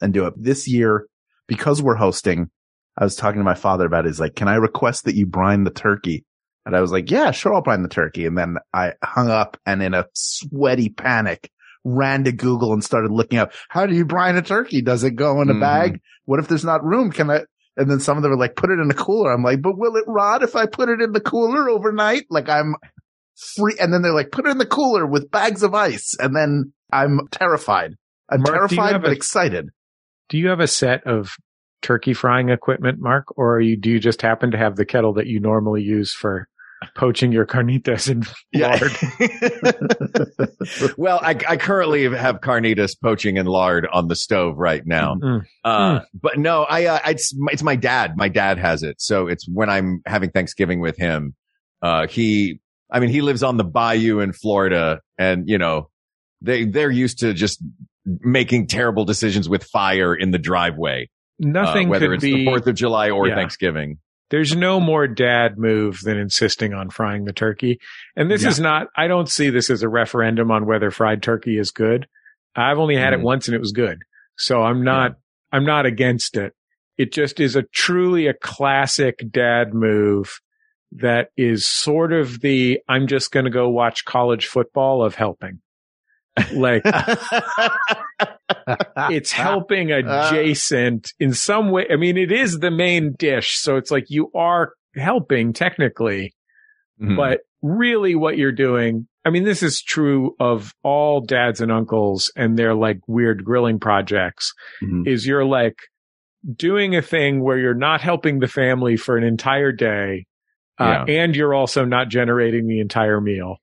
and 0.00 0.12
do 0.12 0.26
it. 0.26 0.34
This 0.36 0.68
year, 0.68 1.06
because 1.46 1.82
we're 1.82 1.94
hosting, 1.96 2.50
I 2.98 3.04
was 3.04 3.16
talking 3.16 3.40
to 3.40 3.44
my 3.44 3.54
father 3.54 3.86
about 3.86 4.04
it. 4.04 4.08
He's 4.08 4.20
like, 4.20 4.34
Can 4.36 4.48
I 4.48 4.56
request 4.56 5.04
that 5.04 5.14
you 5.14 5.26
brine 5.26 5.64
the 5.64 5.70
turkey? 5.70 6.24
And 6.64 6.74
I 6.76 6.80
was 6.80 6.92
like, 6.92 7.10
Yeah, 7.10 7.30
sure, 7.30 7.54
I'll 7.54 7.62
brine 7.62 7.82
the 7.82 7.88
turkey. 7.88 8.26
And 8.26 8.36
then 8.36 8.56
I 8.74 8.92
hung 9.02 9.30
up 9.30 9.56
and 9.66 9.82
in 9.82 9.94
a 9.94 10.06
sweaty 10.14 10.88
panic 10.90 11.50
ran 11.84 12.24
to 12.24 12.32
Google 12.32 12.72
and 12.72 12.82
started 12.82 13.12
looking 13.12 13.38
up 13.38 13.52
how 13.68 13.86
do 13.86 13.94
you 13.94 14.04
brine 14.04 14.36
a 14.36 14.42
turkey? 14.42 14.82
Does 14.82 15.04
it 15.04 15.12
go 15.12 15.40
in 15.40 15.48
a 15.50 15.54
Mhm. 15.54 15.60
bag? 15.60 16.00
What 16.24 16.40
if 16.40 16.48
there's 16.48 16.64
not 16.64 16.84
room? 16.84 17.10
Can 17.12 17.30
I 17.30 17.42
and 17.78 17.90
then 17.90 18.00
some 18.00 18.16
of 18.16 18.22
them 18.22 18.32
are 18.32 18.36
like, 18.38 18.56
put 18.56 18.70
it 18.70 18.78
in 18.80 18.88
the 18.88 18.94
cooler. 18.94 19.30
I'm 19.30 19.42
like, 19.42 19.60
but 19.62 19.76
will 19.78 19.96
it 19.96 20.04
rot 20.06 20.42
if 20.42 20.56
I 20.56 20.64
put 20.66 20.88
it 20.88 21.00
in 21.02 21.12
the 21.12 21.20
cooler 21.20 21.68
overnight? 21.68 22.24
Like 22.30 22.48
I'm 22.48 22.74
free. 23.36 23.76
And 23.80 23.92
then 23.92 24.02
they're 24.02 24.14
like, 24.14 24.30
put 24.30 24.46
it 24.46 24.50
in 24.50 24.58
the 24.58 24.66
cooler 24.66 25.06
with 25.06 25.30
bags 25.30 25.62
of 25.62 25.74
ice. 25.74 26.14
And 26.18 26.34
then 26.34 26.72
I'm 26.92 27.20
terrified. 27.30 27.94
I'm 28.30 28.40
Mark, 28.40 28.54
terrified, 28.54 29.02
but 29.02 29.10
a- 29.10 29.14
excited. 29.14 29.68
Do 30.28 30.38
you 30.38 30.48
have 30.48 30.60
a 30.60 30.66
set 30.66 31.06
of 31.06 31.30
turkey 31.82 32.14
frying 32.14 32.48
equipment, 32.48 32.98
Mark, 33.00 33.26
or 33.36 33.56
are 33.56 33.60
you, 33.60 33.76
do 33.76 33.90
you 33.90 34.00
just 34.00 34.22
happen 34.22 34.50
to 34.50 34.58
have 34.58 34.76
the 34.76 34.84
kettle 34.84 35.14
that 35.14 35.26
you 35.26 35.38
normally 35.38 35.82
use 35.82 36.12
for 36.12 36.48
poaching 36.94 37.32
your 37.32 37.46
carnitas 37.46 38.10
and 38.10 38.26
lard? 38.54 38.92
well, 40.98 41.20
I, 41.22 41.38
I 41.48 41.56
currently 41.56 42.04
have 42.16 42.40
carnitas 42.40 42.96
poaching 43.00 43.38
and 43.38 43.48
lard 43.48 43.86
on 43.92 44.08
the 44.08 44.16
stove 44.16 44.56
right 44.56 44.84
now. 44.84 45.14
Mm. 45.14 45.46
Uh, 45.64 46.00
but 46.12 46.38
no, 46.38 46.64
I, 46.64 46.86
uh, 46.86 46.98
it's, 47.06 47.32
it's 47.52 47.62
my 47.62 47.76
dad. 47.76 48.16
My 48.16 48.28
dad 48.28 48.58
has 48.58 48.82
it. 48.82 49.00
So 49.00 49.28
it's 49.28 49.48
when 49.48 49.70
I'm 49.70 50.02
having 50.06 50.30
Thanksgiving 50.30 50.80
with 50.80 50.96
him. 50.96 51.34
Uh, 51.82 52.08
he, 52.08 52.60
I 52.90 53.00
mean, 53.00 53.10
he 53.10 53.20
lives 53.20 53.42
on 53.42 53.56
the 53.56 53.64
bayou 53.64 54.20
in 54.20 54.32
Florida 54.32 55.00
and, 55.18 55.48
you 55.48 55.58
know, 55.58 55.90
they, 56.40 56.64
they're 56.64 56.90
used 56.90 57.20
to 57.20 57.32
just 57.34 57.62
making 58.04 58.66
terrible 58.68 59.04
decisions 59.04 59.48
with 59.48 59.64
fire 59.64 60.14
in 60.14 60.30
the 60.30 60.38
driveway. 60.38 61.04
uh, 61.42 61.46
Nothing 61.48 61.88
whether 61.88 62.06
could 62.08 62.14
it's 62.14 62.22
be. 62.24 62.44
the 62.44 62.50
4th 62.50 62.66
of 62.66 62.74
July 62.76 63.10
or 63.10 63.26
Yeah. 63.28 63.34
Thanksgiving. 63.34 63.98
There's 64.30 64.54
no 64.56 64.80
more 64.80 65.06
dad 65.06 65.56
move 65.58 66.00
than 66.02 66.16
insisting 66.18 66.74
on 66.74 66.90
frying 66.90 67.24
the 67.24 67.32
turkey. 67.32 67.78
And 68.16 68.30
this 68.30 68.42
Yeah. 68.42 68.48
is 68.50 68.60
not, 68.60 68.88
I 68.96 69.06
don't 69.08 69.28
see 69.28 69.50
this 69.50 69.70
as 69.70 69.82
a 69.82 69.88
referendum 69.88 70.50
on 70.50 70.66
whether 70.66 70.90
fried 70.90 71.22
turkey 71.22 71.58
is 71.58 71.70
good. 71.70 72.06
I've 72.54 72.78
only 72.78 72.96
had 72.96 73.12
Mhm. 73.12 73.18
it 73.18 73.22
once 73.22 73.48
and 73.48 73.54
it 73.54 73.60
was 73.60 73.72
good. 73.72 73.98
So 74.36 74.62
I'm 74.62 74.82
not, 74.84 75.12
I'm 75.52 75.64
not 75.64 75.86
against 75.86 76.36
it. 76.36 76.54
It 76.98 77.12
just 77.12 77.38
is 77.40 77.56
a 77.56 77.62
truly 77.62 78.26
a 78.26 78.34
classic 78.34 79.20
dad 79.30 79.74
move 79.74 80.40
that 80.96 81.28
is 81.36 81.66
sort 81.66 82.12
of 82.12 82.40
the, 82.40 82.80
I'm 82.88 83.06
just 83.06 83.30
going 83.32 83.44
to 83.44 83.50
go 83.50 83.68
watch 83.68 84.04
college 84.04 84.46
football 84.46 85.02
of 85.04 85.14
helping. 85.14 85.60
Like 86.52 86.82
it's 89.10 89.32
helping 89.32 89.90
adjacent 89.92 91.12
in 91.18 91.32
some 91.32 91.70
way. 91.70 91.86
I 91.90 91.96
mean, 91.96 92.16
it 92.16 92.32
is 92.32 92.58
the 92.58 92.70
main 92.70 93.14
dish. 93.18 93.56
So 93.58 93.76
it's 93.76 93.90
like 93.90 94.06
you 94.10 94.30
are 94.34 94.72
helping 94.94 95.52
technically, 95.52 96.34
Mhm. 97.00 97.16
but 97.16 97.40
really 97.62 98.14
what 98.14 98.36
you're 98.38 98.52
doing. 98.52 99.06
I 99.24 99.30
mean, 99.30 99.44
this 99.44 99.62
is 99.62 99.82
true 99.82 100.34
of 100.38 100.72
all 100.82 101.20
dads 101.20 101.60
and 101.60 101.72
uncles 101.72 102.30
and 102.36 102.56
their 102.58 102.74
like 102.74 103.00
weird 103.06 103.44
grilling 103.44 103.78
projects 103.80 104.52
Mhm. 104.82 105.06
is 105.06 105.26
you're 105.26 105.44
like 105.44 105.76
doing 106.54 106.94
a 106.94 107.02
thing 107.02 107.42
where 107.42 107.58
you're 107.58 107.74
not 107.74 108.00
helping 108.00 108.38
the 108.38 108.46
family 108.48 108.96
for 108.96 109.16
an 109.16 109.24
entire 109.24 109.72
day. 109.72 110.26
Uh, 110.78 111.04
and 111.08 111.34
you're 111.34 111.54
also 111.54 111.84
not 111.84 112.08
generating 112.08 112.68
the 112.68 112.80
entire 112.80 113.20
meal. 113.20 113.56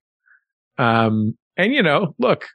Um, 0.78 1.38
and 1.58 1.74
you 1.74 1.84
know, 1.84 2.16
look, 2.18 2.46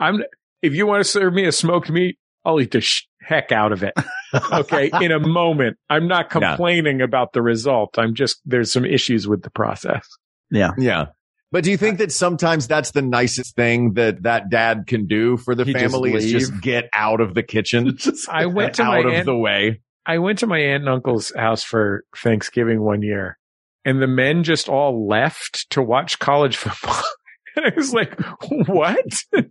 I'm, 0.00 0.22
if 0.62 0.74
you 0.74 0.86
want 0.86 1.04
to 1.04 1.10
serve 1.10 1.34
me 1.34 1.44
a 1.44 1.52
smoked 1.52 1.90
meat, 1.90 2.18
I'll 2.44 2.60
eat 2.60 2.70
the 2.70 2.80
sh- 2.80 3.06
heck 3.20 3.52
out 3.52 3.72
of 3.72 3.82
it. 3.82 3.94
Okay. 4.52 4.90
in 5.00 5.10
a 5.10 5.18
moment. 5.18 5.78
I'm 5.88 6.06
not 6.06 6.26
Yeah. 6.26 6.48
complaining 6.50 7.00
about 7.00 7.32
the 7.32 7.40
result. 7.40 7.98
I'm 7.98 8.14
just, 8.14 8.42
there's 8.44 8.70
some 8.70 8.84
issues 8.84 9.26
with 9.26 9.40
the 9.42 9.48
process. 9.48 10.06
yeah. 10.50 10.72
Yeah. 10.76 11.06
But 11.50 11.64
do 11.64 11.70
you 11.70 11.78
think 11.78 11.96
that 11.96 12.12
sometimes 12.12 12.66
that's 12.68 12.90
the 12.90 13.00
nicest 13.00 13.56
thing 13.56 13.94
that 13.94 14.24
that 14.24 14.50
dad 14.50 14.86
can 14.86 15.06
do 15.06 15.38
for 15.38 15.54
the 15.54 15.64
He 15.64 15.72
just 15.72 15.82
family 15.94 16.12
is 16.12 16.30
just 16.30 16.60
get 16.60 16.90
out 16.92 17.22
of 17.22 17.32
the 17.32 17.42
kitchen, 17.42 17.96
Just 17.98 18.28
I 18.28 18.44
went 18.44 18.74
to 18.74 18.84
my 18.84 18.98
out 18.98 19.06
of 19.06 19.12
aunt, 19.14 19.24
the 19.24 19.34
way? 19.34 19.80
I 20.04 20.18
went 20.18 20.40
to 20.40 20.46
my 20.46 20.58
aunt 20.58 20.82
and 20.82 20.90
uncle's 20.90 21.32
house 21.34 21.62
for 21.64 22.04
Thanksgiving 22.14 22.82
one 22.82 23.00
year 23.00 23.38
and 23.84 24.02
the 24.02 24.06
men 24.06 24.44
just 24.44 24.68
all 24.68 25.06
left 25.08 25.68
to 25.70 25.82
watch 25.82 26.18
college 26.18 26.56
football. 26.56 27.02
and 27.56 27.66
I 27.66 27.72
was 27.76 27.92
like, 27.92 28.18
what? 28.66 29.04
and 29.32 29.50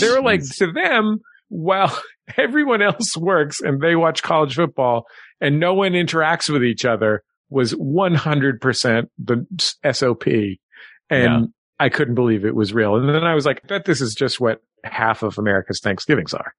they 0.00 0.08
were 0.10 0.22
like, 0.22 0.42
to 0.58 0.72
them, 0.72 1.18
while 1.48 1.96
everyone 2.36 2.82
else 2.82 3.16
works 3.16 3.60
and 3.60 3.80
they 3.80 3.94
watch 3.96 4.22
college 4.22 4.54
football 4.54 5.06
and 5.40 5.60
no 5.60 5.74
one 5.74 5.92
interacts 5.92 6.50
with 6.50 6.64
each 6.64 6.84
other 6.84 7.22
was 7.50 7.72
100% 7.74 9.06
the 9.18 9.46
SOP. 9.92 10.26
And 10.26 10.58
Yeah. 11.10 11.40
I 11.78 11.88
couldn't 11.90 12.14
believe 12.14 12.44
it 12.44 12.54
was 12.54 12.72
real. 12.72 12.96
And 12.96 13.08
then 13.08 13.22
I 13.24 13.34
was 13.34 13.44
like, 13.46 13.60
I 13.64 13.66
bet 13.68 13.84
this 13.84 14.00
is 14.00 14.14
just 14.14 14.40
what 14.40 14.60
half 14.82 15.22
of 15.22 15.38
America's 15.38 15.80
Thanksgivings 15.80 16.32
are. 16.34 16.54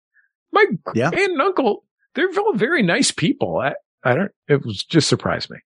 My 0.54 0.66
Yeah. 0.94 1.08
aunt 1.08 1.16
and 1.16 1.42
uncle, 1.42 1.84
they're 2.16 2.30
all 2.40 2.54
very 2.54 2.84
nice 2.84 3.12
people. 3.12 3.58
I, 3.58 3.74
I 4.04 4.14
don't, 4.16 4.32
it 4.48 4.64
was 4.66 4.84
just 4.84 5.10
surprised 5.10 5.50
me. 5.50 5.58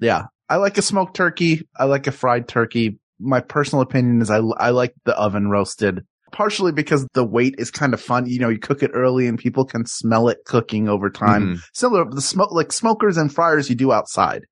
Yeah. 0.00 0.24
I 0.48 0.56
like 0.56 0.78
a 0.78 0.82
smoked 0.82 1.16
turkey. 1.16 1.66
I 1.78 1.84
like 1.84 2.06
a 2.06 2.12
fried 2.12 2.48
turkey. 2.48 2.98
My 3.18 3.40
personal 3.40 3.82
opinion 3.82 4.20
is 4.20 4.30
I, 4.30 4.38
I 4.58 4.70
like 4.70 4.94
the 5.04 5.16
oven 5.16 5.48
roasted 5.48 6.02
partially 6.34 6.72
because 6.72 7.06
the 7.14 7.24
weight 7.24 7.54
is 7.58 7.70
kind 7.70 7.94
of 7.94 8.00
fun. 8.00 8.26
You 8.26 8.40
know, 8.40 8.48
you 8.48 8.58
cook 8.58 8.82
it 8.82 8.90
early 8.92 9.28
and 9.28 9.38
people 9.38 9.64
can 9.64 9.86
smell 9.86 10.28
it 10.28 10.38
cooking 10.44 10.88
over 10.88 11.08
time. 11.08 11.54
Mhm. 11.54 11.60
Similar, 11.72 12.10
the 12.10 12.20
smoke, 12.20 12.50
like 12.50 12.72
smokers 12.72 13.16
and 13.16 13.32
fryers 13.32 13.70
you 13.70 13.76
do 13.76 13.92
outside. 13.92 14.44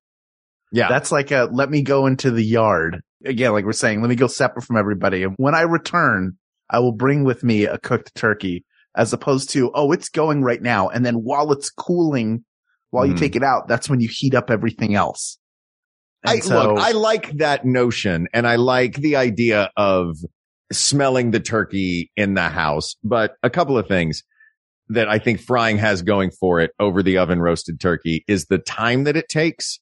Yeah. 0.71 0.89
That's 0.89 1.11
like 1.13 1.33
a, 1.33 1.49
let 1.53 1.71
me 1.71 1.83
go 1.83 2.07
into 2.07 2.31
the 2.31 2.45
yard. 2.45 3.03
Again, 3.25 3.53
like 3.53 3.65
we're 3.65 3.73
saying, 3.73 4.01
let 4.01 4.09
me 4.09 4.17
go 4.17 4.29
separate 4.29 4.63
from 4.63 4.77
everybody. 4.77 5.25
And 5.25 5.35
when 5.37 5.55
I 5.55 5.63
return, 5.63 6.39
I 6.71 6.79
will 6.79 6.95
bring 6.95 7.25
with 7.25 7.43
me 7.45 7.65
a 7.65 7.79
cooked 7.79 8.15
turkey 8.15 8.65
as 8.97 9.13
opposed 9.13 9.51
to, 9.51 9.71
oh, 9.75 9.93
it's 9.93 10.09
going 10.09 10.43
right 10.43 10.63
now. 10.63 10.89
And 10.89 11.05
then 11.05 11.17
while 11.17 11.53
it's 11.53 11.69
cooling, 11.69 12.45
while 12.93 13.05
you 13.05 13.15
Mhm. 13.15 13.19
take 13.19 13.37
it 13.37 13.43
out, 13.43 13.67
that's 13.69 13.91
when 13.91 14.01
you 14.01 14.09
heat 14.11 14.35
up 14.35 14.51
everything 14.51 14.95
else. 14.95 15.39
I 16.25 16.39
so- 16.39 16.75
look, 16.75 16.79
I 16.79 16.93
like 16.93 17.39
that 17.39 17.65
notion 17.65 18.29
and 18.33 18.47
I 18.47 18.57
like 18.57 18.95
the 18.95 19.17
idea 19.17 19.71
of 19.77 20.17
smelling 20.73 21.33
the 21.33 21.41
turkey 21.41 22.13
in 22.17 22.35
the 22.35 22.49
house, 22.49 22.95
but 23.03 23.35
a 23.43 23.51
couple 23.51 23.77
of 23.77 23.89
things 23.89 24.23
that 24.89 25.09
I 25.09 25.19
think 25.19 25.41
frying 25.41 25.79
has 25.79 26.03
going 26.03 26.31
for 26.31 26.61
it 26.61 26.71
over 26.79 27.03
the 27.03 27.19
oven 27.19 27.41
roasted 27.41 27.81
turkey 27.81 28.25
is 28.29 28.47
the 28.47 28.59
time 28.59 29.05
that 29.05 29.17
it 29.17 29.29
takes. 29.29 29.81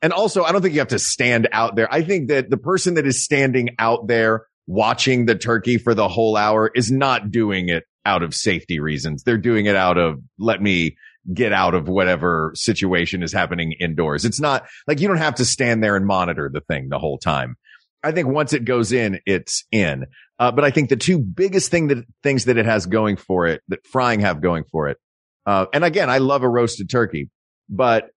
And 0.00 0.12
also, 0.12 0.42
I 0.44 0.52
don't 0.52 0.62
think 0.62 0.74
you 0.74 0.80
have 0.80 0.88
to 0.88 0.98
stand 0.98 1.48
out 1.52 1.76
there. 1.76 1.92
I 1.92 2.02
think 2.02 2.28
that 2.28 2.50
the 2.50 2.56
person 2.56 2.94
that 2.94 3.06
is 3.06 3.22
standing 3.24 3.70
out 3.78 4.08
there 4.08 4.46
watching 4.66 5.26
the 5.26 5.34
turkey 5.34 5.78
for 5.78 5.94
the 5.94 6.08
whole 6.08 6.36
hour 6.36 6.70
is 6.74 6.90
not 6.90 7.30
doing 7.30 7.68
it 7.68 7.84
out 8.04 8.22
of 8.22 8.34
safety 8.34 8.80
reasons. 8.80 9.22
They're 9.24 9.36
doing 9.36 9.66
it 9.66 9.76
out 9.76 9.98
of 9.98 10.20
let 10.38 10.60
me 10.62 10.96
get 11.32 11.52
out 11.52 11.74
of 11.74 11.88
whatever 11.88 12.52
situation 12.54 13.22
is 13.22 13.32
happening 13.32 13.72
indoors. 13.78 14.24
It's 14.24 14.40
not 14.40 14.66
like 14.86 15.00
you 15.00 15.08
don't 15.08 15.18
have 15.18 15.36
to 15.36 15.44
stand 15.44 15.82
there 15.82 15.96
and 15.96 16.06
monitor 16.06 16.50
the 16.52 16.60
thing 16.60 16.88
the 16.88 16.98
whole 16.98 17.18
time. 17.18 17.56
I 18.02 18.10
think 18.12 18.28
once 18.28 18.52
it 18.52 18.64
goes 18.64 18.92
in, 18.92 19.20
it's 19.26 19.64
in. 19.70 20.06
Uh, 20.38 20.50
but 20.50 20.64
I 20.64 20.70
think 20.70 20.88
the 20.88 20.96
two 20.96 21.18
biggest 21.18 21.70
thing 21.70 21.88
that 21.88 22.04
things 22.22 22.46
that 22.46 22.58
it 22.58 22.66
has 22.66 22.86
going 22.86 23.16
for 23.16 23.46
it, 23.46 23.62
that 23.68 23.86
frying 23.86 24.20
have 24.20 24.42
going 24.42 24.64
for 24.70 24.88
it. 24.88 24.98
Uh, 25.46 25.66
and 25.72 25.84
again, 25.84 26.10
I 26.10 26.18
love 26.18 26.42
a 26.42 26.48
roasted 26.48 26.90
turkey, 26.90 27.30
but 27.68 28.10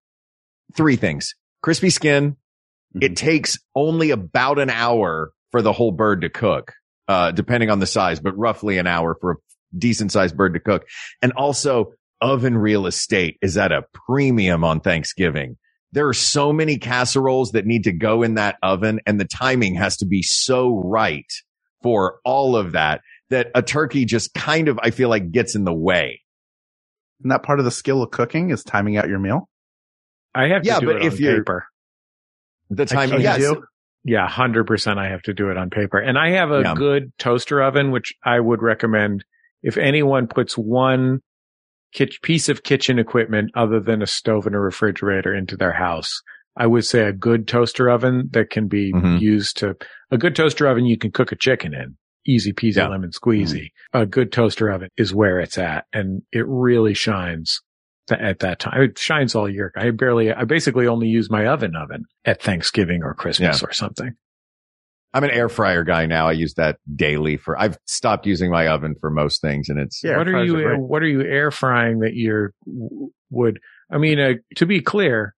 three 0.76 0.96
things, 0.96 1.36
crispy 1.62 1.90
skin. 1.90 2.38
It 3.02 3.18
takes 3.18 3.58
only 3.76 4.12
about 4.12 4.58
an 4.58 4.70
hour 4.70 5.32
for 5.52 5.62
the 5.62 5.74
whole 5.74 5.92
bird 5.92 6.22
to 6.22 6.30
cook, 6.30 6.72
uh, 7.10 7.32
depending 7.32 7.70
on 7.70 7.80
the 7.80 7.86
size, 7.86 8.22
but 8.22 8.38
roughly 8.38 8.78
an 8.78 8.88
hour 8.88 9.18
for 9.20 9.32
a 9.32 9.36
decent 9.78 10.14
sized 10.14 10.38
bird 10.38 10.54
to 10.54 10.62
cook. 10.62 10.86
And 11.22 11.34
also 11.34 11.92
oven 12.26 12.58
real 12.58 12.88
estate 12.88 13.38
is 13.42 13.56
at 13.58 13.72
a 13.72 13.84
premium 14.08 14.64
on 14.64 14.80
Thanksgiving. 14.80 15.58
There 15.92 16.08
are 16.08 16.14
so 16.14 16.52
many 16.52 16.78
casseroles 16.78 17.52
that 17.52 17.66
need 17.66 17.84
to 17.84 17.94
go 17.94 18.24
in 18.24 18.34
that 18.36 18.58
oven 18.64 19.00
and 19.06 19.20
the 19.20 19.26
timing 19.26 19.76
has 19.76 19.98
to 19.98 20.06
be 20.06 20.22
so 20.24 20.82
right 20.84 21.32
for 21.84 22.20
all 22.26 22.56
of 22.56 22.72
that 22.74 23.02
that 23.30 23.48
a 23.54 23.62
turkey 23.62 24.06
just 24.06 24.34
kind 24.34 24.68
of, 24.68 24.80
I 24.82 24.90
feel 24.90 25.08
like 25.10 25.32
gets 25.32 25.56
in 25.56 25.64
the 25.64 25.74
way. 25.74 26.22
Isn't 27.22 27.30
that 27.30 27.44
part 27.44 27.60
of 27.60 27.66
the 27.66 27.72
skill 27.72 28.02
of 28.04 28.10
cooking 28.12 28.50
is 28.50 28.64
timing 28.64 28.98
out 28.98 29.08
your 29.08 29.20
meal? 29.20 29.48
I 30.34 30.48
have 30.50 30.64
to 30.64 30.68
Yeah, 30.68 30.80
do 30.80 30.88
but 30.88 30.96
it 30.98 31.06
if 31.06 31.14
on 31.14 31.20
you're- 31.20 31.38
paper. 31.40 31.66
The 32.72 32.86
timing, 32.88 33.22
can't 33.22 33.22
yes. 33.22 33.38
do. 33.40 33.64
Yeah, 34.04 34.28
hundred 34.28 34.66
percent. 34.66 35.00
I 35.00 35.10
have 35.10 35.22
to 35.24 35.34
do 35.34 35.50
it 35.52 35.58
on 35.58 35.70
paper, 35.70 35.98
and 36.00 36.18
I 36.18 36.32
have 36.32 36.50
a 36.52 36.62
Yeah. 36.62 36.74
good 36.76 37.12
toaster 37.20 37.62
oven, 37.62 37.92
which 37.92 38.14
I 38.24 38.40
would 38.40 38.62
recommend 38.64 39.24
if 39.64 39.78
anyone 39.78 40.28
puts 40.28 40.58
one 40.58 41.22
kit- 41.96 42.22
piece 42.22 42.50
of 42.50 42.64
kitchen 42.64 43.00
equipment 43.00 43.50
other 43.56 43.80
than 43.80 44.02
a 44.02 44.06
stove 44.08 44.46
and 44.46 44.56
a 44.56 44.60
refrigerator 44.60 45.34
into 45.34 45.56
their 45.58 45.72
house. 45.74 46.22
I 46.58 46.68
would 46.68 46.86
say 46.86 47.04
a 47.06 47.12
good 47.14 47.48
toaster 47.48 47.90
oven 47.90 48.30
that 48.32 48.50
can 48.50 48.68
be 48.68 48.94
Mhm. 48.94 49.20
used 49.20 49.58
to 49.58 49.76
a 50.12 50.18
good 50.18 50.36
toaster 50.36 50.68
oven 50.68 50.86
you 50.86 50.98
can 50.98 51.12
cook 51.12 51.32
a 51.32 51.36
chicken 51.36 51.74
in. 51.74 51.96
Easy 52.28 52.54
peasy 52.54 52.78
Yeah. 52.78 52.88
lemon 52.88 53.12
squeezy. 53.12 53.70
A 53.94 54.06
good 54.06 54.32
toaster 54.32 54.70
oven 54.70 54.90
is 54.98 55.14
where 55.14 55.40
it's 55.40 55.58
at 55.58 55.86
and 55.94 56.22
it 56.32 56.46
really 56.48 56.94
shines 56.94 57.62
th- 58.08 58.20
at 58.22 58.40
that 58.40 58.60
time. 58.60 58.82
It 58.82 58.98
shines 59.00 59.34
all 59.36 59.50
year. 59.50 59.72
I 59.76 59.90
barely, 59.92 60.32
I 60.32 60.44
basically 60.44 60.88
only 60.88 61.08
use 61.08 61.30
my 61.30 61.46
oven 61.48 61.76
oven 61.76 62.06
at 62.24 62.42
Thanksgiving 62.42 63.02
or 63.04 63.14
Christmas 63.16 63.62
or 63.64 63.72
something. 63.74 64.12
I'm 65.16 65.24
an 65.24 65.32
air 65.32 65.48
fryer 65.48 65.86
guy 65.86 66.06
now. 66.08 66.28
I 66.28 66.34
use 66.34 66.56
that 66.56 66.78
daily 66.94 67.38
for, 67.38 67.58
I've 67.58 67.78
stopped 67.86 68.26
using 68.26 68.52
my 68.52 68.68
oven 68.68 68.96
for 69.00 69.10
most 69.10 69.40
things 69.42 69.70
and 69.70 69.80
it's, 69.80 70.04
Yeah, 70.04 70.18
what 70.18 70.28
are 70.28 70.44
you, 70.44 70.54
great. 70.62 70.80
what 70.80 71.02
are 71.02 71.08
you 71.08 71.22
air 71.22 71.52
frying 71.52 72.00
that 72.00 72.16
you're 72.16 72.54
would, 73.30 73.60
I 73.90 73.98
mean, 73.98 74.20
uh, 74.20 74.34
to 74.58 74.66
be 74.66 74.82
clear, 74.82 75.34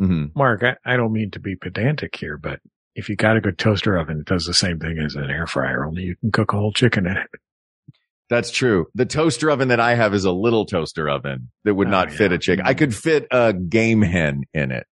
Mhm. 0.00 0.30
Mark, 0.36 0.62
I, 0.62 0.76
I 0.84 0.96
don't 0.96 1.12
mean 1.12 1.30
to 1.32 1.40
be 1.40 1.56
pedantic 1.56 2.14
here, 2.16 2.36
but 2.38 2.60
if 2.94 3.08
you 3.08 3.16
got 3.16 3.36
a 3.36 3.40
good 3.40 3.58
toaster 3.58 3.98
oven, 3.98 4.20
it 4.20 4.26
does 4.26 4.44
the 4.46 4.54
same 4.54 4.78
thing 4.78 4.98
as 4.98 5.16
an 5.16 5.28
air 5.28 5.46
fryer, 5.48 5.84
only 5.84 6.02
you 6.04 6.16
can 6.16 6.30
cook 6.30 6.52
a 6.52 6.56
whole 6.56 6.72
chicken 6.72 7.06
in 7.06 7.16
it. 7.16 7.28
That's 8.30 8.50
true. 8.50 8.86
The 8.94 9.06
toaster 9.06 9.50
oven 9.50 9.68
that 9.68 9.80
I 9.80 9.94
have 9.94 10.12
is 10.14 10.24
a 10.24 10.32
little 10.32 10.66
toaster 10.66 11.08
oven 11.08 11.50
that 11.64 11.74
would 11.74 11.88
Oh, 11.88 11.90
not 11.90 12.12
fit 12.12 12.30
a 12.32 12.38
chicken. 12.38 12.64
I 12.66 12.74
could 12.74 12.94
fit 12.94 13.26
a 13.30 13.52
game 13.52 14.02
hen 14.02 14.42
in 14.54 14.70
it. 14.70 14.86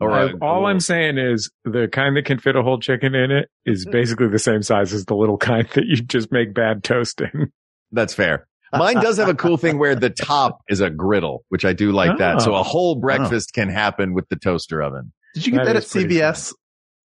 Or 0.00 0.10
I- 0.12 0.30
a- 0.30 0.36
all 0.42 0.66
I'm 0.66 0.80
saying 0.80 1.18
is 1.18 1.50
the 1.64 1.88
kind 1.88 2.16
that 2.16 2.24
can 2.26 2.38
fit 2.38 2.54
a 2.56 2.62
whole 2.62 2.78
chicken 2.78 3.14
in 3.14 3.30
it 3.30 3.48
is 3.64 3.86
basically 3.86 4.28
the 4.28 4.38
same 4.38 4.62
size 4.62 4.92
as 4.92 5.04
the 5.06 5.14
little 5.14 5.38
kind 5.50 5.66
that 5.74 5.84
you 5.86 5.96
just 5.96 6.30
make 6.30 6.52
bad 6.54 6.84
toast 6.84 7.20
in. 7.20 7.52
That's 7.92 8.14
fair. 8.14 8.46
Mine 8.72 8.96
does 8.96 9.16
have 9.16 9.28
a 9.28 9.34
cool 9.34 9.56
thing 9.56 9.78
where 9.78 9.94
the 9.94 10.10
top 10.10 10.60
is 10.68 10.80
a 10.80 10.90
griddle, 10.90 11.44
which 11.48 11.64
I 11.64 11.72
do 11.72 11.92
like 11.92 12.18
that. 12.18 12.42
So 12.42 12.54
Oh. 12.54 12.60
a 12.60 12.62
whole 12.62 12.96
breakfast 12.96 13.52
can 13.54 13.68
happen 13.70 14.12
with 14.12 14.28
the 14.28 14.36
toaster 14.36 14.82
oven. 14.82 15.12
Did 15.34 15.46
you 15.46 15.52
get 15.52 15.58
That 15.64 15.72
that, 15.74 15.76
at 15.76 15.82
CVS? 15.84 16.52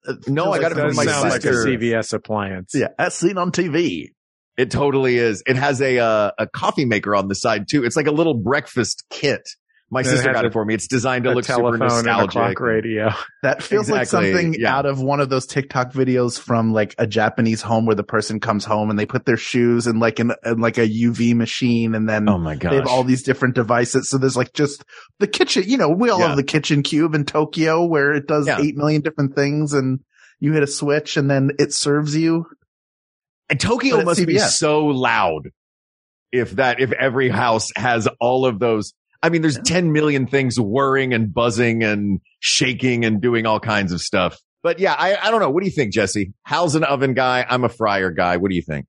Uh, 0.06 0.14
No, 0.28 0.52
I 0.52 0.60
got 0.60 0.72
it 0.72 0.76
something 0.76 0.96
from 0.96 1.06
my 1.06 1.06
sound 1.06 1.30
like 1.30 1.40
a 1.46 1.54
sister. 1.54 1.66
CVS 1.70 2.14
appliance. 2.14 2.72
Yeah, 2.74 2.88
that's 2.98 3.16
seen 3.16 3.38
on 3.38 3.52
TV. 3.52 4.10
It 4.58 4.70
totally 4.72 5.18
is. 5.18 5.44
It 5.46 5.56
has 5.56 5.82
a 5.82 6.00
uh, 6.00 6.32
a 6.38 6.48
coffee 6.48 6.86
maker 6.86 7.16
on 7.16 7.28
the 7.30 7.36
side 7.36 7.68
too. 7.70 7.86
It's 7.86 7.96
like 7.96 8.08
a 8.08 8.12
little 8.12 8.34
breakfast 8.34 9.06
kit. 9.10 9.48
My 9.94 10.00
And 10.00 10.08
it 10.08 10.12
sister 10.12 10.32
got 10.32 10.46
a- 10.46 10.48
it 10.48 10.54
for 10.54 10.64
me. 10.64 10.74
It's 10.74 10.88
designed 10.88 11.26
to 11.26 11.32
a 11.32 11.34
look 11.34 11.44
super 11.44 11.60
telephone 11.60 11.82
and 11.82 11.92
a 11.92 11.96
nostalgic. 12.12 12.32
clock 12.32 12.60
radio. 12.62 13.10
That 13.44 13.62
feels 13.62 13.90
Exactly, 13.90 13.98
like 14.00 14.08
something 14.08 14.56
yeah. 14.62 14.74
out 14.78 14.86
of 14.86 15.02
one 15.02 15.20
of 15.20 15.30
those 15.30 15.46
TikTok 15.46 15.92
videos 15.92 16.40
from 16.40 16.72
like 16.72 16.96
a 16.98 17.06
Japanese 17.06 17.62
home 17.62 17.86
where 17.86 17.96
the 17.96 18.04
person 18.04 18.40
comes 18.40 18.64
home 18.64 18.90
and 18.90 18.98
they 18.98 19.06
put 19.06 19.26
their 19.26 19.36
shoes 19.36 19.88
in 19.88 20.00
like 20.00 20.20
an 20.20 20.32
in 20.46 20.60
like 20.60 20.78
a 20.78 20.88
UV 20.88 21.36
machine 21.36 21.94
and 21.94 22.08
then 22.08 22.30
Oh 22.30 22.38
my 22.38 22.56
god, 22.56 22.72
they 22.72 22.76
have 22.78 22.88
all 22.88 23.04
these 23.04 23.22
different 23.24 23.54
devices. 23.56 24.10
So 24.10 24.18
there's 24.18 24.38
like 24.38 24.54
just 24.54 24.86
the 25.20 25.28
kitchen, 25.28 25.64
you 25.68 25.76
know, 25.78 25.90
we 25.90 26.10
all 26.10 26.20
Yeah. 26.20 26.28
have 26.30 26.38
the 26.38 26.44
kitchen 26.44 26.84
cube 26.84 27.14
in 27.14 27.26
Tokyo 27.26 27.84
where 27.84 28.14
it 28.14 28.28
does 28.28 28.48
Yeah. 28.48 28.62
8 28.62 28.78
million 28.78 29.02
different 29.02 29.36
things 29.36 29.74
and 29.74 30.00
you 30.40 30.54
hit 30.54 30.64
a 30.64 30.68
switch 30.68 31.18
and 31.18 31.30
then 31.30 31.52
it 31.60 31.74
serves 31.74 32.16
you. 32.16 32.46
And 33.50 33.60
Tokyo 33.60 33.96
But 33.98 34.00
at 34.00 34.06
must 34.06 34.26
be 34.26 34.38
so 34.40 34.86
loud 34.86 35.50
if 36.32 36.52
that, 36.52 36.80
if 36.80 36.94
every 36.94 37.28
house 37.28 37.68
has 37.76 38.08
all 38.22 38.46
of 38.46 38.58
those. 38.60 38.94
I 39.24 39.30
mean, 39.30 39.42
there's 39.42 39.60
10 39.60 39.92
million 39.92 40.26
things 40.28 40.60
whirring 40.60 41.14
and 41.14 41.34
buzzing 41.34 41.84
and 41.84 42.20
shaking 42.40 43.06
and 43.06 43.22
doing 43.22 43.46
all 43.46 43.60
kinds 43.60 43.92
of 43.92 44.02
stuff. 44.02 44.40
But 44.64 44.80
yeah, 44.80 44.94
I, 44.98 45.16
I 45.16 45.32
don't 45.32 45.40
know. 45.42 45.50
What 45.50 45.62
do 45.62 45.68
you 45.68 45.72
think, 45.76 45.94
Jesse? 45.94 46.34
Hal's 46.44 46.76
an 46.76 46.84
oven 46.84 47.14
guy. 47.14 47.46
I'm 47.48 47.64
a 47.64 47.70
fryer 47.70 48.12
guy. 48.12 48.38
What 48.38 48.50
do 48.50 48.56
you 48.56 48.62
think? 48.62 48.86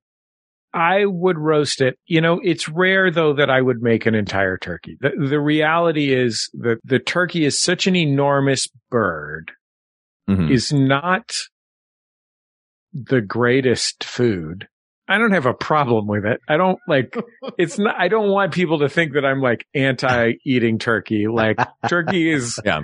I 0.73 1.05
would 1.05 1.37
roast 1.37 1.81
it. 1.81 1.99
You 2.07 2.19
know, 2.21 2.39
it's 2.43 2.67
rare 2.67 3.11
though 3.11 3.33
that 3.33 3.49
I 3.51 3.61
would 3.61 3.81
make 3.83 4.07
an 4.07 4.15
entire 4.15 4.57
turkey. 4.57 4.97
The, 5.01 5.11
the 5.29 5.39
reality 5.39 6.13
is 6.13 6.49
that 6.53 6.79
the 6.83 6.97
turkey 6.99 7.45
is 7.45 7.61
such 7.61 7.85
an 7.85 7.95
enormous 7.95 8.67
bird 8.89 9.51
Mhm. 10.29 10.49
is 10.51 10.71
not 10.73 11.31
the 12.93 13.21
greatest 13.21 14.03
food. 14.03 14.67
I 15.13 15.17
don't 15.17 15.31
have 15.31 15.45
a 15.45 15.53
problem 15.53 16.07
with 16.07 16.25
it. 16.25 16.39
I 16.47 16.57
don't 16.57 16.79
like 16.87 17.15
it's 17.57 17.77
not 17.77 17.95
I 17.99 18.07
don't 18.07 18.29
want 18.29 18.53
people 18.53 18.79
to 18.79 18.89
think 18.89 19.13
that 19.13 19.25
I'm 19.25 19.41
like 19.41 19.65
anti 19.75 20.33
eating 20.45 20.79
turkey. 20.79 21.27
Like 21.27 21.57
turkey 21.87 22.31
is 22.31 22.59
Yeah. 22.65 22.81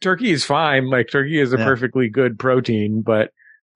turkey 0.00 0.30
is 0.30 0.44
fine. 0.44 0.88
Like 0.88 1.08
turkey 1.10 1.40
is 1.40 1.52
a 1.52 1.58
Yeah. 1.58 1.64
perfectly 1.64 2.08
good 2.08 2.38
protein, 2.38 3.02
but 3.04 3.30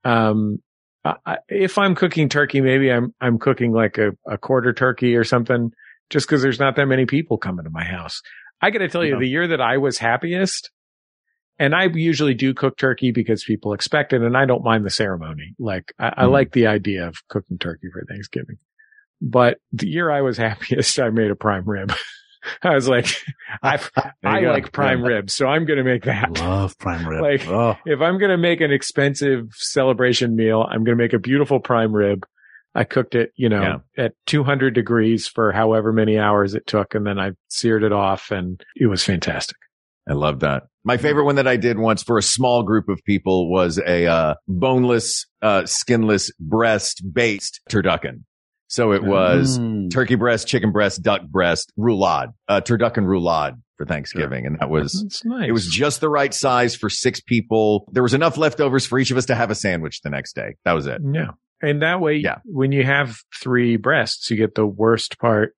um 0.05 0.59
I, 1.05 1.39
if 1.49 1.79
I'm 1.79 1.95
cooking 1.95 2.29
turkey, 2.29 2.61
maybe 2.61 2.91
I'm 2.93 3.15
I'm 3.21 3.39
cooking 3.39 3.73
like 3.73 3.99
a, 3.99 4.11
a 4.27 4.37
quarter 4.37 4.73
turkey 4.73 5.17
or 5.17 5.25
something 5.25 5.71
just 6.11 6.27
because 6.27 6.43
there's 6.43 6.59
not 6.59 6.77
that 6.77 6.87
many 6.87 7.07
people 7.07 7.39
coming 7.39 7.65
to 7.65 7.71
my 7.71 7.85
house. 7.85 8.21
I 8.61 8.71
got 8.71 8.81
to 8.81 8.89
tell 8.89 9.05
you, 9.05 9.19
the 9.19 9.29
year 9.29 9.47
that 9.49 9.61
I 9.61 9.79
was 9.79 9.99
happiest, 9.99 10.71
and 11.59 11.75
I 11.75 11.85
usually 11.93 12.35
do 12.35 12.55
cook 12.55 12.77
turkey 12.79 13.11
because 13.11 13.45
people 13.45 13.73
expect 13.73 14.13
it, 14.13 14.23
and 14.23 14.37
I 14.37 14.45
don't 14.47 14.65
mind 14.65 14.85
the 14.85 14.91
ceremony. 14.91 15.55
Like 15.59 15.93
I, 15.99 16.09
I 16.17 16.25
Mhm. 16.25 16.31
like 16.33 16.53
the 16.53 16.67
idea 16.67 17.07
of 17.09 17.17
cooking 17.29 17.59
turkey 17.59 17.89
for 17.93 18.05
Thanksgiving. 18.09 18.59
But 19.21 19.59
the 19.73 19.89
year 19.89 20.11
I 20.11 20.21
was 20.23 20.37
happiest, 20.49 20.99
I 20.99 21.11
made 21.11 21.31
a 21.31 21.37
prime 21.37 21.65
rib. 21.69 21.93
I 22.63 22.75
was 22.75 22.89
like, 22.89 23.09
I 23.63 23.79
I 24.25 24.41
go. 24.41 24.53
like 24.53 24.71
prime 24.73 25.01
Yeah. 25.03 25.09
ribs, 25.09 25.35
so 25.35 25.47
I'm 25.49 25.65
going 25.67 25.79
to 25.79 25.85
make 25.85 26.05
that. 26.05 26.39
Love 26.39 26.79
prime 26.79 27.07
rib. 27.07 27.21
Like- 27.21 27.49
oh, 27.49 27.77
If 27.85 28.01
I'm 28.01 28.19
going 28.19 28.31
to 28.31 28.39
make 28.39 28.61
an 28.61 28.71
expensive 28.71 29.49
celebration 29.55 30.37
meal, 30.37 30.63
I'm 30.63 30.85
going 30.85 30.97
to 30.97 31.03
make 31.03 31.13
a 31.13 31.19
beautiful 31.19 31.59
prime 31.61 31.93
rib. 31.93 32.25
I 32.77 32.85
cooked 32.85 33.17
it, 33.17 33.33
you 33.35 33.49
know, 33.49 33.83
at 33.97 34.13
200 34.27 34.73
degrees 34.73 35.27
for 35.27 35.51
however 35.51 35.93
many 35.93 36.17
hours 36.17 36.55
it 36.55 36.65
took. 36.67 36.95
And 36.95 37.05
then 37.05 37.19
I 37.19 37.33
seared 37.49 37.83
it 37.83 37.93
off 37.93 38.31
and 38.31 38.63
it 38.77 38.87
was 38.87 39.03
fantastic. 39.03 39.57
I 40.09 40.13
love 40.13 40.41
that. 40.41 40.65
My 40.89 40.97
favorite 40.97 41.25
one 41.25 41.35
that 41.37 41.47
I 41.47 41.59
did 41.59 41.79
once 41.79 42.03
for 42.03 42.17
a 42.17 42.23
small 42.23 42.63
group 42.63 42.89
of 42.89 42.99
people 43.05 43.51
was 43.51 43.79
a 43.79 44.07
uh, 44.07 44.35
boneless, 44.49 45.27
uh, 45.43 45.67
skinless 45.67 46.33
breast 46.41 47.03
based 47.13 47.61
turducken. 47.71 48.23
So 48.69 48.93
it 48.93 49.05
was 49.05 49.59
Mm. 49.59 49.91
turkey 49.91 50.15
breast, 50.15 50.49
chicken 50.49 50.73
breast, 50.73 51.03
duck 51.03 51.23
breast, 51.29 51.73
roulade, 51.79 52.33
uh, 52.49 52.63
turducken 52.63 53.05
roulade 53.05 53.61
for 53.77 53.85
Thanksgiving. 53.85 54.47
And 54.47 54.59
that 54.61 54.71
was, 54.71 55.23
nice. 55.27 55.49
it 55.49 55.53
was 55.53 55.67
just 55.67 56.01
the 56.01 56.09
right 56.09 56.33
size 56.33 56.75
for 56.75 56.89
six 56.89 57.21
people. 57.21 57.87
There 57.93 58.03
was 58.03 58.15
enough 58.15 58.39
leftovers 58.39 58.87
for 58.87 58.99
each 58.99 59.11
of 59.11 59.19
us 59.19 59.27
to 59.27 59.35
have 59.35 59.51
a 59.51 59.55
sandwich 59.55 60.01
the 60.01 60.09
next 60.11 60.35
day. 60.35 60.55
That 60.65 60.73
was 60.73 60.87
it. 60.87 61.03
Yeah. 61.13 61.33
And 61.61 61.83
that 61.83 62.01
way, 62.01 62.17
Yeah. 62.17 62.39
when 62.47 62.73
you 62.73 62.85
have 62.85 63.19
three 63.43 63.77
breasts, 63.77 64.31
you 64.31 64.39
get 64.39 64.55
the 64.55 64.67
worst 64.67 65.19
part 65.19 65.55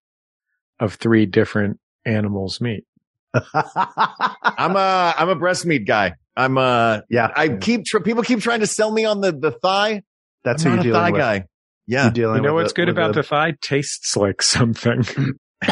of 0.80 0.94
three 0.94 1.24
different 1.26 1.78
animals' 2.04 2.60
meat. 2.60 2.84
I'm 3.34 4.76
a, 4.76 5.14
I'm 5.16 5.28
a 5.28 5.34
breast 5.36 5.64
meat 5.66 5.86
guy. 5.86 6.14
I'm 6.36 6.56
a 6.58 7.02
yeah, 7.10 7.30
I 7.34 7.48
keep, 7.48 7.84
tr- 7.84 7.98
people 8.00 8.22
keep 8.22 8.40
trying 8.40 8.60
to 8.60 8.66
sell 8.66 8.90
me 8.90 9.04
on 9.04 9.20
the, 9.20 9.32
the 9.32 9.50
thigh. 9.52 10.02
that's 10.44 10.64
I'm 10.64 10.70
who 10.72 10.76
not 10.76 10.84
you're 10.86 10.94
a 10.94 10.98
thigh 10.98 11.06
dealing 11.10 11.12
with. 11.14 11.20
guy. 11.20 11.44
Yeah. 11.86 12.02
You're 12.04 12.12
dealing 12.12 12.36
You 12.36 12.42
know 12.42 12.54
with 12.54 12.62
what's 12.64 12.72
a- 12.72 12.76
good 12.76 12.88
about 12.88 13.10
a- 13.10 13.14
the 13.14 13.22
thigh? 13.22 13.54
Tastes 13.60 14.16
like 14.16 14.42
something. 14.42 15.04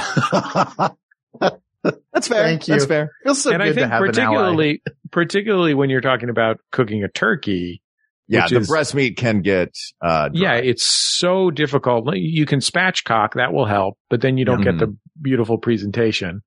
That's 2.13 2.27
fair. 2.29 2.43
Thank 2.45 2.67
you. 2.69 2.75
That's 2.75 2.87
fair. 2.87 3.13
Feels 3.23 3.43
so 3.43 3.51
and 3.53 3.63
good 3.63 3.69
I 3.69 3.73
think 3.73 3.85
to 3.87 3.89
have 3.89 4.01
particularly, 4.01 4.83
particularly 5.13 5.75
when 5.75 5.91
you're 5.91 6.01
talking 6.01 6.29
about 6.29 6.59
cooking 6.73 7.05
a 7.05 7.09
turkey, 7.09 7.81
Yeah. 8.27 8.47
The 8.49 8.59
is- 8.59 8.69
breast 8.69 8.95
meat 8.95 9.17
can 9.17 9.41
get, 9.43 9.71
uh, 10.03 10.29
dry. 10.29 10.41
yeah, 10.41 10.55
it's 10.55 10.85
so 10.85 11.51
difficult. 11.51 12.09
You 12.17 12.45
can 12.47 12.59
spatchcock, 12.61 13.35
that 13.35 13.53
will 13.53 13.65
help, 13.67 13.97
but 14.11 14.21
then 14.21 14.37
you 14.39 14.45
don't 14.45 14.63
Yeah. 14.65 14.73
get 14.73 14.81
the 14.81 14.97
beautiful 15.23 15.57
presentation. 15.59 16.43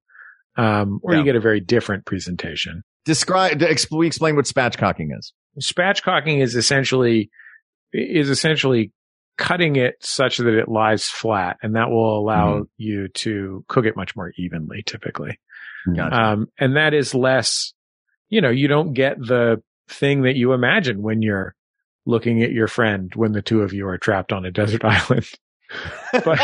Um, 0.58 1.00
or 1.04 1.14
Yeah. 1.14 1.20
you 1.20 1.26
get 1.26 1.36
a 1.36 1.40
very 1.40 1.60
different 1.62 2.06
presentation. 2.06 2.84
Describe, 3.06 3.62
we 3.92 4.08
explain 4.08 4.36
what 4.36 4.46
spatchcocking 4.46 5.10
is. 5.18 5.34
Spatchcocking 5.60 6.42
is 6.42 6.56
essentially, 6.56 7.30
is 7.94 8.30
essentially 8.30 8.92
cutting 9.38 9.76
it 9.76 9.96
such 10.02 10.38
that 10.38 10.54
it 10.58 10.68
lies 10.68 11.08
flat 11.08 11.58
and 11.64 11.76
that 11.76 11.90
will 11.90 12.20
allow 12.20 12.54
Mm-hmm. 12.58 12.64
you 12.78 13.08
to 13.10 13.66
cook 13.68 13.86
it 13.86 13.96
much 13.96 14.16
more 14.16 14.32
evenly 14.38 14.84
typically. 14.86 15.40
Gotcha. 15.96 16.16
Um, 16.16 16.48
and 16.60 16.76
that 16.76 16.94
is 16.94 17.16
less, 17.16 17.74
you 18.30 18.40
know, 18.42 18.50
you 18.52 18.68
don't 18.68 18.94
get 18.94 19.18
the 19.20 19.64
thing 19.90 20.22
that 20.24 20.36
you 20.36 20.54
imagine 20.54 21.02
when 21.02 21.22
you're 21.22 21.56
looking 22.06 22.44
at 22.44 22.52
your 22.52 22.68
friend 22.68 23.12
when 23.16 23.32
the 23.32 23.42
two 23.42 23.62
of 23.62 23.74
you 23.74 23.88
are 23.88 23.98
trapped 23.98 24.32
on 24.32 24.46
a 24.46 24.52
desert 24.52 24.84
island. 24.86 25.26
But 26.26 26.40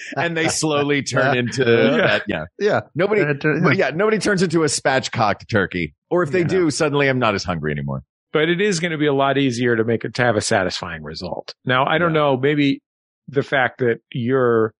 and 0.16 0.36
they 0.36 0.48
slowly 0.48 1.02
turn 1.02 1.36
into 1.36 1.62
Yeah. 1.64 1.96
that. 2.06 2.22
Yeah. 2.26 2.44
yeah, 2.58 2.80
Nobody, 2.94 3.22
but 3.62 3.76
yeah, 3.76 3.90
nobody 3.90 4.18
turns 4.18 4.42
into 4.42 4.62
a 4.62 4.66
spatchcocked 4.66 5.48
turkey. 5.48 5.94
Or 6.10 6.22
if 6.22 6.30
they 6.30 6.40
Yeah. 6.40 6.46
do, 6.46 6.70
suddenly 6.70 7.08
I'm 7.08 7.18
not 7.18 7.34
as 7.34 7.44
hungry 7.44 7.72
anymore. 7.72 8.02
but 8.32 8.48
it 8.48 8.60
is 8.60 8.78
going 8.78 8.92
to 8.92 8.98
be 8.98 9.06
a 9.06 9.12
lot 9.12 9.38
easier 9.38 9.74
to 9.74 9.82
make 9.82 10.04
it 10.04 10.14
to 10.14 10.22
have 10.22 10.36
a 10.36 10.40
satisfying 10.40 11.02
result. 11.02 11.52
Now, 11.64 11.84
I 11.84 11.98
don't 11.98 12.14
Yeah. 12.14 12.20
know, 12.20 12.36
maybe 12.36 12.80
the 13.26 13.42
fact 13.42 13.78
that 13.78 14.00
you're 14.12 14.72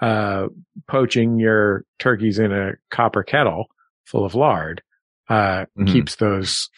uh, 0.00 0.48
poaching 0.88 1.38
your 1.38 1.84
turkeys 2.00 2.38
in 2.38 2.52
a 2.52 2.72
copper 2.90 3.22
kettle 3.22 3.66
full 4.04 4.24
of 4.26 4.34
lard 4.34 4.82
uh, 5.30 5.64
Mhm. 5.78 5.86
keeps 5.90 6.16
those 6.16 6.68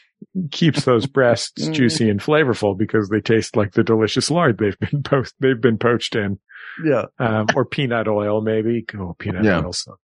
keeps 0.51 0.85
those 0.85 1.07
breasts 1.07 1.69
Mm. 1.69 1.73
juicy 1.75 2.11
and 2.11 2.21
flavorful 2.21 2.77
because 2.77 3.09
they 3.09 3.21
taste 3.21 3.57
like 3.57 3.73
the 3.73 3.83
delicious 3.85 4.31
lard 4.31 4.59
they've 4.59 4.79
been 4.79 5.03
poached 5.03 5.35
they've 5.41 5.61
been 5.61 5.79
poached 5.79 6.17
in, 6.17 6.39
yeah. 6.85 7.05
um, 7.19 7.47
or 7.55 7.65
peanut 7.65 8.09
oil 8.09 8.41
maybe. 8.41 8.85
Oh, 8.99 9.15
peanut 9.19 9.45
Yeah. 9.45 9.63
oil. 9.65 9.73
So. 9.73 9.97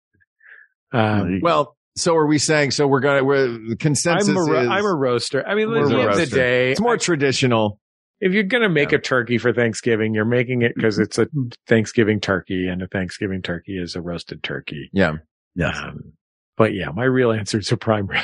Um, 0.91 1.19
There 1.19 1.29
you 1.31 1.39
go. 1.41 1.45
Well, 1.45 1.75
So 1.97 2.15
are 2.15 2.25
we 2.27 2.37
saying? 2.37 2.71
So 2.71 2.87
we're 2.87 2.99
gonna. 3.01 3.23
We're 3.23 3.47
the 3.47 3.75
consensus 3.77 4.29
I'm 4.29 4.37
a, 4.37 4.41
ro- 4.43 4.61
is 4.61 4.69
I'm 4.69 4.85
a 4.85 4.95
roaster. 4.95 5.45
I 5.47 5.55
mean, 5.55 5.69
We're 5.69 5.83
at 5.83 5.89
the 5.89 5.95
end 5.95 6.09
of 6.09 6.15
the 6.15 6.21
roaster. 6.21 6.35
day, 6.35 6.71
it's 6.71 6.79
more 6.81 6.97
traditional. 6.97 7.79
if 8.21 8.33
you're 8.33 8.43
going 8.43 8.63
to 8.63 8.69
make 8.69 8.91
a 8.91 8.99
turkey 8.99 9.37
for 9.37 9.53
Thanksgiving, 9.53 10.13
you're 10.13 10.25
making 10.25 10.61
it 10.61 10.73
because 10.75 10.99
it's 10.99 11.17
a 11.17 11.27
Thanksgiving 11.67 12.19
turkey 12.19 12.67
and 12.67 12.81
a 12.81 12.87
Thanksgiving 12.87 13.41
turkey 13.41 13.77
is 13.77 13.95
a 13.95 14.01
roasted 14.01 14.43
turkey. 14.43 14.89
Yeah. 14.93 15.13
Yes. 15.55 15.77
Um, 15.77 16.13
but 16.57 16.73
yeah, 16.73 16.89
my 16.93 17.05
real 17.05 17.31
answer 17.31 17.59
is 17.59 17.71
a 17.71 17.77
prime 17.77 18.07
rib. 18.07 18.21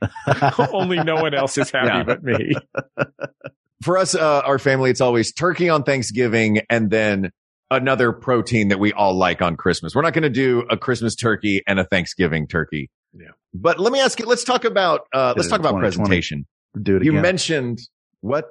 Only 0.72 0.98
no 1.02 1.16
one 1.16 1.34
else 1.34 1.56
is 1.58 1.70
happy 1.70 1.86
Yeah. 1.88 2.02
but 2.04 2.22
me. 2.22 2.54
For 3.82 3.96
us, 3.96 4.14
uh, 4.14 4.40
our 4.44 4.58
family, 4.58 4.90
it's 4.90 5.00
always 5.00 5.32
turkey 5.32 5.68
on 5.70 5.84
Thanksgiving 5.84 6.60
and 6.68 6.90
then 6.90 7.30
another 7.70 8.12
protein 8.12 8.68
that 8.68 8.78
we 8.78 8.92
all 8.92 9.16
like 9.16 9.40
on 9.40 9.56
Christmas. 9.56 9.94
We're 9.94 10.02
not 10.02 10.12
going 10.12 10.22
to 10.24 10.28
do 10.30 10.64
a 10.70 10.76
Christmas 10.76 11.14
turkey 11.14 11.62
and 11.66 11.78
a 11.80 11.84
Thanksgiving 11.84 12.46
turkey. 12.46 12.90
Yeah. 13.14 13.28
But 13.54 13.80
let 13.80 13.92
me 13.92 14.00
ask 14.00 14.20
you. 14.20 14.26
Let's 14.26 14.44
talk 14.44 14.64
about. 14.64 15.02
Uh, 15.14 15.32
let's 15.36 15.48
talk 15.48 15.60
about 15.60 15.78
presentation. 15.78 16.46
Do 16.80 16.96
it 16.96 16.96
again. 16.98 17.04
You 17.06 17.10
again. 17.12 17.22
mentioned 17.22 17.80
what? 18.20 18.50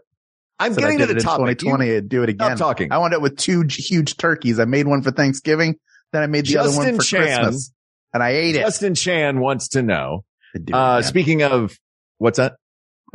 I'm 0.62 0.74
Said 0.74 0.84
I 0.84 0.88
getting 0.88 1.00
to 1.00 1.06
the 1.06 1.12
in 1.14 1.24
topic. 1.24 1.62
You- 1.62 1.70
2020. 1.70 1.96
I'd 1.96 2.10
do 2.10 2.24
it 2.24 2.30
again. 2.30 2.38
Stop 2.38 2.50
again. 2.50 2.58
talking. 2.58 2.92
I 2.92 2.98
wound 2.98 3.14
up 3.14 3.22
with 3.22 3.38
two 3.38 3.64
huge 3.70 4.18
turkeys. 4.18 4.60
I 4.60 4.66
made 4.66 4.88
one 4.88 5.04
for 5.04 5.12
Thanksgiving, 5.12 5.76
then 6.12 6.24
I 6.24 6.28
made 6.28 6.48
the 6.48 6.58
other 6.58 6.76
one 6.76 6.98
for 6.98 7.04
Chan. 7.04 7.22
Christmas, 7.44 7.72
and 8.14 8.22
I 8.24 8.32
ate 8.32 8.56
it. 8.56 8.60
Justin 8.62 8.96
Chan 8.96 9.40
wants 9.40 9.70
to 9.70 9.84
know. 9.84 10.26
I'd 10.56 10.66
do 10.66 10.74
it 10.74 10.76
Uh, 10.78 11.02
speaking 11.02 11.44
of 11.44 11.78
what's 12.18 12.38
that? 12.38 12.56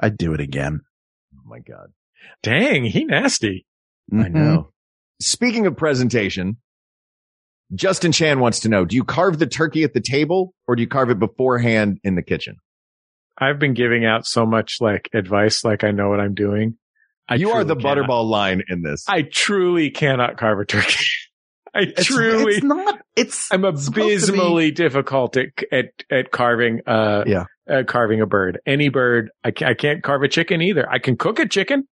I'd 0.00 0.16
do 0.16 0.32
it 0.34 0.40
again. 0.40 0.80
Oh 1.36 1.42
my 1.46 1.58
god. 1.60 1.92
Dang, 2.42 2.84
he 2.84 3.04
nasty. 3.04 3.66
I 4.12 4.16
Mhm. 4.16 4.32
know. 4.32 4.70
Speaking 5.20 5.66
of 5.66 5.76
presentation, 5.76 6.58
Justin 7.74 8.12
Chan 8.12 8.40
wants 8.40 8.60
to 8.60 8.68
know, 8.68 8.84
do 8.84 8.94
you 8.96 9.04
carve 9.04 9.38
the 9.38 9.46
turkey 9.46 9.82
at 9.84 9.94
the 9.94 10.00
table 10.00 10.54
or 10.66 10.76
do 10.76 10.82
you 10.82 10.88
carve 10.88 11.10
it 11.10 11.18
beforehand 11.18 11.98
in 12.04 12.14
the 12.14 12.22
kitchen? 12.22 12.56
I've 13.38 13.58
been 13.58 13.74
giving 13.74 14.04
out 14.04 14.26
so 14.26 14.46
much 14.46 14.76
like 14.80 15.08
advice, 15.12 15.64
like 15.64 15.82
I 15.82 15.90
know 15.90 16.08
what 16.08 16.20
I'm 16.20 16.34
doing. 16.34 16.76
I 17.28 17.36
you 17.36 17.50
are 17.50 17.64
the 17.64 17.74
cannot- 17.74 18.06
butterball 18.08 18.28
line 18.28 18.62
in 18.68 18.82
this. 18.82 19.04
I 19.08 19.22
truly 19.22 19.90
cannot 19.90 20.36
carve 20.36 20.60
a 20.60 20.64
turkey. 20.64 21.04
I 21.74 21.80
It's, 21.82 22.04
truly, 22.06 22.54
it's 22.56 22.64
not. 22.64 23.00
It's. 23.16 23.52
I'm 23.52 23.64
abysmally 23.64 24.70
difficult 24.70 25.36
at, 25.36 25.48
at, 25.72 25.86
at 26.10 26.30
carving, 26.30 26.80
uh, 26.86 27.24
Yeah. 27.26 27.44
uh, 27.68 27.82
carving 27.86 28.20
a 28.20 28.26
bird. 28.26 28.60
Any 28.66 28.88
bird. 28.88 29.30
I 29.42 29.50
can't, 29.50 29.70
I 29.70 29.74
can't 29.74 30.02
carve 30.02 30.22
a 30.22 30.28
chicken 30.28 30.62
either. 30.62 30.88
I 30.88 30.98
can 30.98 31.16
cook 31.16 31.38
a 31.38 31.48
chicken. 31.48 31.88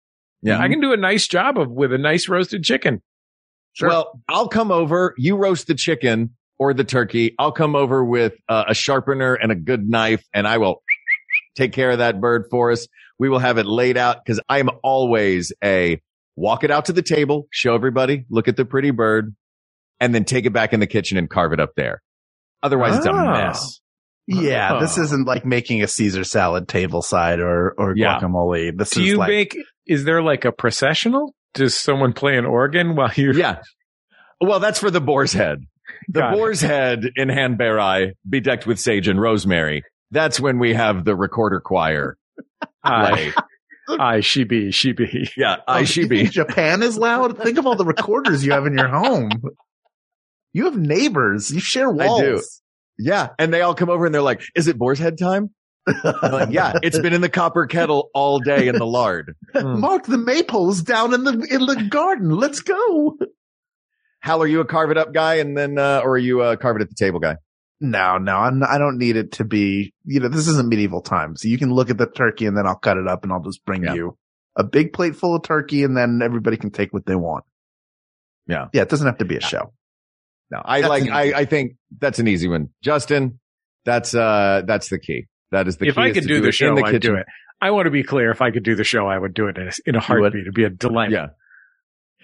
yeah. 0.41 0.59
I 0.59 0.67
can 0.69 0.79
do 0.81 0.93
a 0.93 0.97
nice 0.97 1.27
job 1.27 1.57
of 1.59 1.69
with 1.69 1.93
a 1.93 1.97
nice 1.97 2.27
roasted 2.27 2.63
chicken. 2.63 3.01
Sure. 3.73 3.89
Well, 3.89 4.21
I'll 4.27 4.47
come 4.47 4.71
over. 4.71 5.13
You 5.17 5.35
roast 5.37 5.67
the 5.67 5.75
chicken 5.75 6.35
or 6.57 6.73
the 6.73 6.83
turkey. 6.83 7.35
I'll 7.37 7.51
come 7.51 7.75
over 7.75 8.03
with 8.03 8.33
uh, 8.49 8.63
a 8.67 8.73
sharpener 8.73 9.35
and 9.35 9.51
a 9.51 9.55
good 9.55 9.87
knife 9.87 10.23
and 10.33 10.47
I 10.47 10.57
will 10.57 10.81
take 11.55 11.73
care 11.73 11.91
of 11.91 11.99
that 11.99 12.19
bird 12.19 12.45
for 12.49 12.71
us. 12.71 12.87
We 13.19 13.29
will 13.29 13.39
have 13.39 13.57
it 13.59 13.65
laid 13.67 13.97
out 13.97 14.23
because 14.25 14.39
I 14.49 14.59
am 14.59 14.69
always 14.83 15.51
a 15.63 16.01
walk 16.35 16.63
it 16.63 16.71
out 16.71 16.85
to 16.85 16.93
the 16.93 17.01
table, 17.03 17.47
show 17.51 17.73
everybody, 17.75 18.25
look 18.29 18.47
at 18.47 18.55
the 18.57 18.65
pretty 18.65 18.91
bird 18.91 19.35
and 19.99 20.13
then 20.13 20.25
take 20.25 20.45
it 20.45 20.51
back 20.53 20.73
in 20.73 20.79
the 20.79 20.87
kitchen 20.87 21.17
and 21.17 21.29
carve 21.29 21.53
it 21.53 21.59
up 21.59 21.71
there. 21.75 22.01
Otherwise 22.63 22.97
it's 22.97 23.05
a 23.05 23.11
Oh. 23.11 23.31
mess. 23.31 23.79
yeah, 24.27 24.79
this 24.79 24.97
Oh. 24.97 25.03
isn't 25.03 25.25
like 25.25 25.45
making 25.45 25.81
a 25.83 25.87
Caesar 25.87 26.23
salad 26.23 26.67
table 26.67 27.01
side 27.01 27.39
or 27.39 27.73
or 27.77 27.93
Yeah. 27.95 28.19
guacamole. 28.19 28.77
This 28.77 28.91
Do 28.91 29.01
is 29.01 29.07
you 29.07 29.17
like 29.17 29.29
make, 29.29 29.57
is 29.85 30.03
there 30.05 30.21
like 30.21 30.43
a 30.45 30.51
processional? 30.51 31.33
Does 31.53 31.75
someone 31.75 32.13
play 32.13 32.37
an 32.37 32.45
organ 32.45 32.95
while 32.95 33.11
you're? 33.15 33.33
Yeah. 33.33 33.59
Well, 34.41 34.59
that's 34.59 34.79
for 34.79 34.91
the 34.91 35.01
boar's 35.01 35.33
head. 35.33 35.59
The 36.09 36.19
Got 36.19 36.33
it. 36.33 36.37
boar's 36.37 36.61
head 36.61 37.05
in 37.15 37.29
Hanberai, 37.29 38.11
bedecked 38.29 38.67
with 38.67 38.79
sage 38.79 39.07
and 39.07 39.19
rosemary. 39.19 39.83
That's 40.11 40.39
when 40.39 40.59
we 40.59 40.73
have 40.73 41.05
the 41.05 41.15
recorder 41.15 41.59
choir 41.59 42.17
I. 42.83 43.33
I, 43.89 44.19
she 44.19 44.43
be, 44.43 44.71
she 44.71 44.91
be. 44.91 45.29
yeah, 45.37 45.57
I 45.67 45.79
Oh, 45.81 45.83
she 45.85 46.05
be. 46.07 46.25
Japan 46.25 46.83
is 46.83 46.97
loud. 46.97 47.37
Think 47.41 47.57
of 47.57 47.65
all 47.65 47.75
the 47.75 47.85
recorders 47.85 48.45
you 48.45 48.51
have 48.51 48.65
in 48.65 48.77
your 48.77 48.89
home. 48.89 49.29
You 50.57 50.65
have 50.65 50.75
neighbors. 50.75 51.51
You 51.51 51.59
share 51.59 51.87
walls. 51.91 52.19
I 52.19 52.25
do. 52.25 52.41
Yeah. 52.97 53.27
And 53.37 53.53
they 53.53 53.61
all 53.61 53.75
come 53.75 53.91
over 53.91 54.07
and 54.07 54.15
they're 54.15 54.23
like, 54.23 54.41
is 54.55 54.67
it 54.67 54.75
boar's 54.75 54.97
head 54.97 55.19
time? 55.19 55.51
Like, 56.03 56.49
yeah, 56.49 56.73
it's 56.83 56.97
been 56.97 57.13
in 57.13 57.21
the 57.21 57.29
copper 57.29 57.67
kettle 57.67 58.09
all 58.15 58.39
day 58.39 58.67
in 58.67 58.75
the 58.75 58.85
lard. 58.85 59.35
Hmm. 59.53 59.79
Mark 59.79 60.07
the 60.07 60.17
maples 60.17 60.81
down 60.81 61.13
in 61.13 61.23
the 61.23 61.31
in 61.49 61.65
the 61.67 61.87
garden. 61.89 62.31
Let's 62.31 62.61
go. 62.61 63.17
Hal, 64.19 64.41
are 64.41 64.47
you 64.47 64.59
a 64.61 64.65
carve 64.65 64.89
it 64.89 64.97
up 64.97 65.13
guy 65.13 65.35
and 65.35 65.55
then, 65.55 65.77
uh, 65.77 66.01
or 66.03 66.13
are 66.13 66.17
you 66.17 66.41
a 66.41 66.57
carve 66.57 66.77
it 66.77 66.81
at 66.81 66.89
the 66.89 66.95
table 66.95 67.19
guy? 67.19 67.35
No, 67.79 68.17
no, 68.17 68.35
I'm, 68.35 68.63
I 68.63 68.79
don't 68.79 68.97
need 68.97 69.15
it 69.15 69.33
to 69.33 69.45
be. 69.45 69.93
You 70.05 70.21
know, 70.21 70.27
this 70.27 70.47
isn't 70.47 70.67
medieval 70.67 71.01
times. 71.01 71.45
You 71.45 71.59
can 71.59 71.71
look 71.71 71.91
at 71.91 71.99
the 71.99 72.07
turkey 72.07 72.47
and 72.47 72.57
then 72.57 72.65
I'll 72.65 72.75
cut 72.79 72.97
it 72.97 73.07
up 73.07 73.23
and 73.23 73.31
I'll 73.31 73.43
just 73.43 73.63
bring 73.63 73.83
Yeah. 73.83 73.93
you 73.93 74.17
a 74.55 74.63
big 74.63 74.91
plate 74.91 75.15
full 75.15 75.35
of 75.35 75.43
turkey 75.43 75.83
and 75.83 75.95
then 75.95 76.19
everybody 76.23 76.57
can 76.57 76.71
take 76.71 76.91
what 76.93 77.05
they 77.05 77.15
want. 77.15 77.43
Yeah. 78.47 78.69
Yeah, 78.73 78.81
it 78.81 78.89
doesn't 78.89 79.05
have 79.05 79.19
to 79.19 79.25
be 79.25 79.37
a 79.37 79.41
show. 79.41 79.71
No, 80.49 80.61
I 80.63 80.81
That's 80.81 80.89
like, 80.89 81.09
I, 81.09 81.39
I 81.39 81.45
think 81.45 81.73
that's 81.99 82.19
an 82.19 82.27
easy 82.27 82.47
one. 82.47 82.69
Justin, 82.81 83.39
that's, 83.85 84.13
uh, 84.15 84.61
that's 84.65 84.89
the 84.89 84.99
key. 84.99 85.27
That 85.51 85.67
is 85.67 85.77
the 85.77 85.85
if 85.87 85.95
key. 85.95 86.01
If 86.01 86.05
I 86.05 86.11
could 86.11 86.23
to 86.23 86.27
do 86.27 86.41
the 86.41 86.51
show, 86.51 86.75
the 86.75 86.83
I'd 86.83 86.91
kitchen. 86.91 87.13
do 87.13 87.17
it. 87.19 87.25
I 87.61 87.71
want 87.71 87.85
to 87.85 87.91
be 87.91 88.03
clear. 88.03 88.31
If 88.31 88.41
I 88.41 88.51
could 88.51 88.63
do 88.63 88.75
the 88.75 88.83
show, 88.83 89.07
I 89.07 89.17
would 89.17 89.33
do 89.33 89.47
it 89.47 89.57
in 89.57 89.67
a, 89.67 89.71
in 89.85 89.95
a 89.95 89.99
heartbeat. 89.99 90.41
It'd 90.43 90.53
be 90.53 90.63
a 90.63 90.69
delight. 90.69 91.11
Yeah. 91.11 91.27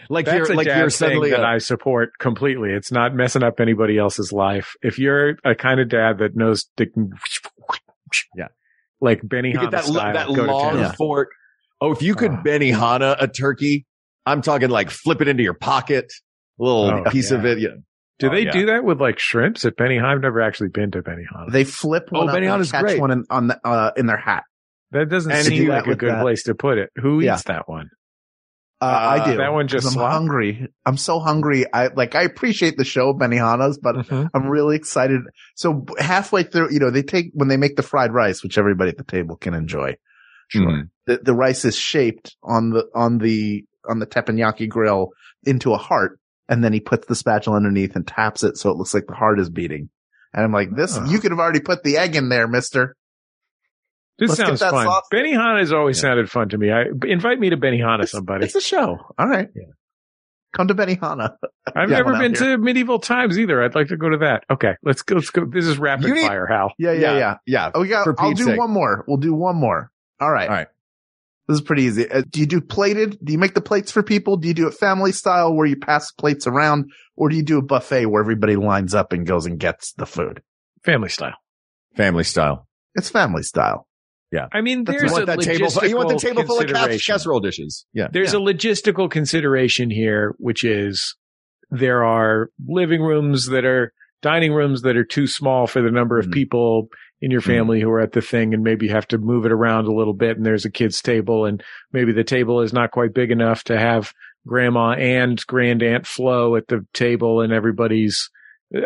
Like 0.09 0.26
That's 0.26 0.38
you're, 0.49 0.51
a 0.51 0.55
like 0.55 0.67
dad 0.67 0.78
you're 0.80 0.89
thing 0.89 0.97
suddenly, 1.07 1.30
that 1.32 1.39
a- 1.41 1.47
I 1.47 1.57
support 1.59 2.11
completely. 2.19 2.71
It's 2.71 2.91
not 2.91 3.15
messing 3.15 3.41
up 3.43 3.59
anybody 3.59 3.97
else's 3.97 4.32
life. 4.34 4.74
If 4.82 4.99
you're 4.99 5.36
a 5.45 5.55
kind 5.55 5.80
of 5.80 5.89
dad 5.89 6.17
that 6.19 6.36
knows 6.36 6.65
to, 6.78 6.88
Yeah. 8.36 8.47
like 9.01 9.21
Benny 9.24 9.49
you 9.51 9.59
get 9.59 9.71
that, 9.71 9.86
style, 9.86 10.13
that 10.13 10.28
go 10.28 10.45
to 10.45 10.51
long 10.53 10.76
town. 10.76 10.93
fork. 10.95 11.30
Oh, 11.82 11.91
if 11.91 12.01
you 12.01 12.15
could 12.15 12.43
Benny 12.43 12.71
Benihana 12.71 13.15
a 13.19 13.28
turkey, 13.28 13.86
I'm 14.26 14.41
talking 14.41 14.69
like 14.69 14.89
flip 14.89 15.21
it 15.21 15.28
into 15.28 15.43
your 15.43 15.53
pocket, 15.53 16.11
a 16.59 16.63
little 16.63 16.91
Oh, 17.05 17.09
piece 17.09 17.32
yeah. 17.32 17.38
of 17.38 17.45
it. 17.45 17.59
Yeah. 17.59 17.69
Do 18.24 18.30
Oh, 18.30 18.36
they 18.36 18.45
yeah. 18.45 18.51
do 18.51 18.65
that 18.67 18.84
with 18.84 19.01
like 19.01 19.19
shrimps 19.19 19.65
at 19.65 19.76
Benny? 19.76 19.99
I've 19.99 20.21
never 20.21 20.41
actually 20.41 20.69
been 20.69 20.91
to 20.91 21.01
Benihana. 21.01 21.51
They 21.51 21.63
flip 21.65 22.07
one 22.09 22.28
Oh, 22.28 22.32
up 22.32 22.36
and 22.36 22.45
Benihana's 22.45 22.71
catch 22.71 22.82
great. 22.82 22.99
one 22.99 23.11
in, 23.11 23.26
on 23.30 23.47
the, 23.47 23.59
uh, 23.67 23.91
in 23.97 24.05
their 24.05 24.17
hat. 24.17 24.43
That 24.91 25.09
doesn't 25.09 25.32
And 25.32 25.45
seem 25.45 25.67
like 25.67 25.88
a 25.88 25.95
good 25.95 26.09
that- 26.11 26.21
place 26.21 26.43
to 26.43 26.55
put 26.55 26.78
it. 26.78 26.89
Who 27.01 27.19
Yeah. 27.19 27.34
eats 27.34 27.43
that 27.45 27.67
one? 27.67 27.89
Uh, 28.82 28.86
Uh, 28.86 28.89
I 29.21 29.32
do. 29.32 29.38
that 29.38 29.53
one 29.53 29.67
just. 29.67 29.88
I'm 29.88 29.93
slop? 29.93 30.11
hungry. 30.11 30.67
I'm 30.86 30.97
so 30.97 31.19
hungry. 31.19 31.65
I 31.74 31.88
like, 31.88 32.15
I 32.15 32.24
appreciate 32.24 32.78
the 32.78 32.84
show, 32.86 33.13
Benihana's, 33.13 33.78
but 33.78 33.95
Mhm. 33.95 34.30
I'm 34.34 34.47
really 34.47 34.76
excited. 34.76 35.21
So 35.55 35.86
halfway 35.99 36.43
through, 36.43 36.71
you 36.71 36.80
know, 36.80 36.91
they 36.91 37.01
take, 37.03 37.32
when 37.34 37.47
they 37.47 37.57
make 37.57 37.76
the 37.76 37.84
fried 37.84 38.13
rice, 38.13 38.43
which 38.43 38.57
everybody 38.57 38.89
at 38.91 38.97
the 38.97 39.03
table 39.03 39.36
can 39.38 39.53
enjoy, 39.53 39.95
Mhm. 40.53 40.89
the, 41.07 41.17
the 41.24 41.34
rice 41.34 41.65
is 41.65 41.76
shaped 41.78 42.36
on 42.43 42.69
the, 42.71 42.86
on 42.93 43.17
the, 43.19 43.63
on 43.89 43.99
the 43.99 44.05
teppanyaki 44.07 44.67
grill 44.69 45.09
into 45.45 45.74
a 45.74 45.78
heart. 45.78 46.19
And 46.50 46.64
then 46.64 46.74
he 46.74 46.80
puts 46.80 47.08
the 47.08 47.16
spatula 47.16 47.56
underneath 47.58 47.96
and 47.96 48.06
taps 48.06 48.44
it 48.44 48.58
so 48.58 48.70
it 48.70 48.78
looks 48.78 48.94
like 48.94 49.08
the 49.08 49.14
heart 49.16 49.39
is 49.39 49.50
beating. 49.50 49.89
And 50.34 50.44
I'm 50.44 50.52
like, 50.52 50.76
this, 50.76 50.98
Oh. 50.98 51.06
you 51.06 51.20
could 51.20 51.32
have 51.32 51.39
already 51.39 51.62
put 51.62 51.84
the 51.84 51.98
egg 51.98 52.16
in 52.16 52.30
there, 52.30 52.48
mister. 52.48 52.96
This 54.20 54.38
Let's 54.38 54.60
sounds 54.60 54.62
fun. 54.62 54.86
sauce. 54.86 55.04
Benihana 55.12 55.60
has 55.60 55.74
always 55.74 55.98
Yeah. 55.98 56.02
sounded 56.10 56.30
fun 56.30 56.50
to 56.50 56.58
me. 56.58 56.72
I 56.72 56.84
invite 57.06 57.39
me 57.39 57.50
to 57.50 57.58
Benihana, 57.58 58.08
somebody. 58.08 58.46
It's 58.46 58.56
a 58.56 58.62
show. 58.62 58.98
All 59.18 59.28
right. 59.28 59.48
Yeah. 59.56 59.64
Come 60.56 60.68
to 60.68 60.76
Benihana. 60.76 61.36
I've 61.76 61.89
Yeah, 61.89 61.98
never 61.98 62.18
been 62.20 62.34
to 62.36 62.58
medieval 62.60 63.00
times 63.00 63.39
either. 63.39 63.64
I'd 63.64 63.74
like 63.74 63.88
to 63.88 63.98
go 63.98 64.10
to 64.10 64.18
that. 64.18 64.44
Okay, 64.52 64.74
let's 64.84 65.02
go. 65.02 65.16
Let's 65.16 65.32
go. 65.32 65.46
This 65.46 65.66
is 65.66 65.80
rapid 65.80 66.12
need- 66.12 66.28
fire, 66.28 66.46
Hal. 66.46 66.74
Yeah, 66.78 66.91
yeah, 66.91 67.18
yeah. 67.18 67.38
Yeah. 67.48 67.72
Oh, 67.74 67.82
we 67.82 67.88
got, 67.88 68.08
I'll 68.20 68.34
do 68.34 68.44
sake. 68.44 68.60
one 68.60 68.70
more. 68.70 69.04
We'll 69.08 69.18
do 69.18 69.34
one 69.34 69.56
more. 69.56 69.89
All 70.20 70.32
right. 70.32 70.48
All 70.50 70.56
right. 70.56 70.68
This 71.48 71.56
is 71.56 71.62
pretty 71.62 71.84
easy. 71.84 72.10
Uh, 72.10 72.24
do 72.30 72.39
you 72.39 72.46
do 72.46 72.62
plated? 72.62 73.18
Do 73.24 73.34
you 73.34 73.38
make 73.39 73.54
the 73.54 73.62
plates 73.62 73.91
for 73.91 74.02
people? 74.02 74.38
Do 74.38 74.48
you 74.48 74.54
do 74.54 74.68
it 74.68 74.74
family 74.76 75.12
style 75.12 75.54
where 75.54 75.66
you 75.66 75.76
pass 75.76 76.12
plates 76.12 76.48
around? 76.48 76.86
Or 77.18 77.30
do 77.30 77.36
you 77.36 77.44
do 77.44 77.58
a 77.58 77.62
buffet 77.62 78.06
where 78.06 78.22
everybody 78.24 78.56
lines 78.56 78.96
up 78.96 79.12
and 79.14 79.26
goes 79.28 79.46
and 79.46 79.60
gets 79.60 79.94
the 79.94 80.06
food? 80.06 80.41
Family 80.86 81.10
style. 81.10 81.36
Family 81.98 82.24
style. 82.24 82.68
It's 82.96 83.10
family 83.10 83.44
style. 83.44 83.88
Yeah. 84.32 84.48
I 84.54 84.62
mean, 84.62 84.84
That's- 84.84 85.02
You 85.04 85.08
there's 85.10 85.12
want 85.12 85.24
a 85.24 85.26
that 85.28 85.39
table, 85.41 85.70
full- 85.70 85.88
you 85.88 85.96
want 85.98 86.10
the 86.10 86.16
table 86.18 86.44
full 86.44 86.60
of 86.60 86.66
cas- 86.68 86.72
consideration. 86.74 87.14
casserole 87.14 87.39
dishes. 87.39 87.86
Yeah. 87.94 88.08
There's 88.12 88.34
a 88.34 88.38
logistical 88.38 89.12
consideration 89.12 89.89
here, 89.91 90.34
which 90.39 90.64
is 90.64 91.16
there 91.70 92.04
are 92.04 92.50
living 92.68 93.02
rooms 93.02 93.48
that 93.48 93.66
are 93.66 93.91
dining 94.22 94.54
rooms 94.54 94.82
that 94.84 94.96
are 94.96 95.04
too 95.04 95.28
small 95.28 95.68
for 95.68 95.82
the 95.82 95.91
number 95.91 96.18
of 96.18 96.28
Mhm. 96.28 96.34
people 96.34 96.88
in 97.24 97.32
your 97.32 97.39
Mhm. 97.41 97.45
family 97.45 97.80
who 97.82 97.89
are 97.89 98.01
at 98.01 98.11
the 98.11 98.21
thing 98.21 98.53
and 98.53 98.63
maybe 98.63 98.89
have 98.89 99.07
to 99.07 99.17
move 99.17 99.45
it 99.45 99.51
around 99.53 99.88
a 99.88 99.93
little 99.93 100.13
bit. 100.13 100.36
And 100.36 100.45
there's 100.45 100.65
a 100.65 100.69
kid's 100.71 101.01
table 101.01 101.45
and 101.45 101.63
maybe 101.93 102.11
the 102.11 102.26
table 102.26 102.59
is 102.61 102.74
not 102.74 102.91
quite 102.91 103.13
big 103.13 103.32
enough 103.32 103.63
to 103.65 103.80
have 103.80 104.11
grandma 104.45 104.91
and 104.91 105.41
grand 105.47 105.82
aunt 105.82 106.05
Flo 106.05 106.57
at 106.57 106.67
the 106.67 106.86
table 106.93 107.39
and 107.39 107.53
everybody's, 107.53 108.30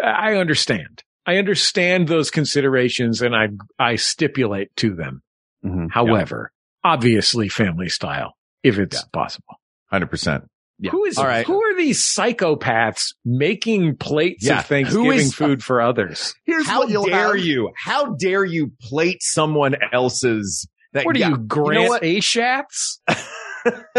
I 0.04 0.36
understand. 0.36 1.02
I 1.26 1.38
understand 1.38 2.08
those 2.08 2.30
considerations 2.30 3.24
and 3.24 3.36
I, 3.36 3.48
I 3.80 3.96
stipulate 3.96 4.70
to 4.78 4.94
them. 4.94 5.24
Mm-hmm. 5.66 5.88
However, 5.90 6.52
obviously 6.84 7.50
family 7.50 7.90
style 7.90 8.38
if 8.64 8.78
it's 8.78 8.98
Yeah. 8.98 9.10
possible. 9.12 9.60
Hundred 9.90 10.12
percent. 10.12 10.44
Yeah. 10.80 10.92
Who 10.92 11.06
is 11.06 11.18
All 11.18 11.26
right. 11.26 11.46
who 11.46 11.62
are 11.64 11.76
these 11.76 12.04
psychopaths 12.04 13.16
making 13.26 13.98
plates 13.98 14.46
Yeah. 14.46 14.60
of 14.60 14.66
Thanksgiving 14.68 15.06
Who 15.06 15.12
is- 15.12 15.34
uh, 15.34 15.46
food 15.46 15.64
for 15.64 15.82
others? 15.82 16.36
Here's 16.46 16.68
How 16.68 16.82
what 16.82 16.90
you'll 16.90 17.06
dare 17.06 17.36
have. 17.36 17.44
you? 17.46 17.72
How 17.76 18.14
dare 18.16 18.46
you 18.46 18.72
plate 18.82 19.24
someone 19.24 19.76
else's? 19.92 20.68
That, 20.94 21.06
What 21.06 21.16
are 21.16 21.20
yeah, 21.20 21.30
you, 21.30 21.38
Grant 21.38 21.84
know 21.84 21.90
what? 21.90 22.04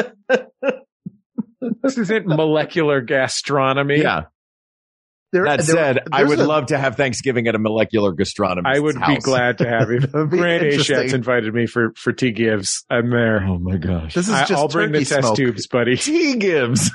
This 1.82 1.98
isn't 1.98 2.26
molecular 2.26 3.00
gastronomy. 3.00 4.00
Yeah. 4.00 4.24
There- 5.32 5.44
That 5.44 5.58
there- 5.58 5.76
said, 5.76 5.98
I 6.10 6.24
would 6.24 6.38
a- 6.38 6.46
love 6.46 6.66
to 6.66 6.78
have 6.78 6.96
Thanksgiving 6.96 7.48
at 7.48 7.54
a 7.54 7.58
molecular 7.58 8.12
gastronomist. 8.12 8.62
I 8.66 8.78
would 8.78 8.96
be 9.06 9.16
glad 9.18 9.58
to 9.58 9.68
have 9.68 9.90
you. 9.90 10.00
That 10.00 10.14
would 10.14 10.30
be 10.30 10.38
Grant 10.38 10.62
interesting. 10.64 10.96
Achatz 10.96 11.12
invited 11.14 11.52
me 11.54 11.66
for 11.66 11.92
for 11.96 12.12
T 12.12 12.30
Gibbs. 12.30 12.84
I'm 12.88 13.10
there. 13.10 13.42
Oh 13.44 13.58
my 13.58 13.76
gosh. 13.76 14.14
This 14.14 14.28
is 14.28 14.34
I, 14.34 14.40
just 14.46 14.52
I'll 14.52 14.68
bring 14.68 14.92
the 14.92 14.98
turkey 15.00 15.04
test 15.06 15.20
smoke. 15.26 15.36
tubes, 15.36 15.66
buddy. 15.66 15.96
T 15.96 16.36
Gibbs. 16.36 16.90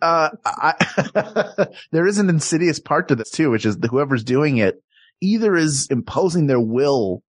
Uh, 0.00 0.30
I, 0.46 1.66
there 1.92 2.06
is 2.06 2.18
an 2.18 2.28
insidious 2.30 2.78
part 2.80 3.08
to 3.08 3.16
this 3.16 3.30
too, 3.30 3.50
which 3.50 3.66
is 3.66 3.76
that 3.78 3.90
whoever's 3.90 4.24
doing 4.24 4.56
it 4.58 4.82
either 5.20 5.54
is 5.56 5.88
imposing 5.90 6.46
their 6.46 6.60
will 6.60 7.22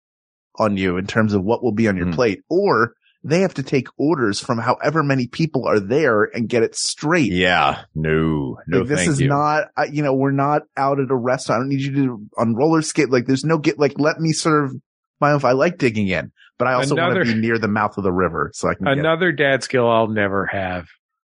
on 0.57 0.77
you 0.77 0.97
in 0.97 1.05
terms 1.07 1.33
of 1.33 1.43
what 1.43 1.63
will 1.63 1.71
be 1.73 1.87
on 1.87 1.97
your 1.97 2.05
Hmm. 2.07 2.13
plate, 2.13 2.41
or 2.49 2.93
they 3.27 3.41
have 3.41 3.55
to 3.55 3.63
take 3.63 3.87
orders 3.97 4.39
from 4.39 4.59
however 4.59 5.01
many 5.01 5.25
people 5.25 5.65
are 5.67 5.79
there 5.79 6.23
and 6.23 6.47
get 6.47 6.61
it 6.61 6.75
straight. 6.75 7.31
Yeah. 7.31 7.83
No. 7.95 8.57
No. 8.67 8.79
like, 8.79 8.87
this 8.87 8.99
thank 8.99 9.09
is 9.09 9.21
you. 9.21 9.27
not, 9.29 9.65
uh, 9.75 9.87
you 9.91 10.03
know, 10.03 10.13
we're 10.13 10.31
not 10.31 10.61
out 10.77 10.99
at 10.99 11.09
a 11.09 11.15
restaurant. 11.15 11.57
I 11.57 11.61
don't 11.63 11.69
need 11.69 11.81
you 11.81 11.93
to 12.05 12.25
on 12.37 12.53
roller 12.55 12.83
skate. 12.83 13.09
Like 13.09 13.25
there's 13.25 13.43
no 13.43 13.57
get, 13.57 13.79
like, 13.79 13.93
let 13.97 14.19
me 14.19 14.31
serve 14.31 14.71
my 15.19 15.31
own. 15.31 15.39
I 15.43 15.53
like 15.53 15.79
digging 15.79 16.07
in, 16.07 16.31
but 16.59 16.67
I 16.67 16.73
also 16.73 16.95
want 16.95 17.15
to 17.15 17.33
be 17.33 17.39
near 17.39 17.57
the 17.57 17.67
mouth 17.67 17.97
of 17.97 18.03
the 18.03 18.13
river 18.13 18.51
so 18.53 18.69
I 18.69 18.75
can 18.75 18.85
get 18.85 18.99
Another 18.99 19.31
dad 19.31 19.63
skill 19.63 19.89
I'll 19.89 20.07
never 20.07 20.45
have 20.45 20.85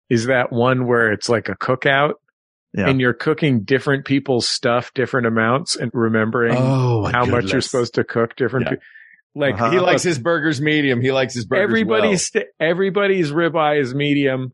is 0.09 0.27
that 0.27 0.53
one 0.53 0.87
where 0.87 1.11
it's 1.11 1.27
like 1.27 1.49
a 1.49 1.55
cookout 1.57 2.13
Yeah. 2.73 2.87
and 2.87 3.01
you're 3.01 3.13
cooking 3.13 3.63
different 3.63 4.05
people's 4.05 4.47
stuff, 4.47 4.93
different 4.93 5.27
amounts 5.27 5.75
and 5.75 5.91
remembering 5.93 6.55
Oh, 6.57 7.01
my 7.01 7.11
how 7.11 7.25
much 7.25 7.51
you're 7.51 7.59
supposed 7.61 7.95
to 7.95 8.03
cook 8.05 8.35
different. 8.37 8.67
Yeah. 8.67 8.71
pe- 8.75 8.81
like 9.35 9.55
Uh-huh. 9.55 9.71
He 9.71 9.79
likes 9.79 10.03
his 10.03 10.19
burgers 10.19 10.59
medium. 10.61 11.01
He 11.01 11.11
likes 11.11 11.33
his 11.33 11.45
burgers 11.45 11.63
everybody's 11.63 12.25
st- 12.27 12.47
everybody's 12.59 13.31
ribeye 13.31 13.79
is 13.79 13.93
medium. 13.93 14.53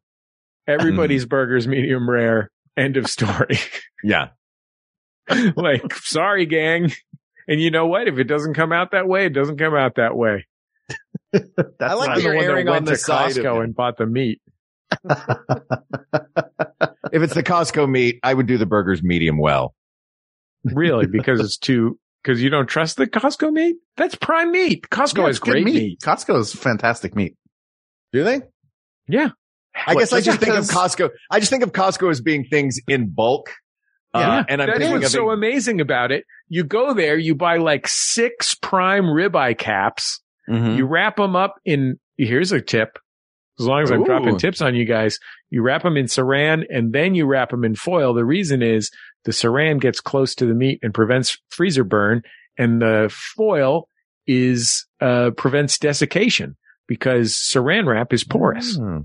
Everybody's 0.68 1.26
burger's 1.28 1.68
medium 1.68 2.10
rare. 2.10 2.52
End 2.78 2.98
of 2.98 3.08
story. 3.08 3.60
Yeah. 4.04 4.28
like, 5.56 5.96
sorry, 5.96 6.46
gang. 6.46 6.92
And 7.48 7.60
you 7.60 7.72
know 7.72 7.88
what? 7.88 8.08
If 8.08 8.20
it 8.20 8.26
doesn't 8.26 8.54
come 8.54 8.72
out 8.72 8.92
that 8.92 9.08
way, 9.08 9.26
it 9.26 9.34
doesn't 9.34 9.58
come 9.58 9.74
out 9.74 9.96
that 9.96 10.16
way. 10.16 10.46
That's 11.32 11.48
I 11.80 11.94
like 11.94 12.10
right. 12.10 12.16
that 12.18 12.24
you're 12.24 12.34
the 12.34 12.38
one 12.38 12.46
erring 12.46 12.66
that 12.68 12.72
on 12.72 12.76
went 12.76 12.86
the 12.86 12.98
to 12.98 13.12
Costco 13.12 13.64
and 13.64 13.76
bought 13.76 13.98
the 13.98 14.06
meat. 14.06 14.42
If 17.12 17.22
it's 17.22 17.34
the 17.34 17.44
Costco 17.44 17.90
meat, 17.90 18.20
I 18.24 18.34
would 18.34 18.46
do 18.46 18.58
the 18.58 18.66
burgers 18.66 19.02
medium 19.02 19.38
well. 19.38 19.74
Really, 20.66 21.06
because 21.08 21.40
it's 21.40 21.58
too, 21.58 21.98
because 22.26 22.42
you 22.42 22.50
don't 22.50 22.66
trust 22.66 22.98
the 22.98 23.06
Costco 23.06 23.52
meat? 23.54 23.76
That's 23.98 24.16
prime 24.16 24.52
meat. 24.52 24.88
Costco 24.90 25.20
Yeah, 25.20 25.28
has 25.28 25.40
great 25.40 25.64
meat. 25.64 26.00
Costco 26.00 26.40
is 26.40 26.54
fantastic 26.54 27.16
meat. 27.16 27.36
Do 28.12 28.24
they? 28.24 28.42
Yeah. 29.08 29.30
I 29.76 29.94
What, 29.94 30.00
guess 30.02 30.14
I 30.14 30.22
just 30.22 30.26
just 30.26 30.40
think 30.40 30.54
of 30.58 30.66
Costco. 30.66 31.10
I 31.30 31.40
just 31.40 31.52
think 31.52 31.62
of 31.64 31.72
Costco 31.72 32.10
as 32.10 32.22
being 32.22 32.46
things 32.46 32.80
in 32.88 33.10
bulk. 33.10 33.52
Uh, 34.14 34.20
Yeah. 34.20 34.44
and 34.50 34.62
I'm 34.62 34.68
That's 34.70 34.80
thinking 34.80 34.94
what's 34.94 35.06
of 35.08 35.12
so 35.12 35.30
a- 35.30 35.34
amazing 35.34 35.82
about 35.82 36.12
it. 36.12 36.24
You 36.48 36.64
go 36.64 36.94
there, 36.94 37.18
you 37.18 37.36
buy 37.36 37.58
like 37.58 37.88
six 37.88 38.56
prime 38.56 39.04
ribeye 39.04 39.58
caps. 39.58 40.22
Mm-hmm. 40.50 40.78
You 40.78 40.86
wrap 40.86 41.18
them 41.18 41.36
up 41.36 41.56
in, 41.66 42.00
here's 42.18 42.52
a 42.52 42.62
tip. 42.62 42.98
As 43.60 43.66
long 43.68 43.84
as 43.84 43.92
I'm 43.92 44.02
Ooh. 44.02 44.06
dropping 44.06 44.38
tips 44.38 44.62
on 44.62 44.76
you 44.76 44.86
guys, 44.86 45.18
you 45.56 45.62
wrap 45.62 45.84
them 45.84 45.96
in 45.96 46.04
saran 46.08 46.64
and 46.70 46.92
then 46.92 47.16
you 47.16 47.26
wrap 47.26 47.50
them 47.50 47.64
in 47.64 47.76
foil. 47.76 48.14
The 48.14 48.26
reason 48.26 48.62
is 48.62 48.92
the 49.24 49.32
saran 49.32 49.80
gets 49.80 50.02
close 50.02 50.36
to 50.36 50.46
the 50.46 50.54
meat 50.54 50.80
and 50.84 50.94
prevents 50.94 51.38
freezer 51.50 51.86
burn 51.86 52.24
and 52.58 52.82
the 52.82 53.10
foil 53.10 53.88
is, 54.28 54.86
uh, 55.00 55.32
prevents 55.38 55.78
desiccation 55.80 56.58
because 56.90 57.32
saran 57.36 57.86
wrap 57.86 58.12
is 58.12 58.26
porous. 58.26 58.76
Hmm. 58.76 58.98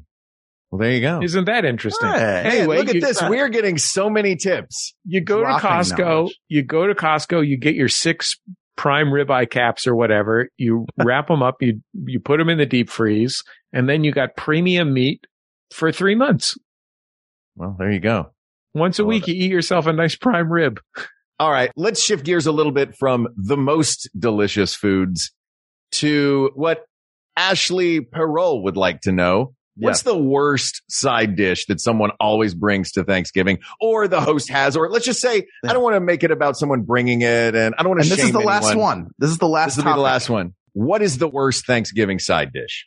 Well, 0.73 0.81
there 0.81 0.91
you 0.93 1.01
go. 1.03 1.23
Isn't 1.23 1.45
that 1.45 1.65
interesting? 1.65 2.09
Hey, 2.11 2.19
Hey, 2.45 2.59
Anyway, 2.59 2.79
look 2.79 2.89
at 2.89 2.95
you- 2.97 3.01
this. 3.01 3.23
We're 3.23 3.49
getting 3.49 3.79
so 3.79 4.11
many 4.11 4.35
tips. 4.35 4.93
You 5.07 5.21
go 5.21 5.41
to 5.41 5.47
Costco, 5.47 5.99
knowledge. 5.99 6.39
you 6.49 6.65
go 6.65 6.89
to 6.89 6.95
Costco, 6.97 7.47
you 7.47 7.57
get 7.59 7.77
your 7.77 7.89
six 7.89 8.37
prime 8.77 9.07
ribeye 9.09 9.49
caps 9.49 9.87
or 9.87 9.95
whatever. 9.95 10.49
You 10.59 10.87
wrap 10.99 11.29
them 11.29 11.45
up, 11.45 11.57
you, 11.61 11.81
you 12.07 12.19
put 12.19 12.39
them 12.39 12.49
in 12.49 12.59
the 12.59 12.67
deep 12.67 12.91
freeze 12.91 13.45
and 13.73 13.89
then 13.89 14.03
you 14.03 14.11
got 14.11 14.37
premium 14.37 14.93
meat 14.93 15.25
for 15.73 15.93
three 15.93 16.15
months. 16.15 16.57
Well, 17.57 17.77
there 17.79 17.91
you 17.91 18.01
go. 18.01 18.31
Once 18.75 18.99
a 18.99 19.03
love 19.03 19.09
week, 19.09 19.29
you 19.29 19.35
eat 19.35 19.51
yourself 19.51 19.87
a 19.87 19.93
nice 19.93 20.17
prime 20.17 20.53
rib. 20.53 20.81
All 21.39 21.51
right. 21.51 21.71
Let's 21.75 22.03
shift 22.03 22.25
gears 22.25 22.47
a 22.47 22.53
little 22.53 22.73
bit 22.73 22.95
from 22.97 23.29
the 23.37 23.57
most 23.57 24.09
delicious 24.19 24.75
foods 24.75 25.33
to 25.93 26.51
what 26.55 26.85
Ashley 27.37 28.01
Perot 28.01 28.63
would 28.63 28.77
like 28.77 29.01
to 29.03 29.13
know. 29.13 29.55
What's 29.77 30.03
the 30.03 30.17
worst 30.17 30.83
side 30.91 31.37
dish 31.37 31.65
that 31.67 31.81
someone 31.81 32.11
always 32.21 32.55
brings 32.55 32.93
to 32.93 33.05
Thanksgiving 33.05 33.61
or 33.81 34.09
the 34.09 34.21
host 34.21 34.51
has? 34.51 34.77
Or 34.77 34.91
let's 34.91 35.07
just 35.07 35.21
say, 35.21 35.47
I 35.67 35.73
don't 35.73 35.83
want 35.83 35.97
to 35.97 36.01
make 36.01 36.23
it 36.23 36.31
about 36.31 36.59
someone 36.59 36.83
bringing 36.83 37.23
it 37.23 37.55
and 37.55 37.75
I 37.79 37.83
don't 37.83 37.91
want 37.91 38.03
And 38.03 38.11
to 38.11 38.17
this 38.17 38.27
is 38.27 38.33
the 38.33 38.41
last 38.41 38.77
one. 38.77 39.09
This 39.19 39.31
is 39.31 39.39
the 39.39 39.49
last 39.49 39.77
This 39.77 39.85
will 39.85 39.93
be 39.93 39.97
the 39.97 40.03
last 40.03 40.29
one. 40.29 40.55
What 40.75 41.01
is 41.01 41.17
the 41.17 41.29
worst 41.29 41.67
Thanksgiving 41.67 42.19
side 42.19 42.53
dish? 42.53 42.87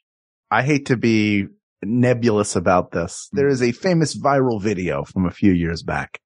I 0.52 0.62
hate 0.62 0.88
to 0.88 0.98
be 0.98 1.48
nebulous 1.86 2.56
about 2.56 2.92
this. 2.92 3.28
Hmm. 3.32 3.38
There 3.38 3.48
is 3.48 3.62
a 3.62 3.72
famous 3.72 4.16
viral 4.18 4.62
video 4.62 5.04
from 5.04 5.26
a 5.26 5.32
few 5.32 5.52
years 5.52 5.84
back 5.84 6.20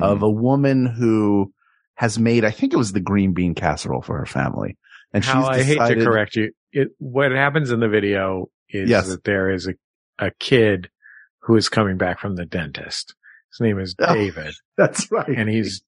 of 0.00 0.22
a 0.22 0.30
woman 0.30 0.86
who 0.86 1.52
has 1.96 2.18
made, 2.18 2.44
I 2.46 2.50
think 2.50 2.72
it 2.72 2.76
was 2.78 2.92
the 2.92 3.00
green 3.00 3.34
bean 3.34 3.54
casserole 3.54 4.00
for 4.02 4.16
her 4.18 4.24
family. 4.26 4.78
And 5.12 5.22
How 5.22 5.52
she's 5.52 5.60
I 5.60 5.62
hate 5.62 5.94
to 5.98 6.04
correct 6.04 6.34
you. 6.36 6.52
It, 6.72 6.88
what 6.98 7.30
happens 7.32 7.70
in 7.70 7.80
the 7.80 7.88
video 7.88 8.48
is 8.70 8.88
Yes. 8.88 9.08
that 9.08 9.24
there 9.24 9.50
is 9.50 9.68
a, 9.68 9.74
a 10.18 10.30
kid 10.40 10.88
who 11.42 11.56
is 11.56 11.68
coming 11.68 11.98
back 11.98 12.18
from 12.20 12.36
the 12.36 12.46
dentist. 12.46 13.14
His 13.50 13.60
name 13.60 13.78
is 13.78 13.94
Oh, 13.98 14.14
David 14.14 14.54
That's 14.78 15.12
right. 15.12 15.28
and 15.28 15.50
he's 15.50 15.82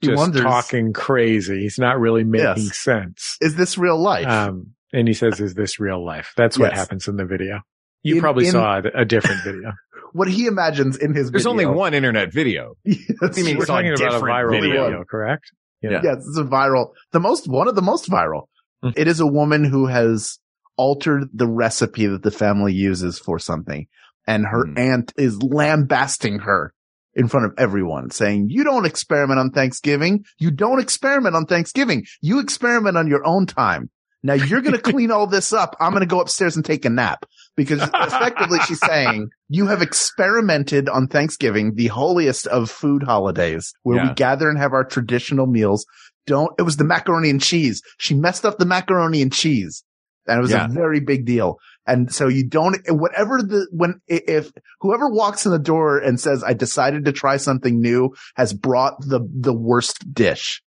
He 0.00 0.08
just 0.08 0.18
wonders- 0.18 0.42
talking 0.42 0.92
crazy. 0.92 1.60
He's 1.62 1.78
not 1.78 2.00
really 2.00 2.24
making 2.24 2.64
Yes. 2.64 2.78
sense. 2.78 3.36
Is 3.40 3.54
this 3.54 3.78
real 3.78 3.96
life? 3.98 4.26
Um, 4.26 4.72
and 4.92 5.06
he 5.06 5.14
says, 5.14 5.38
is 5.40 5.54
this 5.54 5.78
real 5.78 6.04
life? 6.04 6.32
That's 6.36 6.58
what 6.58 6.72
Yes. 6.72 6.78
happens 6.80 7.06
in 7.06 7.14
the 7.16 7.24
video. 7.26 7.60
You 8.06 8.16
In- 8.16 8.20
probably 8.20 8.46
in- 8.46 8.52
saw 8.52 8.78
a, 8.78 9.00
a 9.02 9.04
different 9.04 9.42
video. 9.44 9.72
what 10.12 10.28
he 10.28 10.46
imagines 10.46 10.96
in 10.96 11.14
his 11.14 11.30
There's 11.30 11.42
video. 11.44 11.50
only 11.50 11.66
one 11.66 11.92
internet 11.94 12.32
video. 12.32 12.76
Yes, 12.84 13.36
You 13.36 13.44
mean 13.44 13.56
We're 13.56 13.62
it's 13.62 13.70
on 13.70 13.82
talking 13.84 13.92
about 13.94 14.14
a 14.14 14.24
viral 14.24 14.50
video. 14.60 14.84
video, 14.84 15.04
correct? 15.04 15.50
Yeah. 15.82 16.00
Yes, 16.02 16.24
it's 16.28 16.38
a 16.38 16.44
viral, 16.44 16.92
the 17.12 17.20
most, 17.20 17.48
one 17.48 17.68
of 17.68 17.74
the 17.74 17.82
most 17.82 18.08
viral. 18.10 18.44
Mhm. 18.84 18.94
It 18.96 19.08
is 19.08 19.20
a 19.20 19.26
woman 19.26 19.64
who 19.64 19.86
has 19.86 20.38
altered 20.76 21.24
the 21.34 21.46
recipe 21.48 22.06
that 22.06 22.22
the 22.22 22.30
family 22.30 22.72
uses 22.72 23.18
for 23.18 23.38
something. 23.38 23.86
And 24.26 24.44
her 24.46 24.64
Mhm. 24.64 24.78
aunt 24.78 25.12
is 25.16 25.40
lambasting 25.42 26.40
her 26.40 26.72
in 27.14 27.28
front 27.28 27.46
of 27.46 27.52
everyone 27.58 28.10
saying, 28.10 28.48
you 28.50 28.62
don't 28.64 28.84
experiment 28.86 29.38
on 29.40 29.50
Thanksgiving. 29.50 30.24
You 30.38 30.50
don't 30.50 30.80
experiment 30.80 31.34
on 31.34 31.46
Thanksgiving. 31.46 32.04
You 32.20 32.40
experiment 32.40 32.96
on 32.96 33.06
your 33.08 33.26
own 33.26 33.46
time. 33.46 33.90
Now 34.22 34.34
you're 34.34 34.60
going 34.60 34.74
to 34.80 34.82
clean 34.92 35.10
all 35.10 35.26
this 35.26 35.52
up. 35.52 35.76
I'm 35.80 35.92
going 35.92 36.00
to 36.02 36.06
go 36.06 36.20
upstairs 36.20 36.56
and 36.56 36.64
take 36.64 36.84
a 36.84 36.90
nap 36.90 37.24
because 37.56 37.80
effectively 37.82 38.58
she's 38.66 38.80
saying 38.80 39.28
you 39.48 39.66
have 39.66 39.82
experimented 39.82 40.88
on 40.88 41.08
Thanksgiving, 41.08 41.74
the 41.74 41.86
holiest 41.88 42.46
of 42.48 42.70
food 42.70 43.02
holidays 43.02 43.72
where 43.82 43.96
Yeah. 43.96 44.08
we 44.08 44.14
gather 44.14 44.48
and 44.48 44.58
have 44.58 44.72
our 44.72 44.84
traditional 44.84 45.46
meals. 45.46 45.86
Don't, 46.26 46.52
it 46.58 46.62
was 46.62 46.76
the 46.76 46.84
macaroni 46.84 47.30
and 47.30 47.40
cheese. 47.40 47.82
She 47.98 48.14
messed 48.14 48.44
up 48.44 48.58
the 48.58 48.66
macaroni 48.66 49.22
and 49.22 49.32
cheese 49.32 49.84
and 50.26 50.38
it 50.38 50.42
was 50.42 50.50
Yeah. 50.50 50.66
a 50.66 50.68
very 50.68 51.00
big 51.00 51.24
deal. 51.24 51.58
And 51.86 52.12
so 52.12 52.26
you 52.26 52.44
don't, 52.44 52.76
whatever 52.88 53.40
the, 53.42 53.68
when, 53.70 54.00
if 54.08 54.50
whoever 54.80 55.08
walks 55.08 55.46
in 55.46 55.52
the 55.52 55.58
door 55.58 55.98
and 55.98 56.18
says, 56.18 56.42
I 56.42 56.52
decided 56.52 57.04
to 57.04 57.12
try 57.12 57.36
something 57.36 57.80
new 57.80 58.10
has 58.34 58.52
brought 58.52 59.00
the, 59.00 59.20
the 59.32 59.52
worst 59.54 60.12
dish. 60.12 60.62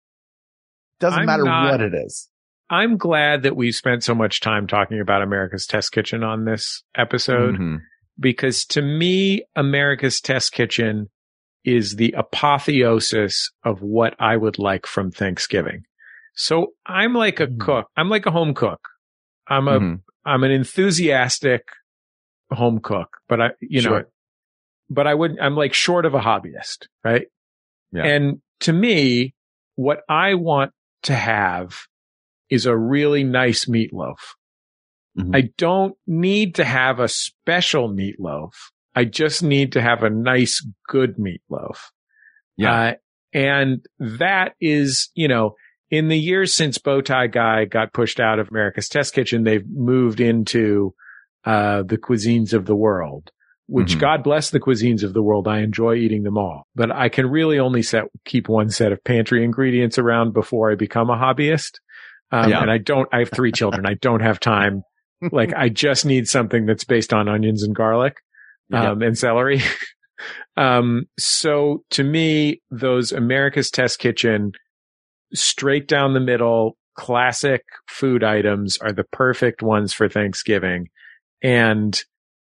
Doesn't 1.01 1.19
I'm 1.19 1.25
matter 1.25 1.43
not- 1.43 1.71
what 1.71 1.81
it 1.81 1.93
is. 1.93 2.28
I'm 2.69 2.97
glad 2.97 3.43
that 3.43 3.55
we 3.55 3.71
spent 3.71 4.03
so 4.03 4.13
much 4.13 4.41
time 4.41 4.67
talking 4.67 4.99
about 4.99 5.21
America's 5.21 5.65
Test 5.65 5.91
Kitchen 5.91 6.23
on 6.23 6.45
this 6.45 6.83
episode 6.95 7.55
Mhm. 7.57 7.79
because 8.19 8.65
to 8.67 8.81
me, 8.81 9.43
America's 9.55 10.21
Test 10.21 10.51
Kitchen 10.53 11.09
is 11.65 11.95
the 11.95 12.13
apotheosis 12.17 13.51
of 13.63 13.81
what 13.81 14.15
I 14.19 14.37
would 14.37 14.59
like 14.59 14.85
from 14.85 15.11
Thanksgiving. 15.11 15.83
So 16.35 16.73
I'm 16.85 17.13
like 17.13 17.39
a 17.39 17.47
Mm. 17.47 17.59
cook. 17.59 17.87
I'm 17.97 18.09
like 18.09 18.25
a 18.25 18.31
home 18.31 18.53
cook. 18.53 18.79
I'm 19.47 19.67
a, 19.67 19.77
am 20.25 20.43
an 20.43 20.51
enthusiastic 20.51 21.63
home 22.51 22.79
cook, 22.79 23.17
but 23.27 23.41
I, 23.41 23.49
you 23.61 23.81
know, 23.81 24.03
but 24.89 25.07
I 25.07 25.15
wouldn't, 25.15 25.41
I'm 25.41 25.55
like 25.55 25.73
short 25.73 26.05
of 26.05 26.13
a 26.13 26.19
hobbyist, 26.19 26.87
right? 27.03 27.27
Yeah. 27.91 28.03
And 28.05 28.41
to 28.61 28.73
me, 28.73 29.33
what 29.75 30.01
I 30.07 30.35
want 30.35 30.71
to 31.03 31.15
have 31.15 31.75
is 32.49 32.65
a 32.65 32.75
really 32.77 33.23
nice 33.23 33.65
meatloaf. 33.65 34.17
Mhm. 35.17 35.35
I 35.35 35.49
don't 35.57 35.95
need 36.07 36.55
to 36.55 36.65
have 36.65 36.99
a 36.99 37.07
special 37.07 37.89
meatloaf. 37.89 38.51
I 38.95 39.05
just 39.05 39.43
need 39.43 39.73
to 39.73 39.81
have 39.81 40.03
a 40.03 40.09
nice, 40.09 40.65
good 40.87 41.15
meatloaf. 41.17 41.77
Yeah. 42.57 42.73
Uh, 42.73 42.93
and 43.33 43.85
that 43.99 44.53
is, 44.59 45.09
you 45.15 45.27
know, 45.27 45.55
in 45.91 46.07
the 46.07 46.17
years 46.17 46.53
since 46.53 46.77
Bowtie 46.77 47.31
Guy 47.31 47.65
got 47.65 47.93
pushed 47.93 48.19
out 48.19 48.39
of 48.39 48.49
America's 48.49 48.89
Test 48.89 49.13
Kitchen, 49.13 49.43
they've 49.43 49.67
moved 49.67 50.19
into, 50.19 50.93
uh, 51.45 51.83
the 51.83 51.97
cuisines 51.97 52.53
of 52.53 52.65
the 52.65 52.75
world, 52.75 53.31
which 53.67 53.95
Mhm. 53.95 53.99
God 53.99 54.23
bless 54.23 54.49
the 54.49 54.59
cuisines 54.59 55.03
of 55.03 55.13
the 55.13 55.21
world. 55.23 55.47
I 55.47 55.59
enjoy 55.61 55.95
eating 55.95 56.23
them 56.23 56.37
all, 56.37 56.67
but 56.75 56.91
I 56.91 57.09
can 57.09 57.27
really 57.27 57.59
only 57.59 57.81
set, 57.81 58.03
keep 58.25 58.49
one 58.49 58.69
set 58.69 58.91
of 58.91 59.03
pantry 59.03 59.43
ingredients 59.43 59.97
around 59.97 60.33
before 60.33 60.71
I 60.71 60.75
become 60.75 61.09
a 61.09 61.15
hobbyist. 61.17 61.79
Um, 62.31 62.49
Yeah. 62.49 62.61
and 62.61 62.71
I 62.71 62.77
don't, 62.77 63.07
I 63.11 63.19
have 63.19 63.31
three 63.31 63.51
children. 63.51 63.85
I 63.85 63.95
don't 63.95 64.21
have 64.21 64.39
time. 64.39 64.83
Like 65.33 65.53
I 65.53 65.67
just 65.67 66.05
need 66.05 66.29
something 66.29 66.65
that's 66.65 66.85
based 66.85 67.11
on 67.11 67.27
onions 67.27 67.61
and 67.61 67.75
garlic, 67.75 68.15
um, 68.71 69.01
and 69.01 69.17
celery. 69.17 69.61
um, 70.55 71.07
so 71.19 71.83
to 71.89 72.05
me, 72.05 72.61
those 72.71 73.11
America's 73.11 73.69
Test 73.69 73.99
Kitchen 73.99 74.53
straight 75.33 75.89
down 75.89 76.13
the 76.13 76.21
middle 76.21 76.77
classic 76.95 77.63
food 77.89 78.23
items 78.23 78.77
are 78.77 78.93
the 78.93 79.03
perfect 79.03 79.61
ones 79.61 79.91
for 79.91 80.07
Thanksgiving. 80.07 80.87
And 81.41 82.01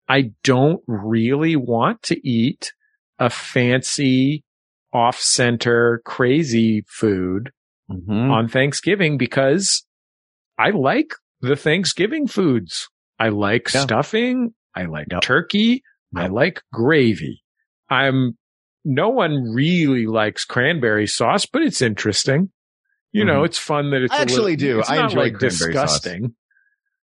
I 0.07 0.33
don't 0.45 0.83
really 0.87 1.57
want 1.57 2.03
to 2.05 2.29
eat 2.29 2.75
a 3.19 3.31
fancy 3.31 4.45
off 4.93 5.19
center 5.19 6.03
crazy 6.05 6.85
food 6.89 7.53
Mhm. 7.91 8.31
on 8.31 8.49
Thanksgiving 8.49 9.19
because 9.19 9.85
I 10.59 10.71
like 10.71 11.13
the 11.41 11.57
Thanksgiving 11.57 12.27
foods. 12.29 12.89
I 13.19 13.31
like 13.31 13.69
Yeah. 13.75 13.83
stuffing. 13.83 14.55
I 14.75 14.85
like 14.85 15.09
Yep. 15.11 15.23
turkey. 15.23 15.83
I 16.15 16.27
like 16.29 16.63
gravy. 16.73 17.43
I'm, 17.89 18.37
no 18.85 19.09
one 19.11 19.53
really 19.55 20.07
likes 20.07 20.45
cranberry 20.45 21.07
sauce, 21.07 21.47
but 21.47 21.63
it's 21.63 21.83
interesting. 21.83 22.51
You 23.13 23.25
know, 23.25 23.43
Mhm. 23.43 23.47
it's 23.47 23.59
fun 23.59 23.91
that 23.91 24.03
it's 24.03 24.13
I 24.15 24.19
actually 24.23 24.57
little- 24.57 24.83
do. 24.83 24.89
I 24.89 25.03
enjoy 25.05 25.21
like 25.21 25.35
cranberry 25.35 25.75
sauce. 25.75 26.01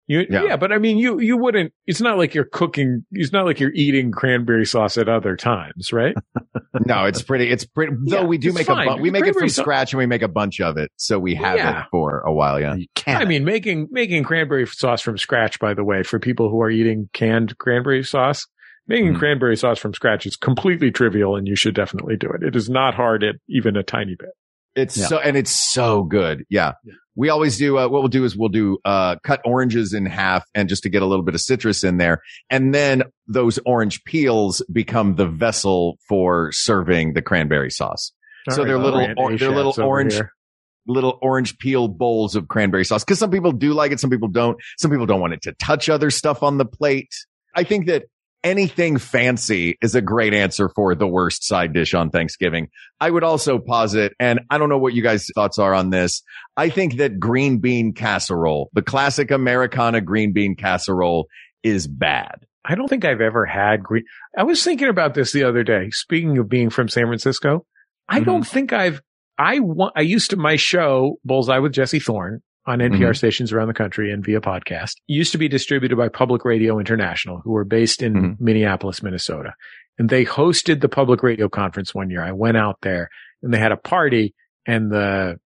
Disgusting. 0.08 0.34
You, 0.34 0.42
Yeah. 0.44 0.50
yeah. 0.52 0.58
but 0.58 0.72
I 0.72 0.78
mean, 0.78 0.98
you, 0.98 1.20
you 1.20 1.38
wouldn't, 1.38 1.74
it's 1.86 2.02
not 2.02 2.18
like 2.18 2.34
you're 2.34 2.46
cooking, 2.46 3.06
it's 3.12 3.32
not 3.34 3.46
like 3.46 3.60
you're 3.60 3.74
eating 3.74 4.12
cranberry 4.12 4.66
sauce 4.66 4.98
at 4.98 5.10
other 5.10 5.36
times, 5.36 5.92
right? 5.94 6.16
No, 6.86 7.06
it's 7.06 7.22
pretty. 7.24 7.50
It's 7.50 7.66
pretty. 7.66 7.94
Yeah, 8.06 8.20
though 8.22 8.26
we 8.28 8.38
do 8.38 8.54
make 8.54 8.68
fine. 8.68 8.88
a 8.88 8.96
bu- 8.96 9.02
we 9.02 9.10
make 9.10 9.22
it 9.24 9.34
from 9.34 9.34
Cranberry 9.34 9.50
scratch 9.50 9.94
and 9.94 9.98
we 9.98 10.06
make 10.06 10.22
a 10.22 10.28
bunch 10.28 10.62
of 10.62 10.78
it, 10.78 10.90
so 10.96 11.18
we 11.20 11.34
have 11.36 11.58
Yeah. 11.58 11.82
it 11.82 11.86
for 11.92 12.20
a 12.22 12.32
while. 12.32 12.62
Yeah. 12.62 12.76
You 12.76 12.86
can't. 12.96 13.20
I 13.22 13.26
mean, 13.26 13.44
making 13.44 13.88
making 13.92 14.24
cranberry 14.24 14.66
sauce 14.68 15.02
from 15.02 15.18
scratch, 15.18 15.60
by 15.60 15.74
the 15.74 15.84
way, 15.84 16.04
for 16.04 16.20
people 16.20 16.50
who 16.50 16.62
are 16.62 16.70
eating 16.70 17.10
canned 17.14 17.58
cranberry 17.58 18.04
sauce, 18.04 18.46
making 18.88 19.16
Mm. 19.16 19.20
cranberry 19.20 19.58
sauce 19.58 19.80
from 19.80 19.94
scratch 19.96 20.26
is 20.28 20.38
completely 20.38 20.92
trivial, 20.92 21.36
and 21.36 21.48
you 21.48 21.56
should 21.56 21.74
definitely 21.76 22.16
do 22.16 22.30
it. 22.30 22.44
It 22.44 22.56
is 22.56 22.70
not 22.70 22.94
hard 22.94 23.24
at 23.24 23.36
even 23.50 23.76
a 23.76 23.84
tiny 23.84 24.16
bit. 24.18 24.30
It's 24.78 24.96
Yeah. 24.96 25.08
so 25.08 25.18
and 25.20 25.36
it's 25.36 25.52
so 25.52 26.04
good. 26.04 26.46
Yeah. 26.50 26.74
We 27.16 27.30
always 27.30 27.58
do 27.58 27.78
uh, 27.80 27.88
what 27.88 28.02
we'll 28.04 28.10
do 28.10 28.24
is 28.26 28.38
we'll 28.38 28.50
do 28.50 28.78
uh 28.86 29.16
cut 29.24 29.42
oranges 29.44 29.94
in 29.94 30.06
half 30.06 30.46
and 30.54 30.70
just 30.70 30.84
to 30.84 30.90
get 30.90 31.02
a 31.02 31.06
little 31.06 31.26
bit 31.26 31.34
of 31.36 31.42
citrus 31.42 31.84
in 31.84 31.98
there. 31.98 32.22
And 32.50 32.74
then 32.76 33.04
those 33.28 33.58
orange 33.66 34.04
peels 34.06 34.62
become 34.72 35.16
the 35.16 35.26
vessel 35.28 35.98
for 36.08 36.52
serving 36.54 37.14
the 37.14 37.22
cranberry 37.24 37.72
sauce. 37.72 38.14
So 38.52 38.64
they're 38.64 38.78
little 38.80 39.02
or- 39.18 39.36
they're 39.36 39.50
little 39.52 39.74
orange 39.84 40.14
here. 40.14 40.32
little 40.88 41.18
orange 41.22 41.58
peel 41.58 41.88
bowls 41.90 42.36
of 42.36 42.48
cranberry 42.48 42.86
sauce 42.86 43.04
because 43.04 43.20
some 43.20 43.32
people 43.32 43.52
do 43.52 43.74
like 43.74 43.92
it, 43.92 44.00
some 44.00 44.10
people 44.12 44.30
don't. 44.30 44.58
Some 44.78 44.92
people 44.92 45.06
don't 45.08 45.20
want 45.20 45.34
it 45.34 45.42
to 45.42 45.54
touch 45.54 45.90
other 45.90 46.10
stuff 46.12 46.44
on 46.44 46.58
the 46.60 46.66
plate. 46.66 47.10
I 47.56 47.64
think 47.64 47.88
that 47.88 48.04
anything 48.44 48.98
fancy 48.98 49.78
is 49.82 49.96
a 49.96 50.02
great 50.02 50.34
answer 50.34 50.70
for 50.70 50.96
the 50.96 51.08
worst 51.08 51.44
side 51.46 51.74
dish 51.74 51.94
on 51.94 52.10
Thanksgiving. 52.10 52.70
I 53.00 53.10
would 53.10 53.24
also 53.24 53.60
posit, 53.60 54.14
and 54.20 54.42
I 54.50 54.58
don't 54.58 54.70
know 54.70 54.78
what 54.78 54.94
you 54.94 55.04
guys' 55.04 55.30
thoughts 55.36 55.60
are 55.60 55.74
on 55.74 55.90
this. 55.90 56.24
I 56.56 56.70
think 56.70 56.98
that 56.98 57.20
green 57.20 57.60
bean 57.60 57.94
casserole, 57.94 58.70
the 58.74 58.82
classic 58.82 59.32
Americana 59.32 60.02
green 60.02 60.34
bean 60.34 60.56
casserole 60.56 61.28
is 61.64 61.88
bad. 61.88 62.46
I 62.64 62.76
don't 62.76 62.88
think 62.90 63.06
I've 63.06 63.22
ever 63.22 63.46
had 63.46 63.82
green. 63.84 64.04
I 64.38 64.44
was 64.44 64.64
thinking 64.64 64.90
about 64.90 65.14
this 65.14 65.32
the 65.32 65.44
other 65.44 65.64
day. 65.64 65.90
Speaking 65.92 66.38
of 66.38 66.50
being 66.50 66.70
from 66.70 66.90
San 66.90 67.06
Francisco, 67.08 67.66
I 68.10 68.18
Mm-hmm. 68.18 68.26
don't 68.26 68.48
think 68.48 68.74
I've. 68.74 69.02
I 69.38 69.60
want. 69.60 69.94
I 69.96 70.02
used 70.02 70.32
to 70.32 70.38
my 70.38 70.56
show 70.56 71.18
Bullseye 71.24 71.60
with 71.60 71.72
Jesse 71.74 72.00
Thorn 72.00 72.42
on 72.68 72.80
NPR 72.82 73.12
Mhm. 73.12 73.18
stations 73.18 73.52
around 73.54 73.68
the 73.70 73.74
country 73.74 74.12
and 74.12 74.24
via 74.24 74.42
podcast. 74.42 74.92
Used 75.08 75.32
to 75.32 75.38
be 75.38 75.48
distributed 75.48 75.96
by 75.96 76.10
Public 76.10 76.44
Radio 76.46 76.78
International, 76.80 77.40
who 77.44 77.52
were 77.52 77.64
based 77.66 78.04
in 78.04 78.14
Mhm. 78.14 78.36
Minneapolis, 78.42 79.02
Minnesota, 79.02 79.54
and 79.98 80.10
they 80.10 80.26
hosted 80.26 80.82
the 80.82 80.90
Public 80.90 81.24
Radio 81.24 81.50
Conference 81.50 81.96
one 81.96 82.10
year. 82.10 82.22
I 82.22 82.32
went 82.34 82.58
out 82.58 82.78
there 82.82 83.10
and 83.42 83.54
they 83.54 83.58
had 83.60 83.72
a 83.72 83.78
party, 83.78 84.36
and 84.66 84.92
the 84.92 85.40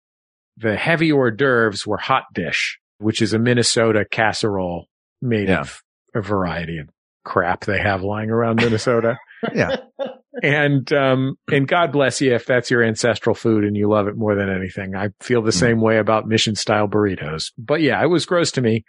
the 0.57 0.77
heavy 0.77 1.11
hors 1.11 1.31
d'oeuvres 1.31 1.87
were 1.87 1.97
hot 1.97 2.25
dish, 2.35 2.79
which 2.99 3.23
is 3.23 3.33
a 3.33 3.39
Minnesota 3.39 4.05
casserole 4.11 4.89
made 5.23 5.49
Yeah. 5.49 5.61
of 5.61 5.81
a 6.15 6.21
variety 6.21 6.79
of 6.79 6.89
crap 7.25 7.65
they 7.65 7.79
have 7.79 8.03
lying 8.03 8.31
around 8.31 8.57
Minnesota. 8.57 9.17
Yeah. 9.55 9.77
And, 10.43 10.93
um, 10.93 11.35
and 11.51 11.67
God 11.67 11.91
bless 11.93 12.21
you 12.21 12.35
if 12.35 12.47
that's 12.47 12.71
your 12.71 12.83
ancestral 12.85 13.35
food 13.35 13.65
and 13.65 13.77
you 13.77 13.89
love 13.89 14.07
it 14.07 14.17
more 14.17 14.35
than 14.37 14.49
anything. 14.49 14.95
I 14.95 15.09
feel 15.21 15.43
the 15.43 15.51
Mm. 15.51 15.55
same 15.61 15.81
way 15.81 15.99
about 15.99 16.29
mission 16.29 16.55
style 16.55 16.87
burritos. 16.89 17.53
But 17.59 17.81
yeah, 17.81 18.03
it 18.03 18.07
was 18.07 18.27
gross 18.27 18.53
to 18.53 18.61
me. 18.61 18.85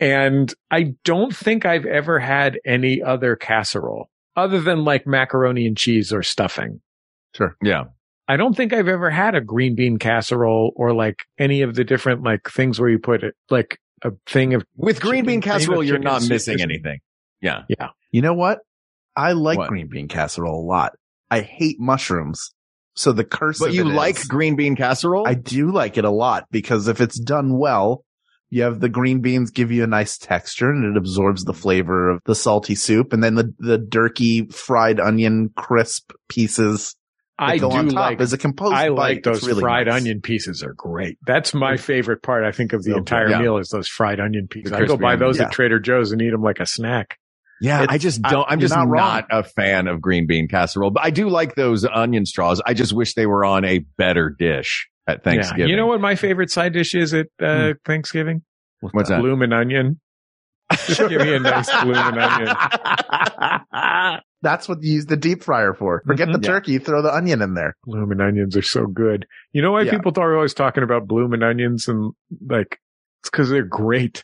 And 0.00 0.52
I 0.70 0.94
don't 1.04 1.34
think 1.34 1.64
I've 1.66 1.86
ever 1.86 2.18
had 2.18 2.58
any 2.64 3.02
other 3.02 3.36
casserole 3.36 4.08
other 4.36 4.60
than 4.60 4.84
like 4.84 5.06
macaroni 5.06 5.66
and 5.66 5.76
cheese 5.76 6.12
or 6.12 6.22
stuffing. 6.22 6.80
Sure. 7.36 7.56
Yeah. 7.62 7.84
I 8.26 8.36
don't 8.36 8.56
think 8.56 8.72
I've 8.72 8.88
ever 8.88 9.10
had 9.10 9.34
a 9.34 9.40
green 9.40 9.74
bean 9.74 9.98
casserole 9.98 10.72
or 10.76 10.92
like 10.94 11.24
any 11.38 11.62
of 11.62 11.74
the 11.74 11.84
different 11.84 12.22
like 12.22 12.48
things 12.48 12.80
where 12.80 12.88
you 12.88 12.98
put 12.98 13.22
it 13.22 13.34
like 13.50 13.78
a 14.02 14.12
thing 14.26 14.54
of 14.54 14.64
With 14.76 15.00
green 15.00 15.24
bean 15.26 15.40
Chicken, 15.40 15.42
thing 15.42 15.58
casserole, 15.66 15.82
you're 15.84 15.98
not 15.98 16.26
missing 16.28 16.54
is- 16.56 16.62
anything. 16.62 17.00
Yeah. 17.40 17.62
You 18.10 18.22
know 18.22 18.34
what? 18.34 18.60
I 19.16 19.32
like 19.32 19.58
What? 19.58 19.68
green 19.68 19.88
bean 19.88 20.08
casserole 20.08 20.60
a 20.60 20.66
lot. 20.66 20.92
I 21.30 21.40
hate 21.40 21.78
mushrooms. 21.80 22.52
So 22.94 23.12
the 23.12 23.24
curse 23.24 23.58
But 23.58 23.72
you 23.72 23.84
like 23.84 24.18
is- 24.18 24.24
green 24.24 24.56
bean 24.56 24.76
casserole? 24.76 25.26
I 25.26 25.34
do 25.34 25.72
like 25.72 25.98
it 25.98 26.04
a 26.04 26.10
lot 26.10 26.46
because 26.50 26.88
if 26.88 27.00
it's 27.00 27.18
done 27.18 27.58
well, 27.58 28.04
you 28.50 28.62
have 28.62 28.78
the 28.78 28.88
green 28.88 29.20
beans 29.20 29.50
give 29.50 29.72
you 29.72 29.82
a 29.82 29.86
nice 29.88 30.16
texture 30.16 30.70
and 30.70 30.84
it 30.84 30.96
absorbs 30.96 31.44
the 31.44 31.54
flavor 31.54 32.08
of 32.10 32.20
the 32.24 32.36
salty 32.36 32.76
soup. 32.76 33.12
And 33.12 33.22
then 33.22 33.34
the, 33.34 33.52
the 33.58 33.78
jerky 33.78 34.46
fried 34.46 35.00
onion 35.00 35.50
crisp 35.56 36.12
pieces 36.28 36.94
I 37.36 37.58
go 37.58 37.70
do 37.70 37.76
on 37.78 37.88
top 37.88 37.96
like 37.96 38.20
as 38.20 38.32
a 38.32 38.38
composed 38.38 38.74
I 38.74 38.88
like 38.88 39.24
those 39.24 39.44
really 39.44 39.60
fried 39.60 39.88
nice. 39.88 40.02
onion 40.02 40.20
pieces 40.20 40.62
are 40.62 40.72
great. 40.72 41.18
That's 41.26 41.52
my 41.52 41.74
mm. 41.74 41.80
favorite 41.80 42.22
part. 42.22 42.44
I 42.44 42.52
think 42.52 42.72
of 42.72 42.84
the 42.84 42.96
entire. 42.96 43.28
Yeah. 43.28 43.40
meal 43.40 43.58
is 43.58 43.70
those 43.70 43.88
fried 43.88 44.20
onion 44.20 44.46
pieces. 44.46 44.72
I 44.72 44.84
go 44.84 44.96
buy 44.96 45.16
those 45.16 45.38
Yeah. 45.38 45.46
at 45.46 45.52
Trader 45.52 45.80
Joe's 45.80 46.12
and 46.12 46.22
eat 46.22 46.30
them 46.30 46.42
like 46.42 46.60
a 46.60 46.66
snack. 46.66 47.18
Yeah, 47.60 47.82
It's- 47.84 47.94
I 47.94 47.98
just 47.98 48.20
don't. 48.22 48.44
I'm 48.48 48.60
just 48.60 48.74
not 48.74 48.88
not, 48.88 49.26
a 49.30 49.42
fan 49.44 49.86
of 49.86 50.00
green 50.00 50.26
bean 50.26 50.48
casserole, 50.48 50.90
but 50.90 51.04
I 51.04 51.10
do 51.10 51.28
like 51.28 51.54
those 51.54 51.84
onion 51.84 52.26
straws. 52.26 52.60
I 52.66 52.74
just 52.74 52.92
wish 52.92 53.14
they 53.14 53.26
were 53.26 53.44
on 53.44 53.64
a 53.64 53.78
better 53.96 54.28
dish 54.30 54.88
at 55.06 55.22
Thanksgiving. 55.24 55.60
Yeah. 55.60 55.66
You 55.68 55.76
know 55.76 55.86
what 55.86 56.00
my 56.00 56.14
favorite 56.16 56.50
side 56.50 56.72
dish 56.72 56.94
is 56.94 57.14
at 57.14 57.26
uh, 57.40 57.74
Thanksgiving? 57.86 58.42
What's 58.80 59.08
that? 59.08 59.20
Bloomin' 59.20 59.52
onion. 59.52 60.00
Just 60.86 60.98
give 61.08 61.20
me 61.20 61.34
a 61.34 61.38
nice 61.40 61.70
bloomin' 61.82 62.18
onion. 62.18 62.56
That's 64.42 64.68
what 64.68 64.82
you 64.82 64.94
use 64.94 65.06
the 65.06 65.16
deep 65.16 65.42
fryer 65.42 65.72
for. 65.74 66.02
Forget 66.06 66.28
Mhm. 66.28 66.32
the 66.32 66.40
Yeah. 66.42 66.52
turkey, 66.54 66.78
throw 66.78 67.00
the 67.02 67.14
onion 67.14 67.40
in 67.40 67.54
there. 67.54 67.76
Bloomin' 67.84 68.20
onions 68.20 68.56
are 68.56 68.62
so 68.62 68.86
good. 68.86 69.26
You 69.52 69.62
know 69.62 69.72
why 69.72 69.82
Yeah. 69.82 69.92
people 69.92 70.12
are 70.18 70.34
always 70.36 70.52
talking 70.54 70.82
about 70.82 71.06
bloomin' 71.06 71.42
onions 71.42 71.88
and 71.88 72.12
like 72.46 72.78
it's 73.22 73.30
because 73.30 73.48
they're 73.48 73.62
great. 73.62 74.22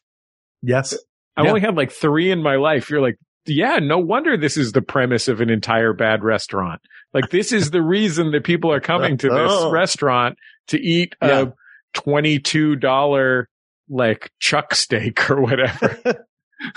Yes. 0.62 0.95
I 1.37 1.43
Yeah. 1.43 1.49
only 1.49 1.61
had 1.61 1.76
like 1.76 1.91
three 1.93 2.31
in 2.31 2.43
my 2.43 2.57
life. 2.57 2.91
You're 2.91 3.01
like, 3.01 3.16
yeah, 3.47 3.78
no 3.78 3.99
wonder 3.99 4.37
this 4.37 4.57
is 4.57 4.72
the 4.72 4.83
premise 4.83 5.26
of 5.28 5.41
an 5.41 5.51
entire 5.51 5.93
bad 5.93 6.22
restaurant. 6.22 6.81
Like 7.14 7.31
this 7.31 7.53
is 7.53 7.70
the 7.70 7.83
reason 7.83 8.31
that 8.33 8.45
people 8.45 8.70
are 8.72 8.81
coming 8.81 9.16
to 9.18 9.28
this 9.28 9.51
Oh. 9.53 9.70
restaurant 9.72 10.37
to 10.68 10.78
eat 10.81 11.14
Yeah. 11.22 11.41
a 11.47 11.53
$22 11.99 13.47
like 13.89 14.31
chuck 14.39 14.74
steak 14.74 15.28
or 15.31 15.41
whatever. 15.41 15.99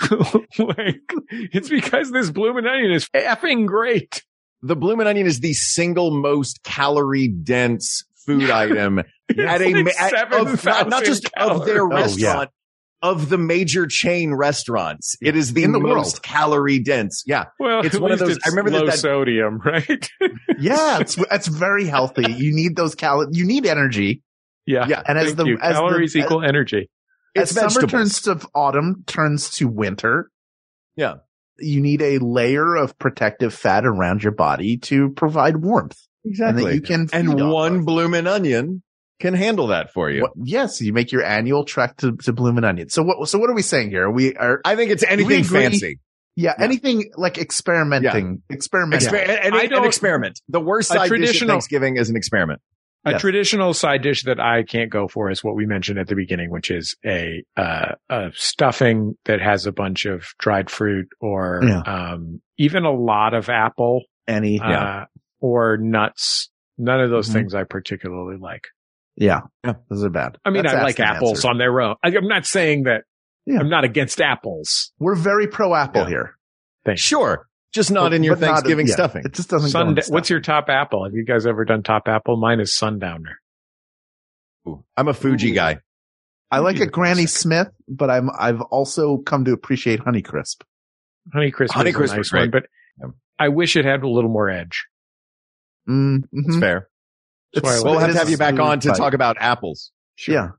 like 0.58 1.02
it's 1.30 1.68
because 1.68 2.10
this 2.10 2.30
bloomin' 2.30 2.66
onion 2.66 2.90
is 2.90 3.06
effing 3.14 3.66
great. 3.66 4.22
the 4.62 4.74
bloomin' 4.74 5.06
onion 5.06 5.26
is 5.26 5.40
the 5.40 5.52
single 5.52 6.10
most 6.10 6.62
calorie 6.64 7.28
dense 7.28 8.02
food 8.24 8.48
item 8.50 8.98
at 9.00 9.06
a 9.60 9.92
at- 10.00 10.32
of, 10.32 10.64
not, 10.64 10.88
not 10.88 11.04
7,000 11.04 11.04
just 11.04 11.28
of 11.36 11.66
their 11.66 11.84
restaurant, 11.86 12.14
Oh, 12.14 12.42
yeah. 12.42 12.46
Of 13.04 13.28
the 13.28 13.36
major 13.38 13.86
chain 13.86 14.32
restaurants, 14.34 15.14
it 15.20 15.36
is 15.36 15.52
the, 15.52 15.62
the 15.66 15.78
most 15.78 15.84
world. 16.14 16.22
calorie 16.22 16.78
dense. 16.78 17.22
Yeah, 17.26 17.44
Well, 17.60 17.80
It's 17.84 17.94
at 17.94 18.00
one 18.00 18.12
of 18.12 18.18
those- 18.18 18.38
I 18.44 18.48
remember 18.48 18.70
low 18.70 18.86
that- 18.86 18.98
sodium, 18.98 19.60
right? 19.64 20.08
Yeah. 20.58 21.00
It's, 21.00 21.18
it's 21.30 21.46
very 21.48 21.84
healthy. 21.84 22.24
You 22.32 22.54
need 22.54 22.76
those 22.76 22.94
cal, 22.94 23.26
you 23.30 23.44
need 23.46 23.66
energy. 23.66 24.22
yeah. 24.66 24.86
Yeah. 24.88 25.02
And 25.06 25.18
as 25.18 25.34
the, 25.34 25.44
you. 25.44 25.58
as 25.60 25.74
calories 25.76 26.12
the, 26.14 26.20
equal 26.20 26.42
energy. 26.42 26.88
it's 27.34 27.50
as 27.50 27.56
summer 27.56 27.68
vegetables. 27.86 27.90
turns 27.92 28.22
to 28.22 28.48
autumn, 28.54 29.04
turns 29.06 29.50
to 29.56 29.68
winter. 29.68 30.30
Yeah. 30.96 31.16
you 31.58 31.80
need 31.82 32.00
a 32.02 32.18
layer 32.18 32.74
of 32.76 32.96
protective 32.98 33.52
fat 33.52 33.84
around 33.84 34.22
your 34.22 34.32
body 34.32 34.76
to 34.78 35.10
provide 35.10 35.56
warmth. 35.58 35.98
Exactly. 36.24 36.62
And 36.62 36.70
that 36.70 36.74
you 36.76 36.80
can 36.80 37.08
and 37.12 37.50
one 37.50 37.84
blooming 37.84 38.26
onion 38.28 38.82
can 39.20 39.34
handle 39.34 39.68
that 39.68 39.92
for 39.92 40.10
you. 40.10 40.22
What- 40.22 40.32
yes, 40.42 40.80
you 40.80 40.92
make 40.92 41.12
your 41.12 41.24
annual 41.24 41.64
trek 41.64 41.96
to, 41.98 42.16
to 42.24 42.32
Bloomin' 42.32 42.64
Onion. 42.64 42.88
So 42.88 43.02
what, 43.02 43.28
so 43.28 43.38
what 43.38 43.48
are 43.50 43.54
we 43.54 43.62
saying 43.62 43.90
here? 43.90 44.10
We 44.10 44.34
are, 44.36 44.60
I 44.64 44.76
think 44.76 44.90
it's 44.90 45.04
anything 45.04 45.44
fancy. 45.44 46.00
yeah, 46.36 46.54
anything 46.58 47.10
like 47.16 47.38
experimenting, 47.38 48.42
experimenting. 48.50 49.08
Exper- 49.08 49.46
an, 49.46 49.54
I 49.54 49.62
an 49.64 49.70
don't- 49.70 49.86
experiment. 49.86 50.40
The 50.48 50.60
worst 50.60 50.90
A 50.90 50.94
side 50.94 51.02
dish 51.02 51.12
at 51.12 51.16
traditional- 51.26 51.48
Thanksgiving 51.50 51.96
is 51.96 52.10
an 52.10 52.16
experiment. 52.16 52.60
A 53.06 53.10
Yes. 53.12 53.20
traditional 53.20 53.74
side 53.74 54.00
dish 54.00 54.22
that 54.24 54.40
I 54.40 54.62
can't 54.62 54.88
go 54.90 55.08
for 55.08 55.30
is 55.30 55.44
what 55.44 55.54
we 55.54 55.66
mentioned 55.66 55.98
at 55.98 56.06
the 56.08 56.14
beginning, 56.14 56.48
which 56.50 56.70
is 56.70 56.96
a 57.04 57.44
uh, 57.54 57.92
a 58.08 58.30
stuffing 58.34 59.18
that 59.26 59.42
has 59.42 59.66
a 59.66 59.72
bunch 59.72 60.06
of 60.06 60.24
dried 60.38 60.70
fruit 60.70 61.08
or 61.20 61.60
Yeah. 61.62 61.80
um, 61.80 62.40
even 62.56 62.84
a 62.84 62.90
lot 62.90 63.34
of 63.34 63.50
apple 63.50 64.04
Any, 64.26 64.58
uh, 64.58 65.04
or 65.40 65.76
nuts. 65.76 66.48
None 66.78 66.98
of 67.02 67.10
those 67.10 67.28
Mhm. 67.28 67.32
things 67.34 67.54
I 67.54 67.64
particularly 67.64 68.38
like. 68.40 68.68
Yeah, 69.16 69.40
Yeah. 69.64 69.74
those 69.88 70.04
are 70.04 70.10
bad. 70.10 70.38
I 70.44 70.50
mean, 70.50 70.62
That's 70.64 70.74
I 70.74 70.82
like 70.82 71.00
apples 71.00 71.38
answer. 71.38 71.48
on 71.48 71.58
their 71.58 71.80
own. 71.80 71.96
I, 72.02 72.08
I'm 72.08 72.26
not 72.28 72.46
saying 72.46 72.84
that 72.84 73.04
Yeah. 73.46 73.58
I'm 73.60 73.68
not 73.68 73.84
against 73.84 74.20
apples. 74.20 74.92
We're 74.98 75.14
very 75.16 75.46
pro 75.46 75.74
Apple 75.74 76.02
Yeah. 76.02 76.08
here. 76.08 76.38
Thanks. 76.84 77.00
Sure. 77.02 77.46
Just 77.72 77.90
not 77.90 78.12
in 78.12 78.22
your 78.22 78.36
But 78.36 78.40
not- 78.46 78.46
Thanksgiving 78.54 78.86
yeah, 78.86 78.94
stuffing. 78.94 79.22
It 79.24 79.32
just 79.34 79.50
doesn't. 79.50 79.68
go 79.68 79.72
Sun- 79.72 79.94
what's 79.94 80.06
stuff. 80.06 80.30
your 80.30 80.40
top 80.40 80.68
apple? 80.68 81.04
Have 81.04 81.14
you 81.14 81.24
guys 81.24 81.44
ever 81.46 81.64
done 81.64 81.82
top 81.82 82.04
apple? 82.06 82.36
Mine 82.36 82.60
is 82.60 82.74
Sundowner. 82.76 83.40
Ooh, 84.68 84.84
I'm 84.96 85.08
a 85.08 85.14
Fuji 85.14 85.52
guy. 85.52 85.78
I 86.50 86.60
like 86.60 86.78
a 86.80 86.86
Granny 86.86 87.22
classic. 87.24 87.28
Smith, 87.36 87.68
but 87.88 88.10
I'm 88.10 88.30
I've 88.38 88.60
also 88.60 89.16
come 89.18 89.44
to 89.46 89.52
appreciate 89.52 90.00
Honeycrisp. 90.00 90.62
Honeycrisp 91.34 91.68
Honeycrisp 91.70 91.94
is 91.94 91.98
a 91.98 92.02
is 92.02 92.12
nice 92.16 92.28
great. 92.30 92.40
one, 92.40 92.50
but 92.50 93.10
I 93.38 93.48
wish 93.48 93.76
it 93.76 93.84
had 93.84 94.02
a 94.04 94.08
little 94.08 94.30
more 94.30 94.48
edge. 94.48 94.86
Mm, 95.88 96.22
It's 96.32 96.56
mhm. 96.56 96.60
fair. 96.60 96.88
That's 97.54 97.62
why 97.64 97.70
I 97.70 97.72
It's- 97.74 97.82
like 97.84 97.90
We'll 97.90 98.00
have 98.00 98.12
to 98.12 98.18
have 98.18 98.30
you 98.30 98.36
back 98.36 98.58
on 98.58 98.80
to 98.80 98.88
bite. 98.88 98.96
talk 98.96 99.14
about 99.14 99.36
apples. 99.40 99.90
Yeah, 100.28 100.50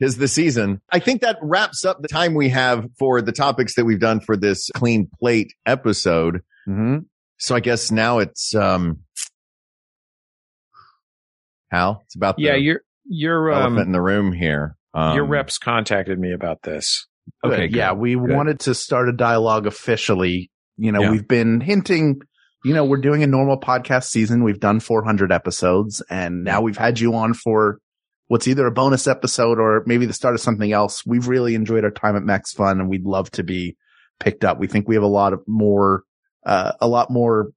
Is 0.00 0.16
the 0.16 0.28
season. 0.28 0.80
I 0.92 0.98
think 0.98 1.20
that 1.22 1.38
wraps 1.42 1.84
up 1.84 2.02
the 2.02 2.08
time 2.08 2.34
we 2.34 2.48
have 2.50 2.86
for 2.98 3.20
the 3.22 3.32
topics 3.32 3.74
that 3.76 3.84
we've 3.84 4.00
done 4.00 4.20
for 4.20 4.36
this 4.36 4.68
clean 4.74 5.08
plate 5.20 5.52
episode. 5.66 6.40
hmm 6.66 6.98
So 7.38 7.54
I 7.54 7.60
guess 7.60 7.90
now 7.90 8.18
it's, 8.18 8.54
um, 8.54 8.98
Hal, 11.70 12.02
it's 12.04 12.14
about 12.16 12.36
the 12.36 12.42
Yeah, 12.42 12.54
your 12.56 12.80
your 13.04 13.50
elephant 13.50 13.78
um, 13.78 13.86
in 13.86 13.92
the 13.92 14.00
room 14.02 14.32
here. 14.32 14.76
Um, 14.94 15.14
your 15.16 15.24
reps 15.24 15.58
contacted 15.58 16.18
me 16.18 16.32
about 16.32 16.62
this. 16.62 17.06
Okay. 17.44 17.68
Good. 17.68 17.76
Yeah, 17.76 17.92
we 17.92 18.14
Good. 18.14 18.30
wanted 18.30 18.60
to 18.60 18.74
start 18.74 19.08
a 19.08 19.12
dialogue 19.12 19.66
officially. 19.66 20.50
You 20.76 20.92
know, 20.92 21.00
Yeah. 21.02 21.10
we've 21.12 21.26
been 21.26 21.60
hinting, 21.60 22.20
you 22.64 22.74
know, 22.74 22.84
we're 22.84 22.96
doing 22.98 23.22
a 23.22 23.26
normal 23.26 23.58
podcast 23.58 24.04
season. 24.04 24.44
We've 24.44 24.60
done 24.60 24.80
400 24.80 25.32
episodes 25.32 26.02
and 26.10 26.44
now 26.44 26.60
we've 26.60 26.76
had 26.76 27.00
you 27.00 27.14
on 27.14 27.34
for 27.34 27.78
what's 28.28 28.46
either 28.48 28.66
a 28.66 28.70
bonus 28.72 29.06
episode 29.06 29.58
or 29.58 29.82
maybe 29.86 30.06
the 30.06 30.12
start 30.12 30.34
of 30.34 30.40
something 30.40 30.72
else. 30.72 31.04
We've 31.04 31.26
really 31.28 31.54
enjoyed 31.54 31.84
our 31.84 31.90
time 31.90 32.16
at 32.16 32.22
Max 32.22 32.52
Fun 32.52 32.80
and 32.80 32.88
we'd 32.88 33.04
love 33.04 33.30
to 33.32 33.42
be 33.42 33.76
picked 34.20 34.44
up. 34.44 34.58
We 34.58 34.66
think 34.68 34.88
we 34.88 34.94
have 34.94 35.02
a 35.04 35.08
lot 35.08 35.32
of 35.32 35.40
more, 35.46 36.04
uh, 36.46 36.72
a 36.80 36.88
lot 36.88 37.10
more 37.10 37.50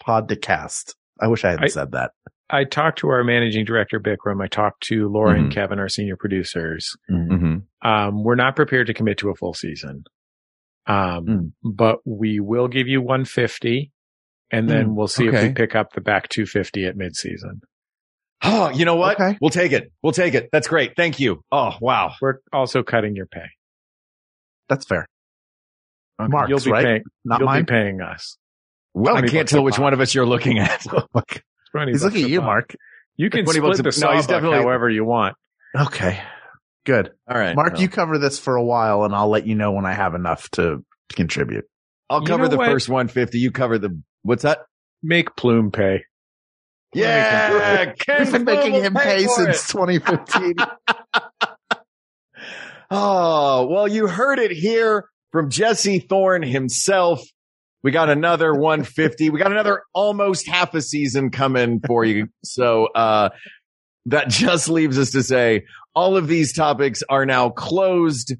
pod 0.00 0.28
to 0.28 0.36
cast. 0.36 0.94
I 1.20 1.28
wish 1.28 1.44
I 1.44 1.50
hadn't 1.50 1.64
I- 1.64 1.68
said 1.68 1.92
that. 1.92 2.12
I 2.50 2.64
talked 2.64 2.98
to 2.98 3.08
our 3.08 3.24
managing 3.24 3.64
director, 3.64 3.98
Bikram. 3.98 4.42
I 4.44 4.46
talked 4.48 4.82
to 4.88 5.08
Laura 5.08 5.32
and 5.34 5.50
Mhm. 5.50 5.54
Kevin, 5.54 5.78
our 5.78 5.88
senior 5.88 6.16
producers. 6.16 6.94
Mhm. 7.10 7.62
Um, 7.82 8.22
we're 8.22 8.34
not 8.34 8.54
prepared 8.54 8.86
to 8.88 8.94
commit 8.94 9.16
to 9.18 9.30
a 9.30 9.34
full 9.34 9.54
season. 9.54 10.04
Um, 10.86 11.26
Mm. 11.26 11.52
but 11.64 12.00
we 12.04 12.40
will 12.40 12.68
give 12.68 12.86
you 12.86 13.00
150 13.00 13.90
and 14.58 14.68
then 14.68 14.86
Mm, 14.88 14.94
we'll 14.94 15.08
see 15.08 15.26
if 15.26 15.42
we 15.42 15.52
pick 15.52 15.74
up 15.74 15.92
the 15.92 16.00
back 16.00 16.28
250 16.28 16.84
at 16.86 16.96
midseason. 16.96 17.60
Oh, 18.42 18.70
you 18.70 18.84
know 18.84 18.96
what? 18.96 19.20
Okay. 19.20 19.38
We'll 19.40 19.50
take 19.50 19.72
it. 19.72 19.90
We'll 20.02 20.12
take 20.12 20.34
it. 20.34 20.48
That's 20.52 20.68
great. 20.68 20.92
Thank 20.96 21.18
you. 21.20 21.42
Oh, 21.50 21.72
wow. 21.80 22.12
We're 22.20 22.38
also 22.52 22.82
cutting 22.82 23.16
your 23.16 23.26
pay. 23.26 23.46
That's 24.68 24.84
fair. 24.86 25.06
Okay. 26.20 26.28
Mark's 26.28 26.50
you'll 26.50 26.60
be 26.60 26.70
right? 26.70 26.84
paying, 26.84 27.02
Not 27.24 27.40
you'll 27.40 27.46
mine. 27.46 27.64
be 27.64 27.70
paying 27.72 28.00
us. 28.00 28.36
Well, 28.92 29.16
I 29.16 29.22
can't 29.22 29.48
tell 29.48 29.64
which 29.64 29.74
pop. 29.76 29.82
one 29.82 29.92
of 29.94 30.00
us 30.00 30.14
you're 30.14 30.26
looking 30.26 30.58
at. 30.58 30.82
20 31.72 31.92
He's 31.92 32.02
bucks 32.02 32.14
looking 32.14 32.22
a 32.22 32.24
at 32.24 32.30
you, 32.30 32.38
pop. 32.40 32.46
Mark. 32.46 32.76
You 33.16 33.30
can 33.30 33.44
20 33.44 33.58
split 33.58 33.68
bucks 33.82 33.96
a- 33.96 34.00
the 34.00 34.06
no, 34.06 34.12
he's 34.16 34.26
definitely- 34.26 34.58
however 34.58 34.88
you 34.90 35.04
want. 35.04 35.36
Okay. 35.76 36.20
Good. 36.84 37.10
All 37.28 37.36
right. 37.38 37.56
Mark, 37.56 37.72
Well, 37.74 37.82
you 37.82 37.88
cover 37.88 38.18
this 38.18 38.38
for 38.38 38.56
a 38.56 38.62
while 38.64 39.04
and 39.04 39.14
I'll 39.14 39.28
let 39.30 39.46
you 39.46 39.54
know 39.54 39.72
when 39.72 39.86
I 39.86 39.92
have 39.94 40.14
enough 40.14 40.48
to 40.50 40.84
contribute. 41.14 41.64
I'll 42.10 42.20
You 42.20 42.26
cover 42.28 42.42
know 42.44 42.48
the 42.50 42.56
what? 42.58 42.66
first 42.70 42.88
150. 42.88 43.38
You 43.38 43.50
cover 43.50 43.78
the, 43.78 44.00
what's 44.24 44.42
that? 44.42 44.66
Make 45.02 45.36
Plume 45.36 45.70
pay. 45.70 46.04
Yeah. 46.92 47.92
Ken 47.98 48.16
We've 48.24 48.32
been 48.32 48.44
making 48.44 48.74
him 48.74 48.94
pay 48.94 49.18
pay 49.18 49.24
for 49.24 49.52
since 49.52 49.68
2015. 49.72 50.54
Oh, 52.90 53.66
well, 53.70 53.88
you 53.88 54.06
heard 54.06 54.38
it 54.38 54.50
here 54.50 55.08
from 55.32 55.50
Jesse 55.50 56.00
Thorn 56.00 56.42
himself. 56.42 57.22
We 57.82 57.90
got 57.90 58.08
another 58.08 58.52
150. 58.52 59.30
We 59.30 59.38
got 59.38 59.52
another 59.52 59.82
almost 59.92 60.48
half 60.48 60.74
a 60.74 60.80
season 60.80 61.30
coming 61.30 61.80
for 61.86 62.04
you. 62.04 62.28
So, 62.44 62.86
uh, 62.86 63.30
that 64.06 64.28
just 64.28 64.68
leaves 64.68 64.98
us 64.98 65.10
to 65.12 65.22
say 65.22 65.64
all 65.94 66.16
of 66.16 66.28
these 66.28 66.52
topics 66.52 67.02
are 67.08 67.24
now 67.24 67.50
closed, 67.50 68.34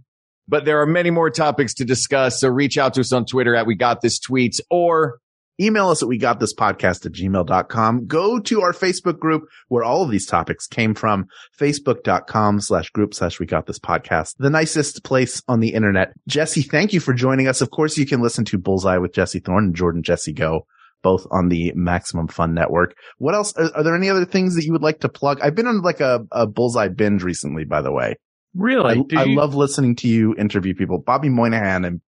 but 0.49 0.65
there 0.65 0.81
are 0.81 0.87
many 0.87 1.11
more 1.11 1.31
topics 1.31 1.75
to 1.75 1.85
discuss. 1.85 2.41
So 2.41 2.49
reach 2.49 2.77
out 2.77 2.95
to 2.95 3.01
us 3.01 3.13
on 3.13 3.25
Twitter 3.25 3.55
at 3.55 3.67
We 3.67 3.75
Got 3.75 4.01
This 4.03 4.19
Tweets 4.21 4.61
or 4.71 5.19
Email 5.61 5.89
us 5.89 6.03
at 6.03 6.09
we 6.09 6.19
got 6.19 6.41
this 6.41 6.55
podcast 6.55 7.07
at 7.07 7.13
gmail.com. 7.13 8.07
Go 8.07 8.41
to 8.41 8.61
our 8.63 8.73
Facebook 8.73 9.19
group 9.19 9.45
where 9.69 9.85
all 9.85 10.03
of 10.03 10.11
these 10.11 10.27
topics 10.27 10.67
came 10.67 10.95
from. 10.95 11.27
Facebook.com 11.59 12.61
slash 12.61 12.91
group 12.91 13.15
slash 13.15 13.39
we 13.39 13.47
got 13.47 13.67
this 13.67 13.79
podcast. 13.79 14.35
The 14.39 14.51
nicest 14.51 15.05
place 15.05 15.43
on 15.49 15.61
the 15.61 15.75
internet. 15.75 16.13
Jesse, 16.27 16.63
thank 16.63 16.93
you 16.93 17.01
for 17.01 17.15
joining 17.15 17.47
us. 17.49 17.61
Of 17.61 17.71
course, 17.71 17.97
you 17.97 18.07
can 18.07 18.21
listen 18.21 18.45
to 18.47 18.59
Bullseye 18.59 18.99
with 18.99 19.13
Jesse 19.15 19.41
Thorn 19.41 19.67
and 19.67 19.77
Jordan 19.77 20.03
Jesse 20.03 20.33
Go, 20.33 20.67
both 21.03 21.27
on 21.31 21.49
the 21.49 21.73
Maximum 21.75 22.27
Fun 22.29 22.55
Network. 22.55 22.97
What 23.19 23.35
else? 23.35 23.57
Are, 23.57 23.71
are 23.77 23.83
there 23.85 23.95
any 23.97 24.11
other 24.11 24.25
things 24.25 24.57
that 24.57 24.65
you 24.65 24.73
would 24.73 24.83
like 24.83 25.01
to 25.01 25.09
plug? 25.09 25.41
I've 25.41 25.55
been 25.55 25.67
on 25.67 25.83
like 25.83 26.01
a, 26.01 26.27
a 26.33 26.47
Bullseye 26.47 26.89
binge 26.89 27.23
recently, 27.23 27.65
by 27.65 27.81
the 27.81 27.93
way. 27.93 28.17
Really? 28.55 29.05
I, 29.17 29.21
I 29.21 29.25
you- 29.25 29.37
love 29.37 29.55
listening 29.55 29.97
to 29.97 30.09
you 30.09 30.35
interview 30.37 30.75
people. 30.75 30.99
Bobby 30.99 31.29
Moynihan 31.29 31.85
in, 31.85 32.01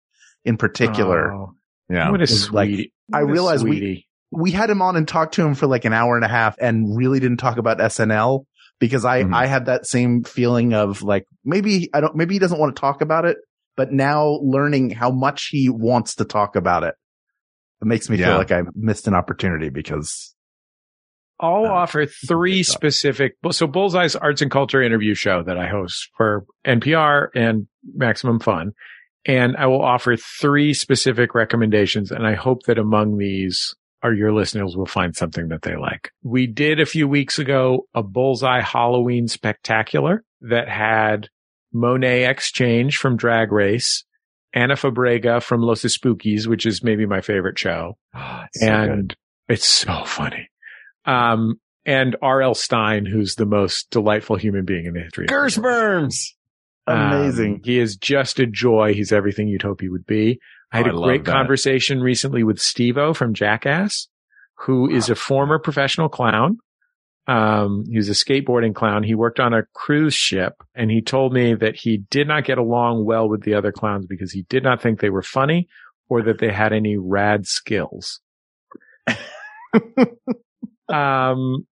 in 0.44 0.56
particular. 0.56 1.32
Oh, 1.32 1.54
yeah. 1.88 2.10
what 2.10 2.20
a 2.20 2.24
It's 2.24 2.50
like- 2.50 2.68
sweetie. 2.68 2.92
I 3.12 3.22
What 3.24 3.32
realize 3.32 3.62
we- 3.64 3.70
sweetie. 3.70 4.08
we 4.32 4.50
had 4.50 4.68
him 4.70 4.82
on 4.82 4.96
and 4.96 5.06
talked 5.06 5.34
to 5.34 5.42
him 5.46 5.54
for 5.54 5.66
like 5.66 5.84
an 5.84 5.92
hour 5.92 6.16
and 6.16 6.24
a 6.24 6.28
half 6.28 6.56
and 6.60 6.96
really 6.96 7.20
didn't 7.20 7.36
talk 7.38 7.58
about 7.58 7.78
SNL 7.80 8.44
because 8.80 9.04
I, 9.04 9.22
Mhm. 9.22 9.34
I 9.34 9.46
had 9.46 9.66
that 9.66 9.86
same 9.86 10.24
feeling 10.24 10.74
of 10.74 11.02
like, 11.02 11.24
maybe 11.44 11.88
I 11.94 12.00
don't, 12.00 12.16
maybe 12.16 12.34
he 12.34 12.38
doesn't 12.38 12.58
want 12.58 12.74
to 12.74 12.80
talk 12.80 13.00
about 13.00 13.24
it, 13.24 13.36
but 13.76 13.92
now 13.92 14.38
learning 14.42 14.90
how 14.90 15.10
much 15.10 15.48
he 15.50 15.68
wants 15.68 16.16
to 16.16 16.24
talk 16.24 16.56
about 16.56 16.82
it, 16.82 16.94
it 17.80 17.86
makes 17.86 18.10
me 18.10 18.16
Yeah. 18.18 18.26
feel 18.26 18.36
like 18.38 18.50
I 18.52 18.62
missed 18.74 19.06
an 19.06 19.14
opportunity 19.14 19.68
because 19.70 20.34
I'll 21.38 21.66
Uh, 21.66 21.70
offer 21.70 22.06
three 22.06 22.62
specific. 22.62 23.34
So 23.50 23.66
Bullseye's 23.66 24.16
arts 24.16 24.40
and 24.42 24.50
culture 24.50 24.82
interview 24.82 25.14
show 25.14 25.42
that 25.42 25.58
I 25.58 25.68
host 25.68 26.10
for 26.16 26.46
NPR 26.66 27.28
and 27.34 27.68
Maximum 27.94 28.40
Fun. 28.40 28.72
And 29.26 29.56
I 29.56 29.66
will 29.66 29.82
offer 29.82 30.16
three 30.16 30.72
specific 30.72 31.34
recommendations. 31.34 32.10
And 32.10 32.26
I 32.26 32.34
hope 32.34 32.62
that 32.64 32.78
among 32.78 33.18
these 33.18 33.74
are 34.02 34.14
your 34.14 34.32
listeners 34.32 34.76
will 34.76 34.86
find 34.86 35.16
something 35.16 35.48
that 35.48 35.62
they 35.62 35.76
like. 35.76 36.10
We 36.22 36.46
did 36.46 36.80
a 36.80 36.86
few 36.86 37.08
weeks 37.08 37.38
ago 37.38 37.86
a 37.94 38.02
Bullseye 38.02 38.60
Halloween 38.60 39.26
spectacular 39.26 40.22
that 40.42 40.68
had 40.68 41.28
Monét 41.74 42.26
X 42.26 42.52
Change 42.52 42.98
from 42.98 43.16
Drag 43.16 43.50
Race, 43.50 44.04
Ana 44.54 44.74
Fabrega 44.74 45.42
from 45.42 45.60
Los 45.60 45.82
Espookys, 45.82 46.46
which 46.46 46.66
is 46.66 46.84
maybe 46.84 47.04
my 47.04 47.20
favorite 47.20 47.58
show 47.58 47.98
and 48.60 49.16
it's 49.48 49.66
so 49.66 50.04
funny. 50.04 50.48
Um, 51.04 51.60
and 51.84 52.16
R.L. 52.20 52.54
Stine, 52.54 53.06
who's 53.06 53.36
the 53.36 53.46
most 53.46 53.90
delightful 53.90 54.36
human 54.36 54.64
being 54.64 54.86
in 54.86 54.94
the 54.94 55.00
history. 55.00 55.26
of 55.26 55.28
the 55.28 55.60
world. 55.62 56.10
Gershburns. 56.10 56.32
Amazing. 56.86 57.54
Um, 57.54 57.60
he 57.64 57.78
is 57.78 57.96
just 57.96 58.38
a 58.38 58.46
joy. 58.46 58.94
He's 58.94 59.12
everything 59.12 59.48
you'd 59.48 59.62
hope 59.62 59.80
he 59.80 59.88
would 59.88 60.06
be. 60.06 60.40
I 60.72 60.78
had 60.78 60.86
I 60.86 60.90
a 60.90 60.92
love 60.92 61.04
great 61.04 61.24
conversation 61.24 62.00
recently 62.00 62.42
with 62.42 62.58
Steve-O 62.58 63.14
from 63.14 63.34
Jackass, 63.34 64.08
who 64.58 64.90
is 64.90 65.08
a 65.08 65.14
former 65.14 65.58
professional 65.58 66.08
clown. 66.08 66.58
Um, 67.28 67.84
he 67.88 67.96
was 67.96 68.08
a 68.08 68.12
skateboarding 68.12 68.74
clown. 68.74 69.02
He 69.02 69.14
worked 69.14 69.40
on 69.40 69.52
a 69.52 69.64
cruise 69.74 70.14
ship 70.14 70.62
and 70.74 70.90
he 70.90 71.02
told 71.02 71.32
me 71.32 71.54
that 71.54 71.74
he 71.74 71.98
did 71.98 72.28
not 72.28 72.44
get 72.44 72.58
along 72.58 73.04
well 73.04 73.28
with 73.28 73.42
the 73.42 73.54
other 73.54 73.72
clowns 73.72 74.06
because 74.06 74.32
he 74.32 74.42
did 74.42 74.62
not 74.62 74.80
think 74.80 75.00
they 75.00 75.10
were 75.10 75.22
funny 75.22 75.68
or 76.08 76.22
that 76.22 76.38
they 76.38 76.52
had 76.52 76.72
any 76.72 76.96
rad 76.96 77.46
skills. 77.46 78.20
um, 80.88 81.66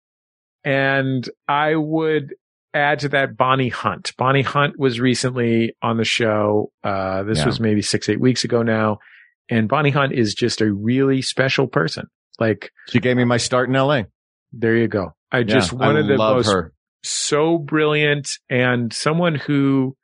and 0.64 1.28
I 1.46 1.76
would 1.76 2.34
add 2.74 2.98
to 3.00 3.08
that 3.10 3.36
Bonnie 3.36 3.68
Hunt. 3.68 4.12
Bonnie 4.18 4.42
Hunt 4.42 4.78
was 4.78 5.00
recently 5.00 5.74
on 5.82 5.96
the 5.96 6.04
show. 6.04 6.70
Uh, 6.82 7.22
this 7.22 7.38
Yeah. 7.38 7.46
was 7.46 7.60
maybe 7.60 7.82
six, 7.82 8.08
eight 8.08 8.20
weeks 8.20 8.44
ago 8.44 8.62
now. 8.62 8.98
And 9.48 9.68
Bonnie 9.68 9.90
Hunt 9.90 10.12
is 10.12 10.34
just 10.34 10.60
a 10.60 10.72
really 10.72 11.22
special 11.22 11.66
person. 11.66 12.06
Like 12.40 12.70
She 12.88 12.98
gave 13.00 13.16
me 13.16 13.24
my 13.24 13.36
start 13.36 13.68
in 13.68 13.74
LA. 13.76 14.04
there 14.52 14.76
you 14.76 14.88
go. 14.88 15.14
I 15.32 15.42
just 15.42 15.72
Yeah, 15.72 15.78
one 15.78 15.96
I 15.96 16.00
of 16.00 16.06
the 16.06 16.16
love 16.16 16.36
most 16.36 16.52
her. 16.52 16.72
so 17.02 17.58
brilliant 17.58 18.28
and 18.50 18.92
someone 18.92 19.34
who 19.34 19.96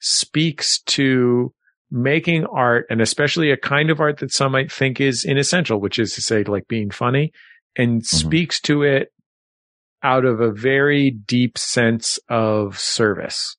speaks 0.00 0.80
to 0.82 1.52
making 1.90 2.44
art 2.46 2.86
and 2.90 3.00
especially 3.00 3.50
a 3.50 3.56
kind 3.56 3.90
of 3.90 4.00
art 4.00 4.18
that 4.18 4.32
some 4.32 4.52
might 4.52 4.70
think 4.70 5.00
is 5.00 5.24
inessential, 5.24 5.80
which 5.80 5.98
is 5.98 6.14
to 6.14 6.20
say 6.22 6.44
like 6.44 6.68
being 6.68 6.90
funny 6.90 7.32
and 7.76 8.04
speaks 8.04 8.60
to 8.60 8.82
it 8.82 9.08
out 10.02 10.24
of 10.24 10.40
a 10.40 10.52
very 10.52 11.10
deep 11.10 11.58
sense 11.58 12.18
of 12.28 12.78
service. 12.78 13.56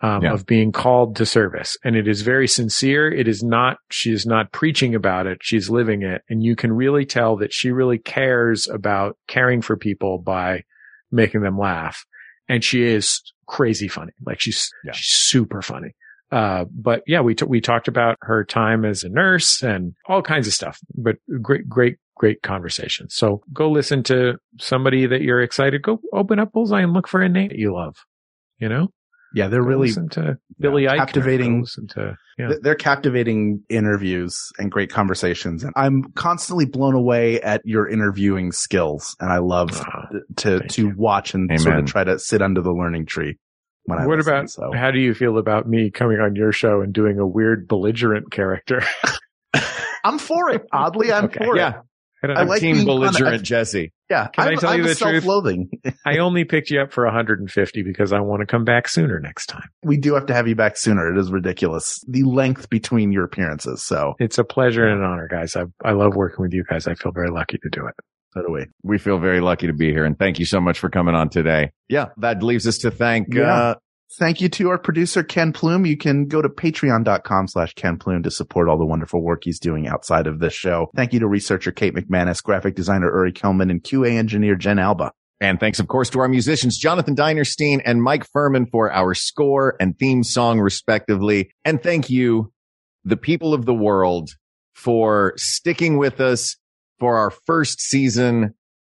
Um, 0.00 0.22
Yeah. 0.22 0.34
of 0.34 0.44
being 0.44 0.70
called 0.70 1.16
to 1.16 1.24
service. 1.24 1.78
And 1.82 1.96
it 1.96 2.06
is 2.06 2.20
very 2.20 2.46
sincere. 2.46 3.10
It 3.10 3.26
is 3.26 3.42
not, 3.42 3.78
she 3.90 4.12
is 4.12 4.26
not 4.26 4.52
preaching 4.52 4.94
about 4.94 5.26
it. 5.26 5.38
She's 5.40 5.70
living 5.70 6.02
it. 6.02 6.20
And 6.28 6.42
you 6.42 6.56
can 6.56 6.72
really 6.74 7.06
tell 7.06 7.36
that 7.38 7.54
she 7.54 7.70
really 7.70 7.96
cares 7.98 8.68
about 8.68 9.16
caring 9.28 9.62
for 9.62 9.78
people 9.78 10.18
by 10.18 10.64
making 11.10 11.40
them 11.40 11.56
laugh. 11.58 12.04
And 12.50 12.62
she 12.62 12.82
is 12.82 13.22
crazy 13.46 13.88
funny. 13.88 14.12
Like 14.26 14.40
she's, 14.40 14.68
Yeah. 14.84 14.92
she's 14.92 15.08
super 15.10 15.62
funny. 15.62 15.94
Uh, 16.30 16.66
but 16.70 17.02
yeah, 17.06 17.20
we, 17.22 17.34
t- 17.34 17.46
we 17.46 17.62
talked 17.62 17.88
about 17.88 18.16
her 18.22 18.44
time 18.44 18.84
as 18.84 19.04
a 19.04 19.08
nurse 19.08 19.62
and 19.62 19.94
all 20.06 20.20
kinds 20.20 20.46
of 20.46 20.52
stuff, 20.52 20.78
but 20.94 21.16
great, 21.40 21.66
great, 21.66 21.96
great 22.16 22.42
conversation. 22.42 23.08
So 23.10 23.42
go 23.52 23.70
listen 23.70 24.02
to 24.04 24.34
somebody 24.60 25.06
that 25.06 25.22
you're 25.22 25.40
excited. 25.42 25.82
Go 25.82 26.00
open 26.12 26.38
up 26.38 26.52
Bullseye 26.52 26.80
and 26.82 26.92
look 26.92 27.08
for 27.08 27.22
a 27.22 27.28
name 27.28 27.48
that 27.48 27.58
you 27.58 27.74
love. 27.74 27.96
You 28.58 28.68
know, 28.68 28.88
Yeah, 29.34 29.48
they're 29.48 29.62
Go 29.62 29.68
really 29.68 29.88
listen 29.88 30.08
to 30.10 30.38
Billy 30.60 30.84
Eichner. 30.84 30.96
captivating- 30.98 31.60
Listen 31.62 31.86
to, 31.88 32.16
yeah. 32.38 32.52
They're 32.62 32.76
captivating 32.76 33.62
interviews 33.68 34.40
and 34.58 34.70
great 34.70 34.90
conversations. 34.90 35.64
And 35.64 35.72
I'm 35.76 36.04
constantly 36.14 36.66
blown 36.66 36.94
away 36.94 37.40
at 37.40 37.60
your 37.64 37.88
interviewing 37.88 38.52
skills. 38.52 39.16
And 39.20 39.32
I 39.32 39.38
love 39.38 39.70
Ah, 39.74 40.06
to, 40.36 40.60
to 40.60 40.82
you. 40.82 40.94
watch 40.96 41.34
and 41.34 41.50
sort 41.60 41.78
of 41.78 41.86
try 41.86 42.04
to 42.04 42.18
sit 42.18 42.42
under 42.42 42.60
the 42.62 42.72
learning 42.72 43.06
tree 43.06 43.36
when 43.86 43.98
I 43.98 44.06
what 44.06 44.18
listen, 44.18 44.32
about 44.34 44.50
so. 44.50 44.70
how 44.72 44.90
do 44.92 45.00
you 45.00 45.14
feel 45.14 45.36
about 45.36 45.68
me 45.68 45.90
coming 45.90 46.20
on 46.20 46.36
your 46.36 46.52
show 46.52 46.80
and 46.80 46.92
doing 46.92 47.18
a 47.18 47.26
weird 47.26 47.66
belligerent 47.68 48.30
character? 48.30 48.82
I'm 50.04 50.18
for 50.18 50.50
it. 50.50 50.62
Oddly, 50.72 51.12
I'm 51.12 51.24
Okay. 51.24 51.44
for 51.44 51.56
it. 51.56 51.74
Yeah. 52.28 52.32
I, 52.32 52.34
don't 52.34 52.38
I 52.38 52.50
like 52.50 52.60
Team 52.60 52.84
belligerent 52.84 53.34
I- 53.34 53.38
Jesse. 53.38 53.92
Yeah. 54.10 54.28
Can 54.28 54.44
I 54.46 54.50
I'm- 54.50 54.58
tell 54.58 54.70
I'm 54.70 54.76
you 54.78 54.82
the 54.84 54.94
truth? 54.94 55.22
self-loathing. 55.24 55.70
I 56.06 56.18
only 56.18 56.44
picked 56.44 56.70
you 56.70 56.80
up 56.80 56.92
for 56.92 57.04
150 57.04 57.82
because 57.82 58.12
I 58.12 58.20
want 58.20 58.40
to 58.40 58.46
come 58.46 58.64
back 58.64 58.88
sooner 58.88 59.18
next 59.20 59.46
time. 59.46 59.68
we 59.82 59.96
do 59.96 60.14
have 60.14 60.26
to 60.26 60.34
have 60.34 60.46
you 60.48 60.54
back 60.54 60.76
sooner. 60.76 61.12
It 61.14 61.18
is 61.18 61.30
ridiculous. 61.30 61.98
The 62.08 62.22
length 62.24 62.68
between 62.70 63.12
your 63.12 63.24
appearances. 63.24 63.82
So 63.82 64.14
It's 64.18 64.38
a 64.38 64.44
pleasure 64.44 64.86
and 64.86 65.00
an 65.02 65.04
honor, 65.06 65.28
guys. 65.28 65.56
I 65.56 65.64
I 65.84 65.92
love 65.92 66.14
working 66.16 66.42
with 66.42 66.52
you 66.52 66.64
guys. 66.68 66.86
I 66.86 66.94
feel 66.94 67.12
very 67.12 67.30
lucky 67.30 67.58
to 67.58 67.68
do 67.70 67.86
it. 67.86 67.94
so 68.32 68.42
do 68.42 68.52
we. 68.52 68.66
We 68.82 68.98
feel 68.98 69.18
very 69.18 69.40
lucky 69.40 69.66
to 69.68 69.72
be 69.72 69.90
here 69.92 70.04
and 70.04 70.18
thank 70.18 70.38
you 70.38 70.44
so 70.44 70.60
much 70.60 70.78
for 70.78 70.90
coming 70.90 71.14
on 71.14 71.28
today. 71.28 71.70
Yeah. 71.88 72.08
That 72.18 72.42
leaves 72.42 72.66
us 72.66 72.78
to 72.78 72.90
thank, 72.90 73.32
Yeah. 73.32 73.52
uh, 73.54 73.74
Thank 74.18 74.40
you 74.40 74.48
to 74.50 74.68
our 74.68 74.78
producer, 74.78 75.24
Ken 75.24 75.52
Plume. 75.52 75.86
You 75.86 75.96
can 75.96 76.26
go 76.26 76.40
to 76.40 76.48
patreon.com 76.48 77.48
slash 77.48 77.74
Ken 77.74 77.98
Plume 77.98 78.22
to 78.22 78.30
support 78.30 78.68
all 78.68 78.78
the 78.78 78.86
wonderful 78.86 79.22
work 79.22 79.42
he's 79.44 79.58
doing 79.58 79.88
outside 79.88 80.26
of 80.26 80.38
this 80.38 80.52
show. 80.52 80.90
Thank 80.94 81.12
you 81.12 81.20
to 81.20 81.26
researcher 81.26 81.72
Kate 81.72 81.94
McManus, 81.94 82.42
graphic 82.42 82.76
designer 82.76 83.08
Uri 83.08 83.32
Kelman, 83.32 83.70
and 83.70 83.82
QA 83.82 84.12
engineer 84.12 84.54
Jen 84.54 84.78
Alba. 84.78 85.12
And 85.40 85.58
thanks, 85.58 85.80
of 85.80 85.88
course, 85.88 86.10
to 86.10 86.20
our 86.20 86.28
musicians, 86.28 86.78
Jonathan 86.78 87.16
Dinerstein 87.16 87.82
and 87.84 88.02
Mike 88.02 88.24
Furman 88.32 88.66
for 88.66 88.92
our 88.92 89.14
score 89.14 89.76
and 89.80 89.98
theme 89.98 90.22
song, 90.22 90.60
respectively. 90.60 91.50
And 91.64 91.82
thank 91.82 92.08
you, 92.08 92.52
the 93.04 93.16
people 93.16 93.52
of 93.52 93.66
the 93.66 93.74
world, 93.74 94.30
for 94.74 95.34
sticking 95.36 95.98
with 95.98 96.20
us 96.20 96.56
for 96.98 97.16
our 97.16 97.30
first 97.30 97.80
season 97.80 98.54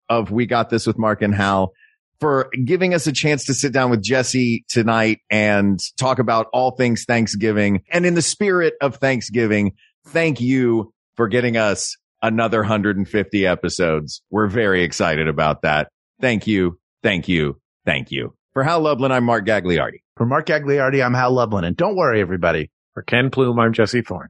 of 0.09 0.31
We 0.31 0.47
Got 0.47 0.71
This 0.71 0.87
with 0.87 0.99
Mark 0.99 1.23
and 1.23 1.35
Hal, 1.35 1.73
for 2.21 2.49
giving 2.65 2.95
us 2.95 3.07
a 3.07 3.13
chance 3.13 3.45
to 3.47 3.55
sit 3.55 3.73
down 3.73 3.91
with 3.91 4.03
Jesse 4.03 4.65
tonight 4.69 5.21
and 5.31 5.81
talk 5.97 6.19
about 6.19 6.47
all 6.53 6.73
things 6.73 7.05
Thanksgiving. 7.05 7.83
And 7.91 8.07
in 8.07 8.15
the 8.15 8.23
spirit 8.23 8.75
of 8.81 8.97
Thanksgiving, 8.97 9.73
thank 10.07 10.41
you 10.41 10.93
for 11.17 11.29
getting 11.29 11.57
us 11.57 11.97
another 12.23 12.61
150 12.61 13.47
episodes. 13.47 14.23
We're 14.31 14.49
very 14.49 14.83
excited 14.83 15.29
about 15.29 15.63
that. 15.63 15.91
Thank 16.21 16.47
you. 16.47 16.79
Thank 17.03 17.29
you. 17.29 17.61
Thank 17.85 18.11
you. 18.11 18.35
For 18.53 18.63
Hal 18.63 18.81
Lublin, 18.81 19.13
I'm 19.13 19.25
Mark 19.25 19.47
Gagliardi. 19.47 20.01
For 20.17 20.25
Mark 20.25 20.47
Gagliardi, 20.47 21.05
I'm 21.05 21.15
Hal 21.15 21.33
Lublin. 21.33 21.65
And 21.65 21.77
don't 21.77 21.97
worry, 21.97 22.21
everybody. 22.21 22.71
For 22.95 23.03
Ken 23.03 23.31
Plume, 23.31 23.59
I'm 23.61 23.75
Jesse 23.75 24.01
Thorn. 24.01 24.29